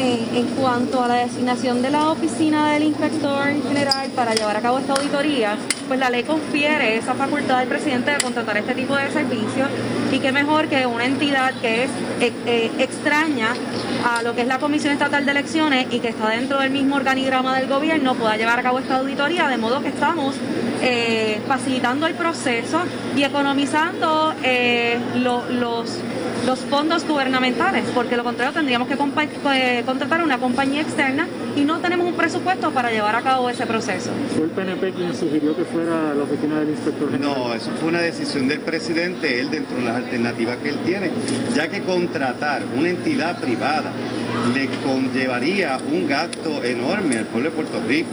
Sí, 0.00 0.18
en 0.34 0.46
cuanto 0.56 1.02
a 1.02 1.08
la 1.08 1.14
designación 1.16 1.82
de 1.82 1.90
la 1.90 2.08
oficina 2.08 2.72
del 2.72 2.84
inspector 2.84 3.48
general 3.68 4.08
para 4.16 4.32
llevar 4.32 4.56
a 4.56 4.62
cabo 4.62 4.78
esta 4.78 4.94
auditoría, 4.94 5.58
pues 5.88 6.00
la 6.00 6.08
ley 6.08 6.22
confiere 6.22 6.96
esa 6.96 7.12
facultad 7.12 7.58
al 7.58 7.68
presidente 7.68 8.10
de 8.10 8.16
contratar 8.16 8.56
este 8.56 8.74
tipo 8.74 8.96
de 8.96 9.10
servicios 9.10 9.68
y 10.10 10.18
qué 10.18 10.32
mejor 10.32 10.68
que 10.68 10.86
una 10.86 11.04
entidad 11.04 11.52
que 11.60 11.84
es 11.84 11.90
eh, 12.22 12.32
eh, 12.46 12.70
extraña 12.78 13.48
a 14.02 14.22
lo 14.22 14.34
que 14.34 14.40
es 14.40 14.46
la 14.46 14.58
Comisión 14.58 14.94
Estatal 14.94 15.26
de 15.26 15.32
Elecciones 15.32 15.86
y 15.90 16.00
que 16.00 16.08
está 16.08 16.30
dentro 16.30 16.60
del 16.60 16.70
mismo 16.70 16.96
organigrama 16.96 17.58
del 17.58 17.68
gobierno 17.68 18.14
pueda 18.14 18.38
llevar 18.38 18.58
a 18.58 18.62
cabo 18.62 18.78
esta 18.78 18.96
auditoría, 18.96 19.48
de 19.48 19.58
modo 19.58 19.82
que 19.82 19.88
estamos 19.88 20.34
eh, 20.82 21.42
facilitando 21.46 22.06
el 22.06 22.14
proceso 22.14 22.80
y 23.14 23.22
economizando 23.22 24.32
eh, 24.42 24.98
los, 25.16 25.98
los 26.46 26.60
fondos 26.60 27.06
gubernamentales, 27.06 27.84
porque 27.94 28.16
lo 28.16 28.24
contrario 28.24 28.52
tendríamos 28.52 28.88
que 28.88 28.94
eh, 28.94 29.82
contratar 29.84 30.22
una 30.22 30.38
compañía 30.38 30.80
externa 30.82 31.26
y 31.56 31.62
no 31.62 31.80
tenemos 31.80 32.06
un 32.06 32.14
presupuesto 32.14 32.70
para 32.70 32.90
llevar 32.90 33.16
a 33.16 33.22
cabo 33.22 33.50
ese 33.50 33.66
proceso. 33.66 34.10
¿Fue 34.34 34.44
el 34.44 34.50
PNP 34.50 34.92
quien 34.92 35.14
sugirió 35.14 35.56
que 35.56 35.64
fuera 35.64 36.14
la 36.14 36.22
oficina 36.22 36.60
del 36.60 36.70
inspector 36.70 37.10
general? 37.10 37.34
No, 37.36 37.54
eso 37.54 37.70
fue 37.78 37.88
una 37.88 38.00
decisión 38.00 38.48
del 38.48 38.60
presidente, 38.60 39.40
él 39.40 39.50
dentro 39.50 39.76
de 39.76 39.84
las 39.84 39.96
alternativas 39.96 40.56
que 40.58 40.70
él 40.70 40.78
tiene, 40.84 41.10
ya 41.54 41.68
que 41.68 41.82
contratar 41.82 42.62
una 42.76 42.88
entidad 42.88 43.38
privada 43.38 43.92
le 44.54 44.68
conllevaría 44.84 45.78
un 45.92 46.06
gasto 46.06 46.62
enorme 46.64 47.18
al 47.18 47.26
pueblo 47.26 47.50
de 47.50 47.56
Puerto 47.56 47.80
Rico. 47.86 48.08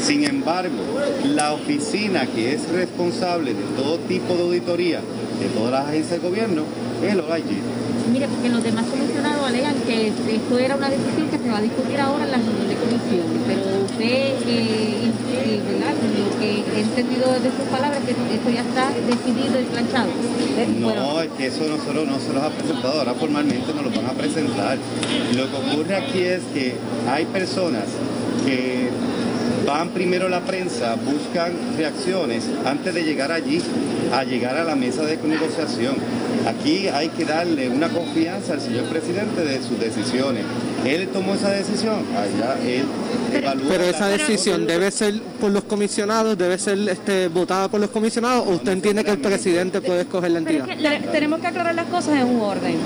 Sin 0.00 0.24
embargo, 0.24 1.00
la 1.24 1.52
oficina 1.52 2.26
que 2.26 2.54
es 2.54 2.68
responsable 2.70 3.54
de 3.54 3.62
todo 3.76 3.98
tipo 3.98 4.34
de 4.34 4.42
auditoría 4.42 5.00
de 5.40 5.48
todas 5.48 5.72
las 5.72 5.88
agencias 5.88 6.22
del 6.22 6.30
gobierno 6.30 6.64
es 7.02 7.12
el 7.12 7.20
OIG. 7.20 7.62
Mire, 8.12 8.28
porque 8.28 8.48
los 8.48 8.62
demás 8.62 8.86
comisionados 8.86 9.44
alegan 9.46 9.74
que 9.86 10.08
esto 10.08 10.58
era 10.58 10.76
una 10.76 10.88
decisión 10.88 11.28
que 11.28 11.38
se 11.38 11.50
va 11.50 11.58
a 11.58 11.62
discutir 11.62 12.00
ahora 12.00 12.24
en 12.24 12.30
la 12.30 12.38
reunión 12.38 12.68
de 12.68 12.76
comisión, 12.76 13.26
pero 13.46 13.84
usted, 13.84 14.34
eh, 14.46 15.10
eh, 15.32 15.60
¿verdad? 15.66 15.92
Lo 15.92 16.40
que 16.40 16.62
he 16.76 16.80
entendido 16.80 17.32
de 17.32 17.50
sus 17.50 17.66
palabras 17.70 18.00
que 18.04 18.12
esto 18.12 18.50
ya 18.50 18.62
está 18.62 18.90
decidido 18.90 19.60
y 19.60 19.64
planchado. 19.64 20.08
No, 20.80 21.20
es 21.20 21.30
que 21.32 21.46
eso 21.46 21.64
nosotros 21.68 22.06
no 22.06 22.18
se 22.20 22.32
los 22.32 22.42
ha 22.42 22.50
presentado, 22.50 23.00
ahora 23.00 23.14
formalmente 23.14 23.74
nos 23.74 23.84
lo 23.84 23.90
van 23.90 24.06
a 24.06 24.12
presentar. 24.12 24.78
Lo 25.34 25.50
que 25.50 25.56
ocurre 25.56 25.96
aquí 25.96 26.20
es 26.22 26.42
que 26.54 26.76
hay 27.10 27.24
personas 27.26 27.84
que 28.44 28.88
van 29.66 29.88
primero 29.88 30.28
la 30.28 30.40
prensa, 30.40 30.94
buscan 30.94 31.52
reacciones 31.76 32.44
antes 32.64 32.94
de 32.94 33.02
llegar 33.02 33.32
allí, 33.32 33.60
a 34.12 34.22
llegar 34.22 34.56
a 34.56 34.64
la 34.64 34.76
mesa 34.76 35.02
de 35.02 35.16
negociación. 35.16 35.96
Aquí 36.46 36.86
hay 36.88 37.08
que 37.08 37.24
darle 37.24 37.68
una 37.68 37.88
confianza 37.88 38.52
al 38.52 38.60
señor 38.60 38.84
presidente 38.84 39.42
de 39.44 39.60
sus 39.62 39.78
decisiones. 39.80 40.44
Él 40.84 41.08
tomó 41.08 41.34
esa 41.34 41.50
decisión, 41.50 42.04
allá 42.14 42.56
él 42.64 42.84
evalúa 43.34 43.64
Pero 43.68 43.84
esa 43.84 44.06
decisión 44.08 44.64
debe 44.66 44.90
ser 44.92 45.20
por 45.40 45.50
los 45.50 45.64
comisionados, 45.64 46.38
debe 46.38 46.56
ser 46.58 46.78
este, 46.88 47.26
votada 47.28 47.68
por 47.68 47.80
los 47.80 47.90
comisionados 47.90 48.46
o 48.46 48.50
usted 48.50 48.72
entiende 48.72 49.02
que 49.02 49.10
el 49.10 49.18
presidente 49.18 49.80
puede 49.80 50.02
escoger 50.02 50.30
la 50.30 50.40
Pero 50.40 50.64
entidad. 50.64 50.78
es 50.78 51.00
que 51.00 51.06
le- 51.06 51.12
tenemos 51.12 51.40
que 51.40 51.46
aclarar 51.48 51.74
las 51.74 51.86
cosas 51.86 52.14
en 52.20 52.26
un 52.28 52.40
orden. 52.40 52.76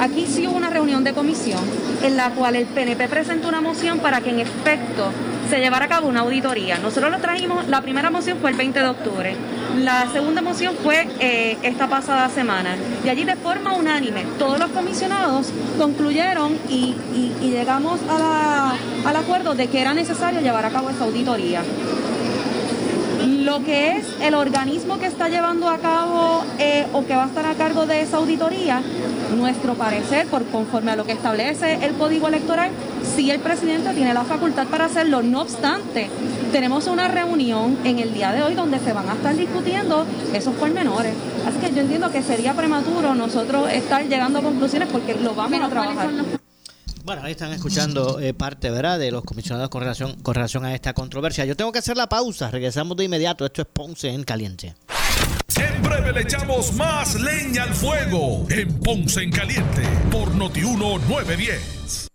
Aquí 0.00 0.26
sí 0.26 0.46
hubo 0.46 0.56
una 0.56 0.70
reunión 0.70 1.04
de 1.04 1.12
comisión 1.12 1.60
en 2.02 2.16
la 2.16 2.30
cual 2.30 2.56
el 2.56 2.64
PNP 2.64 3.06
presentó 3.08 3.48
una 3.48 3.60
moción 3.60 3.98
para 3.98 4.22
que 4.22 4.30
en 4.30 4.40
efecto 4.40 5.10
se 5.50 5.58
llevara 5.58 5.86
a 5.86 5.88
cabo 5.88 6.08
una 6.08 6.20
auditoría. 6.20 6.78
Nosotros 6.78 7.10
lo 7.10 7.18
trajimos, 7.18 7.66
la 7.68 7.82
primera 7.82 8.08
moción 8.10 8.38
fue 8.40 8.50
el 8.50 8.56
20 8.56 8.78
de 8.80 8.86
octubre, 8.88 9.34
la 9.78 10.06
segunda 10.12 10.40
moción 10.42 10.74
fue 10.82 11.08
eh, 11.18 11.58
esta 11.62 11.88
pasada 11.88 12.28
semana. 12.28 12.76
Y 13.04 13.08
allí 13.08 13.24
de 13.24 13.36
forma 13.36 13.74
unánime 13.74 14.24
todos 14.38 14.58
los 14.58 14.70
comisionados 14.70 15.48
concluyeron 15.78 16.56
y, 16.68 16.94
y- 17.14 17.32
y 17.42 17.50
llegamos 17.50 17.98
al 18.08 19.16
acuerdo 19.16 19.54
de 19.54 19.66
que 19.66 19.80
era 19.80 19.92
necesario 19.92 20.40
llevar 20.40 20.64
a 20.64 20.70
cabo 20.70 20.88
esa 20.90 21.04
auditoría. 21.04 21.62
Lo 23.50 23.64
que 23.64 23.96
es 23.96 24.06
el 24.22 24.34
organismo 24.34 25.00
que 25.00 25.06
está 25.06 25.28
llevando 25.28 25.68
a 25.68 25.78
cabo 25.78 26.44
eh, 26.60 26.86
o 26.92 27.04
que 27.04 27.16
va 27.16 27.24
a 27.24 27.26
estar 27.26 27.44
a 27.46 27.54
cargo 27.54 27.84
de 27.84 28.00
esa 28.00 28.18
auditoría, 28.18 28.80
nuestro 29.36 29.74
parecer, 29.74 30.28
por 30.28 30.44
conforme 30.44 30.92
a 30.92 30.96
lo 30.96 31.04
que 31.04 31.10
establece 31.10 31.84
el 31.84 31.94
código 31.94 32.28
electoral, 32.28 32.70
sí 33.02 33.28
el 33.28 33.40
presidente 33.40 33.92
tiene 33.92 34.14
la 34.14 34.22
facultad 34.22 34.68
para 34.68 34.84
hacerlo. 34.84 35.22
No 35.22 35.40
obstante, 35.40 36.08
tenemos 36.52 36.86
una 36.86 37.08
reunión 37.08 37.76
en 37.82 37.98
el 37.98 38.14
día 38.14 38.30
de 38.30 38.44
hoy 38.44 38.54
donde 38.54 38.78
se 38.78 38.92
van 38.92 39.08
a 39.08 39.14
estar 39.14 39.34
discutiendo 39.34 40.06
esos 40.32 40.54
pormenores. 40.54 41.14
Así 41.44 41.58
que 41.58 41.74
yo 41.74 41.80
entiendo 41.80 42.12
que 42.12 42.22
sería 42.22 42.54
prematuro 42.54 43.16
nosotros 43.16 43.68
estar 43.72 44.06
llegando 44.06 44.38
a 44.38 44.42
conclusiones 44.42 44.88
porque 44.92 45.16
lo 45.16 45.34
vamos 45.34 45.60
a 45.60 45.68
trabajar. 45.68 46.39
Bueno, 47.04 47.22
ahí 47.22 47.32
están 47.32 47.52
escuchando 47.52 48.20
eh, 48.20 48.34
parte, 48.34 48.70
¿verdad?, 48.70 48.98
de 48.98 49.10
los 49.10 49.24
comisionados 49.24 49.70
con 49.70 49.82
relación, 49.82 50.20
con 50.22 50.34
relación 50.34 50.64
a 50.64 50.74
esta 50.74 50.92
controversia. 50.92 51.44
Yo 51.44 51.56
tengo 51.56 51.72
que 51.72 51.78
hacer 51.78 51.96
la 51.96 52.08
pausa, 52.08 52.50
regresamos 52.50 52.96
de 52.96 53.04
inmediato. 53.04 53.44
Esto 53.44 53.62
es 53.62 53.68
Ponce 53.72 54.10
en 54.10 54.24
Caliente. 54.24 54.74
En 55.56 55.82
breve 55.82 56.12
le 56.12 56.22
echamos 56.22 56.72
más 56.74 57.20
leña 57.20 57.64
al 57.64 57.74
fuego 57.74 58.46
en 58.50 58.78
Ponce 58.80 59.22
en 59.22 59.30
Caliente 59.30 59.82
por 60.10 60.34
Notiuno 60.34 60.98
910. 60.98 62.08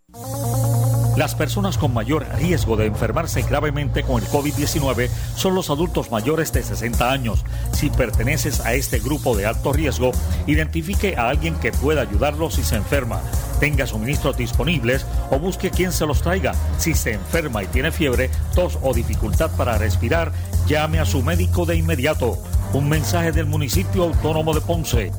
Las 1.18 1.34
personas 1.34 1.78
con 1.78 1.94
mayor 1.94 2.26
riesgo 2.38 2.76
de 2.76 2.88
enfermarse 2.88 3.42
gravemente 3.42 4.04
con 4.04 4.22
el 4.22 4.28
COVID-19 4.30 5.10
son 5.36 5.56
los 5.56 5.70
adultos 5.70 6.12
mayores 6.12 6.52
de 6.52 6.62
60 6.62 7.10
años. 7.10 7.46
Si 7.72 7.90
perteneces 7.90 8.60
a 8.60 8.74
este 8.74 9.00
grupo 9.00 9.36
de 9.36 9.46
alto 9.46 9.72
riesgo, 9.72 10.12
identifique 10.46 11.16
a 11.16 11.30
alguien 11.30 11.56
que 11.56 11.72
pueda 11.72 12.02
ayudarlo 12.02 12.52
si 12.52 12.64
se 12.64 12.76
enferma. 12.76 13.22
Tenga 13.60 13.88
suministros 13.88 14.38
disponibles 14.38 15.06
o 15.32 15.40
busque 15.40 15.72
quien 15.72 15.92
se 15.92 16.06
los 16.06 16.22
traiga. 16.22 16.54
Si 16.78 16.94
se 16.94 17.14
enferma 17.14 17.64
y 17.64 17.68
tiene 17.68 17.92
fiebre, 17.92 18.30
tos 18.54 18.78
o 18.82 18.94
dificultad 18.94 19.52
para 19.56 19.78
respirar, 19.78 20.32
llame 20.68 21.00
a 21.00 21.06
su 21.06 21.22
médico 21.22 21.66
de 21.66 21.76
inmediato. 21.76 22.38
Un 22.74 22.90
mensaje 22.90 23.32
del 23.32 23.46
municipio 23.46 24.04
autónomo 24.04 24.54
de 24.54 24.62
Ponce. 24.62 25.12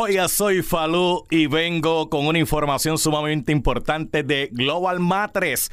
Oiga, 0.00 0.28
soy 0.28 0.62
Falú 0.62 1.26
y 1.28 1.48
vengo 1.48 2.08
con 2.08 2.28
una 2.28 2.38
información 2.38 2.98
sumamente 2.98 3.50
importante 3.50 4.22
de 4.22 4.48
Global 4.52 5.00
Matres. 5.00 5.72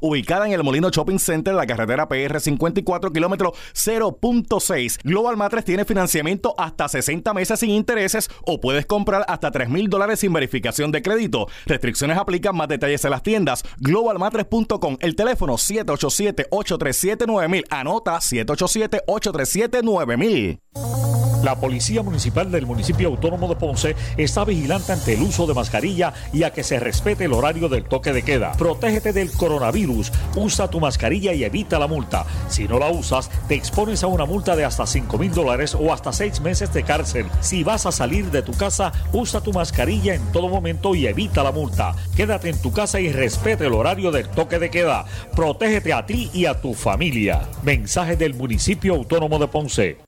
Ubicada 0.00 0.46
en 0.46 0.52
el 0.52 0.62
Molino 0.62 0.90
Shopping 0.90 1.18
Center, 1.18 1.52
la 1.54 1.66
carretera 1.66 2.08
PR 2.08 2.40
54 2.40 3.12
kilómetro 3.12 3.52
0.6. 3.74 5.00
Global 5.02 5.36
Matres 5.36 5.64
tiene 5.64 5.84
financiamiento 5.84 6.54
hasta 6.58 6.88
60 6.88 7.34
meses 7.34 7.58
sin 7.60 7.70
intereses 7.70 8.30
o 8.46 8.60
puedes 8.60 8.86
comprar 8.86 9.24
hasta 9.28 9.50
3 9.50 9.68
mil 9.68 9.88
dólares 9.88 10.20
sin 10.20 10.32
verificación 10.32 10.92
de 10.92 11.02
crédito. 11.02 11.48
Restricciones 11.66 12.16
aplican, 12.18 12.56
más 12.56 12.68
detalles 12.68 13.04
en 13.04 13.10
las 13.10 13.22
tiendas. 13.22 13.64
Globalmatres.com, 13.78 14.96
el 15.00 15.16
teléfono 15.16 15.54
787-837-9000. 15.54 17.64
Anota 17.70 18.18
787-837-9000. 18.18 20.60
La 21.42 21.54
Policía 21.54 22.02
Municipal 22.02 22.50
del 22.50 22.66
Municipio 22.66 23.08
Autónomo 23.08 23.48
de 23.48 23.54
Ponce 23.54 23.94
está 24.16 24.44
vigilante 24.44 24.92
ante 24.92 25.14
el 25.14 25.22
uso 25.22 25.46
de 25.46 25.54
mascarilla 25.54 26.12
y 26.32 26.42
a 26.42 26.52
que 26.52 26.64
se 26.64 26.80
respete 26.80 27.26
el 27.26 27.32
horario 27.32 27.68
del 27.68 27.84
toque 27.84 28.12
de 28.12 28.22
queda. 28.22 28.52
Protégete 28.52 29.12
del 29.12 29.30
coronavirus. 29.30 29.47
Usa 30.36 30.68
tu 30.68 30.80
mascarilla 30.80 31.32
y 31.32 31.44
evita 31.44 31.78
la 31.78 31.86
multa. 31.86 32.26
Si 32.48 32.68
no 32.68 32.78
la 32.78 32.90
usas, 32.90 33.30
te 33.48 33.54
expones 33.54 34.02
a 34.02 34.06
una 34.06 34.24
multa 34.24 34.56
de 34.56 34.64
hasta 34.64 34.86
5 34.86 35.18
mil 35.18 35.32
dólares 35.32 35.74
o 35.74 35.92
hasta 35.92 36.12
6 36.12 36.40
meses 36.40 36.72
de 36.72 36.82
cárcel. 36.82 37.26
Si 37.40 37.64
vas 37.64 37.86
a 37.86 37.92
salir 37.92 38.30
de 38.30 38.42
tu 38.42 38.52
casa, 38.52 38.92
usa 39.12 39.40
tu 39.40 39.52
mascarilla 39.52 40.14
en 40.14 40.32
todo 40.32 40.48
momento 40.48 40.94
y 40.94 41.06
evita 41.06 41.42
la 41.42 41.52
multa. 41.52 41.94
Quédate 42.16 42.50
en 42.50 42.60
tu 42.60 42.72
casa 42.72 43.00
y 43.00 43.12
respete 43.12 43.66
el 43.66 43.74
horario 43.74 44.10
del 44.10 44.28
toque 44.28 44.58
de 44.58 44.70
queda. 44.70 45.04
Protégete 45.34 45.92
a 45.92 46.06
ti 46.06 46.30
y 46.32 46.46
a 46.46 46.60
tu 46.60 46.74
familia. 46.74 47.48
Mensaje 47.62 48.16
del 48.16 48.34
Municipio 48.34 48.94
Autónomo 48.94 49.38
de 49.38 49.48
Ponce. 49.48 50.07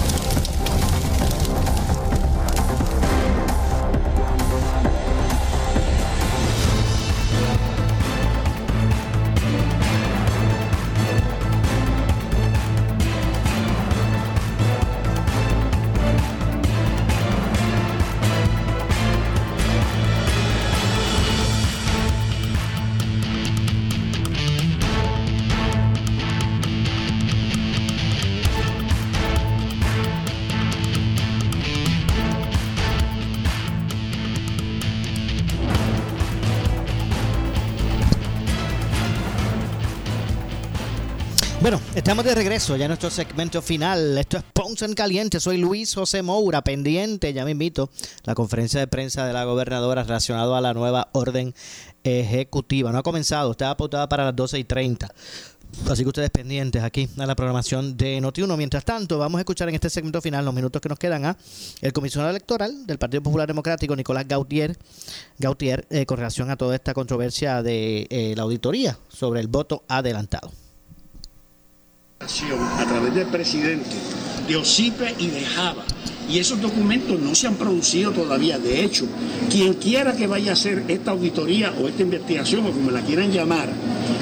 Estamos 42.11 42.25
de 42.25 42.35
regreso 42.35 42.75
ya 42.75 42.83
en 42.83 42.89
nuestro 42.89 43.09
segmento 43.09 43.61
final. 43.61 44.17
Esto 44.17 44.35
es 44.35 44.43
Ponce 44.51 44.83
en 44.83 44.95
Caliente. 44.95 45.39
Soy 45.39 45.57
Luis 45.57 45.95
José 45.95 46.21
Moura, 46.21 46.61
pendiente, 46.61 47.31
ya 47.31 47.45
me 47.45 47.51
invito, 47.51 47.89
la 48.25 48.35
conferencia 48.35 48.81
de 48.81 48.87
prensa 48.87 49.25
de 49.25 49.31
la 49.31 49.45
gobernadora 49.45 50.03
relacionado 50.03 50.57
a 50.57 50.59
la 50.59 50.73
nueva 50.73 51.07
orden 51.13 51.55
ejecutiva. 52.03 52.91
No 52.91 52.97
ha 52.97 53.03
comenzado, 53.03 53.51
está 53.51 53.69
apuntada 53.69 54.09
para 54.09 54.25
las 54.25 54.35
12 54.35 54.59
y 54.59 54.65
30. 54.65 55.07
Así 55.89 56.03
que 56.03 56.09
ustedes 56.09 56.31
pendientes 56.31 56.83
aquí 56.83 57.07
a 57.17 57.25
la 57.25 57.33
programación 57.33 57.95
de 57.95 58.21
Noti1. 58.21 58.57
Mientras 58.57 58.83
tanto, 58.83 59.17
vamos 59.17 59.37
a 59.37 59.43
escuchar 59.43 59.69
en 59.69 59.75
este 59.75 59.89
segmento 59.89 60.21
final, 60.21 60.43
los 60.43 60.53
minutos 60.53 60.81
que 60.81 60.89
nos 60.89 60.99
quedan, 60.99 61.23
a 61.23 61.37
el 61.79 61.93
comisionado 61.93 62.31
electoral 62.31 62.85
del 62.85 62.97
Partido 62.97 63.23
Popular 63.23 63.47
Democrático, 63.47 63.95
Nicolás 63.95 64.27
Gautier, 64.27 64.77
Gautier 65.39 65.87
eh, 65.89 66.05
con 66.05 66.17
relación 66.17 66.51
a 66.51 66.57
toda 66.57 66.75
esta 66.75 66.93
controversia 66.93 67.63
de 67.63 68.05
eh, 68.09 68.33
la 68.35 68.43
auditoría 68.43 68.99
sobre 69.07 69.39
el 69.39 69.47
voto 69.47 69.85
adelantado. 69.87 70.51
A 72.21 72.85
través 72.85 73.15
del 73.15 73.25
presidente 73.27 73.89
de 74.47 74.55
OSIPE 74.55 75.15
y 75.17 75.27
de 75.27 75.43
Java. 75.43 75.83
Y 76.29 76.37
esos 76.37 76.61
documentos 76.61 77.19
no 77.19 77.33
se 77.33 77.47
han 77.47 77.55
producido 77.55 78.11
todavía. 78.11 78.59
De 78.59 78.83
hecho, 78.83 79.05
quien 79.49 79.73
quiera 79.73 80.15
que 80.15 80.27
vaya 80.27 80.51
a 80.51 80.53
hacer 80.53 80.83
esta 80.87 81.11
auditoría 81.11 81.73
o 81.81 81.87
esta 81.87 82.03
investigación 82.03 82.65
o 82.67 82.71
como 82.71 82.91
la 82.91 83.01
quieran 83.01 83.31
llamar, 83.31 83.69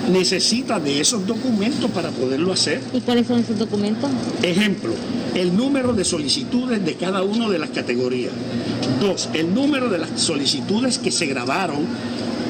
necesita 0.10 0.80
de 0.80 1.02
esos 1.02 1.28
documentos 1.28 1.92
para 1.92 2.10
poderlo 2.12 2.54
hacer. 2.54 2.82
¿Y 2.94 3.02
cuáles 3.02 3.28
son 3.28 3.40
esos 3.40 3.60
documentos? 3.60 4.10
Ejemplo, 4.42 4.94
el 5.36 5.56
número 5.56 5.92
de 5.92 6.06
solicitudes 6.06 6.84
de 6.84 6.96
cada 6.96 7.22
una 7.22 7.50
de 7.50 7.60
las 7.60 7.70
categorías. 7.72 8.32
Dos, 9.02 9.30
el 9.34 9.54
número 9.54 9.90
de 9.90 9.98
las 9.98 10.22
solicitudes 10.22 11.00
que 11.00 11.12
se 11.12 11.26
grabaron 11.26 11.86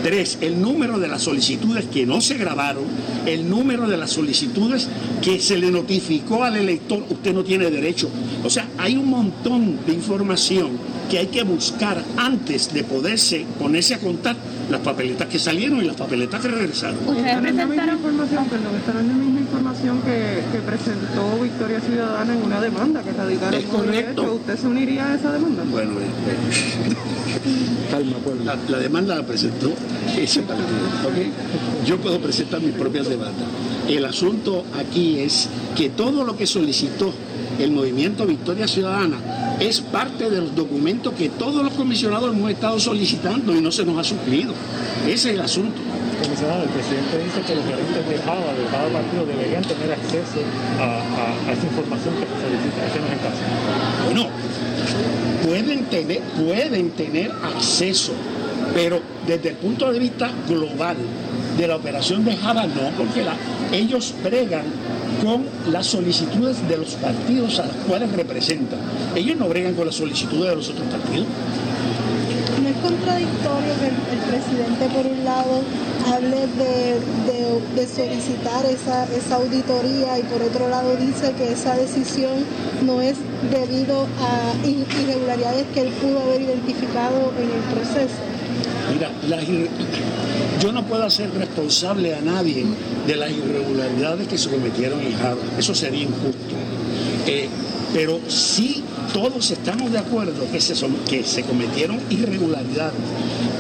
Tres, 0.03 0.37
el 0.41 0.61
número 0.61 0.97
de 0.97 1.07
las 1.09 1.23
solicitudes 1.23 1.85
que 1.85 2.05
no 2.05 2.21
se 2.21 2.35
grabaron, 2.37 2.83
el 3.25 3.49
número 3.49 3.87
de 3.87 3.97
las 3.97 4.11
solicitudes 4.11 4.87
que 5.21 5.39
se 5.39 5.57
le 5.57 5.71
notificó 5.71 6.43
al 6.43 6.55
elector, 6.55 7.03
usted 7.09 7.33
no 7.33 7.43
tiene 7.43 7.69
derecho. 7.69 8.09
O 8.43 8.49
sea, 8.49 8.67
hay 8.77 8.95
un 8.95 9.07
montón 9.09 9.77
de 9.85 9.93
información 9.93 10.69
que 11.09 11.17
hay 11.17 11.27
que 11.27 11.43
buscar 11.43 12.01
antes 12.17 12.71
de 12.73 12.83
poderse 12.83 13.45
ponerse 13.57 13.95
a 13.95 13.99
contar 13.99 14.37
las 14.69 14.79
papeletas 14.81 15.27
que 15.27 15.39
salieron 15.39 15.81
y 15.81 15.85
las 15.85 15.95
papeletas 15.95 16.39
que 16.39 16.47
regresaron. 16.47 16.99
Están 17.17 17.47
en 17.47 17.57
la 17.57 17.65
misma 17.65 17.93
información, 17.93 18.45
perdón, 18.45 18.75
están 18.77 18.97
en 18.99 19.07
la 19.07 19.13
misma 19.15 19.39
información 19.39 20.01
que, 20.03 20.43
que 20.51 20.59
presentó 20.59 21.41
Victoria 21.41 21.81
Ciudadana 21.81 22.33
en 22.33 22.43
una 22.43 22.61
demanda 22.61 23.01
que 23.01 23.11
radicaron 23.11 23.59
Es 23.59 23.65
correcto. 23.65 24.21
derecho. 24.21 24.33
¿Usted 24.35 24.57
se 24.59 24.67
uniría 24.67 25.07
a 25.07 25.15
esa 25.15 25.31
demanda? 25.33 25.63
Bueno, 25.69 25.93
eh, 25.99 26.05
calma, 27.91 28.17
pueblo. 28.17 28.43
La, 28.45 28.57
la 28.69 28.77
demanda 28.77 29.15
la 29.15 29.25
presentó 29.25 29.71
Yo 31.85 31.97
puedo 31.97 32.19
presentar 32.19 32.61
mis 32.61 32.73
propias 32.75 33.07
demandas. 33.09 33.47
El 33.87 34.05
asunto 34.05 34.63
aquí 34.77 35.19
es 35.19 35.49
que 35.75 35.89
todo 35.89 36.23
lo 36.23 36.35
que 36.37 36.45
solicitó 36.45 37.11
el 37.59 37.71
movimiento 37.71 38.25
Victoria 38.25 38.67
Ciudadana 38.67 39.17
es 39.59 39.81
parte 39.81 40.29
de 40.29 40.41
los 40.41 40.55
documentos 40.55 41.13
que 41.13 41.29
todos 41.29 41.63
los 41.63 41.73
comisionados 41.73 42.33
hemos 42.33 42.49
estado 42.51 42.79
solicitando 42.79 43.55
y 43.55 43.61
no 43.61 43.71
se 43.71 43.85
nos 43.85 43.97
ha 43.97 44.03
suplido. 44.03 44.53
Ese 45.05 45.29
es 45.29 45.35
el 45.35 45.41
asunto. 45.41 45.79
Comisionado, 46.23 46.63
el 46.63 46.69
presidente 46.69 47.17
dice 47.23 47.41
que 47.47 47.55
los 47.55 47.65
gerentes 47.65 48.09
de 48.09 48.17
Java, 48.19 48.53
de 48.53 48.65
cada 48.69 48.87
partido, 48.89 49.25
deberían 49.25 49.63
tener 49.63 49.91
acceso 49.93 50.39
a, 50.79 50.83
a- 50.83 51.49
a 51.49 51.53
esa 51.53 51.65
información 51.65 52.13
que 52.15 52.25
se 52.27 52.35
solicita. 52.43 52.85
Ese 52.85 52.99
no 52.99 53.05
es 53.07 53.13
el 53.13 53.19
caso. 53.19 53.41
Bueno, 54.05 54.27
pueden 55.45 55.85
tener, 55.85 56.21
pueden 56.21 56.91
tener 56.91 57.31
acceso, 57.43 58.11
pero 58.73 58.99
desde 59.27 59.49
el 59.49 59.55
punto 59.55 59.91
de 59.91 59.99
vista 59.99 60.29
global 60.47 60.97
de 61.57 61.67
la 61.67 61.75
operación 61.75 62.23
de 62.23 62.35
Java 62.37 62.65
no, 62.65 62.89
porque 62.97 63.23
ellos 63.71 64.13
bregan 64.23 64.63
con 65.23 65.43
las 65.71 65.87
solicitudes 65.87 66.67
de 66.67 66.77
los 66.77 66.95
partidos 66.95 67.59
a 67.59 67.65
los 67.65 67.75
cuales 67.87 68.11
representan. 68.13 68.79
Ellos 69.15 69.37
no 69.37 69.49
bregan 69.49 69.73
con 69.73 69.85
las 69.85 69.95
solicitudes 69.95 70.49
de 70.49 70.55
los 70.55 70.69
otros 70.69 70.87
partidos. 70.87 71.27
¿No 72.63 72.69
es 72.69 72.75
contradictorio 72.77 73.73
que 73.79 73.87
el, 73.87 74.19
presidente, 74.29 74.89
por 74.93 75.05
un 75.05 75.25
lado, 75.25 75.61
hable 76.13 76.47
de, 77.75 77.87
solicitar 77.87 78.65
esa, 78.65 79.35
auditoría 79.35 80.19
y 80.19 80.23
por 80.23 80.41
otro 80.41 80.69
lado 80.69 80.95
dice 80.95 81.33
que 81.37 81.51
esa 81.53 81.75
decisión 81.75 82.45
no 82.85 83.01
es 83.01 83.17
debido 83.51 84.07
a 84.21 84.67
irregularidades 84.67 85.65
que 85.73 85.81
él 85.81 85.89
pudo 86.01 86.21
haber 86.21 86.41
identificado 86.41 87.33
en 87.37 87.49
el 87.51 87.75
proceso? 87.75 88.28
Mira, 88.93 89.11
yo 90.61 90.71
no 90.71 90.85
puedo 90.85 91.03
hacer 91.03 91.31
responsable 91.33 92.15
a 92.15 92.21
nadie 92.21 92.65
de 93.07 93.15
las 93.15 93.31
irregularidades 93.31 94.27
que 94.27 94.37
se 94.37 94.49
cometieron 94.49 94.99
en 95.01 95.17
Java. 95.17 95.37
Eso 95.57 95.73
sería 95.75 96.03
injusto. 96.03 96.55
Eh, 97.27 97.47
pero 97.93 98.19
sí 98.27 98.83
todos 99.13 99.51
estamos 99.51 99.91
de 99.91 99.99
acuerdo 99.99 100.49
que 100.51 100.61
se, 100.61 100.73
que 101.07 101.23
se 101.23 101.43
cometieron 101.43 101.99
irregularidades. 102.09 102.93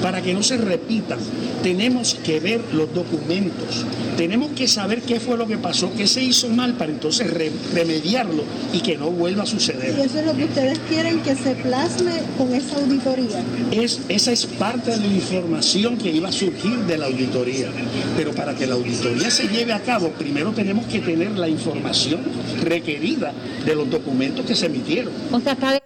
Para 0.01 0.21
que 0.21 0.33
no 0.33 0.41
se 0.43 0.55
repitan, 0.57 1.19
tenemos 1.61 2.15
que 2.23 2.39
ver 2.39 2.61
los 2.73 2.93
documentos, 2.93 3.85
tenemos 4.15 4.51
que 4.51 4.67
saber 4.67 5.01
qué 5.01 5.19
fue 5.19 5.37
lo 5.37 5.45
que 5.45 5.57
pasó, 5.57 5.91
qué 5.95 6.07
se 6.07 6.23
hizo 6.23 6.47
mal 6.49 6.75
para 6.75 6.91
entonces 6.91 7.29
re- 7.29 7.51
remediarlo 7.73 8.43
y 8.71 8.79
que 8.79 8.97
no 8.97 9.11
vuelva 9.11 9.43
a 9.43 9.45
suceder. 9.45 9.95
Y 9.97 10.01
eso 10.01 10.19
es 10.19 10.25
lo 10.25 10.35
que 10.37 10.45
ustedes 10.45 10.79
quieren 10.87 11.19
que 11.21 11.35
se 11.35 11.55
plasme 11.55 12.13
con 12.37 12.53
esa 12.55 12.77
auditoría. 12.77 13.43
Es, 13.71 13.99
esa 14.07 14.31
es 14.31 14.45
parte 14.45 14.91
de 14.91 14.97
la 14.97 15.07
información 15.07 15.97
que 15.97 16.09
iba 16.11 16.29
a 16.29 16.31
surgir 16.31 16.77
de 16.87 16.97
la 16.97 17.07
auditoría. 17.07 17.69
Pero 18.15 18.31
para 18.31 18.55
que 18.55 18.65
la 18.67 18.75
auditoría 18.75 19.29
se 19.29 19.47
lleve 19.49 19.73
a 19.73 19.81
cabo, 19.81 20.09
primero 20.11 20.51
tenemos 20.53 20.85
que 20.85 20.99
tener 20.99 21.31
la 21.31 21.49
información 21.49 22.21
requerida 22.63 23.33
de 23.65 23.75
los 23.75 23.89
documentos 23.89 24.45
que 24.45 24.55
se 24.55 24.67
emitieron. 24.67 25.11
O 25.31 25.39
sea, 25.41 25.55
cada 25.55 25.79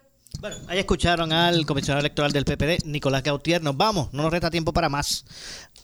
Bueno, 0.44 0.58
ahí 0.68 0.78
escucharon 0.78 1.32
al 1.32 1.66
comisionado 1.66 2.02
electoral 2.02 2.34
del 2.34 2.44
PPD, 2.44 2.84
Nicolás 2.84 3.24
Gautier. 3.24 3.64
Nos 3.64 3.78
vamos, 3.78 4.10
no 4.12 4.24
nos 4.24 4.32
resta 4.34 4.52
tiempo 4.52 4.74
para 4.74 4.90
más. 4.90 5.24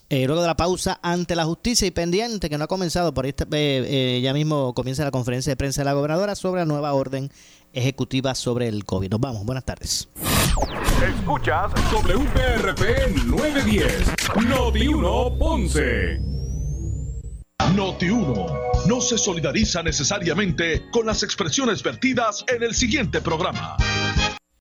Eh, 0.10 0.26
luego 0.26 0.42
de 0.42 0.48
la 0.48 0.58
pausa 0.58 1.00
ante 1.02 1.34
la 1.34 1.46
justicia 1.46 1.88
y 1.88 1.92
pendiente 1.92 2.50
que 2.50 2.58
no 2.58 2.66
ha 2.66 2.68
comenzado, 2.68 3.14
por 3.14 3.24
ahí 3.24 3.32
eh, 3.32 3.46
eh, 3.54 4.20
ya 4.22 4.34
mismo 4.34 4.74
comienza 4.74 5.06
la 5.06 5.12
conferencia 5.12 5.50
de 5.50 5.56
prensa 5.56 5.80
de 5.80 5.86
la 5.86 5.94
gobernadora 5.94 6.36
sobre 6.36 6.60
la 6.60 6.66
nueva 6.66 6.92
orden 6.92 7.32
ejecutiva 7.72 8.36
sobre 8.36 8.68
el 8.68 8.84
COVID. 8.84 9.12
Nos 9.12 9.22
vamos, 9.22 9.46
buenas 9.46 9.64
tardes. 9.64 10.10
Escuchas 11.08 11.72
WPRP 11.94 13.16
910, 13.28 14.14
Noti 14.46 14.88
1 14.90 15.38
Ponce. 15.40 16.20
Noti 17.74 18.10
1 18.10 18.46
no 18.88 19.00
se 19.00 19.18
solidariza 19.18 19.84
necesariamente 19.84 20.84
con 20.92 21.06
las 21.06 21.24
expresiones 21.24 21.82
vertidas 21.82 22.44
en 22.54 22.62
el 22.62 22.76
siguiente 22.76 23.22
programa. 23.22 23.78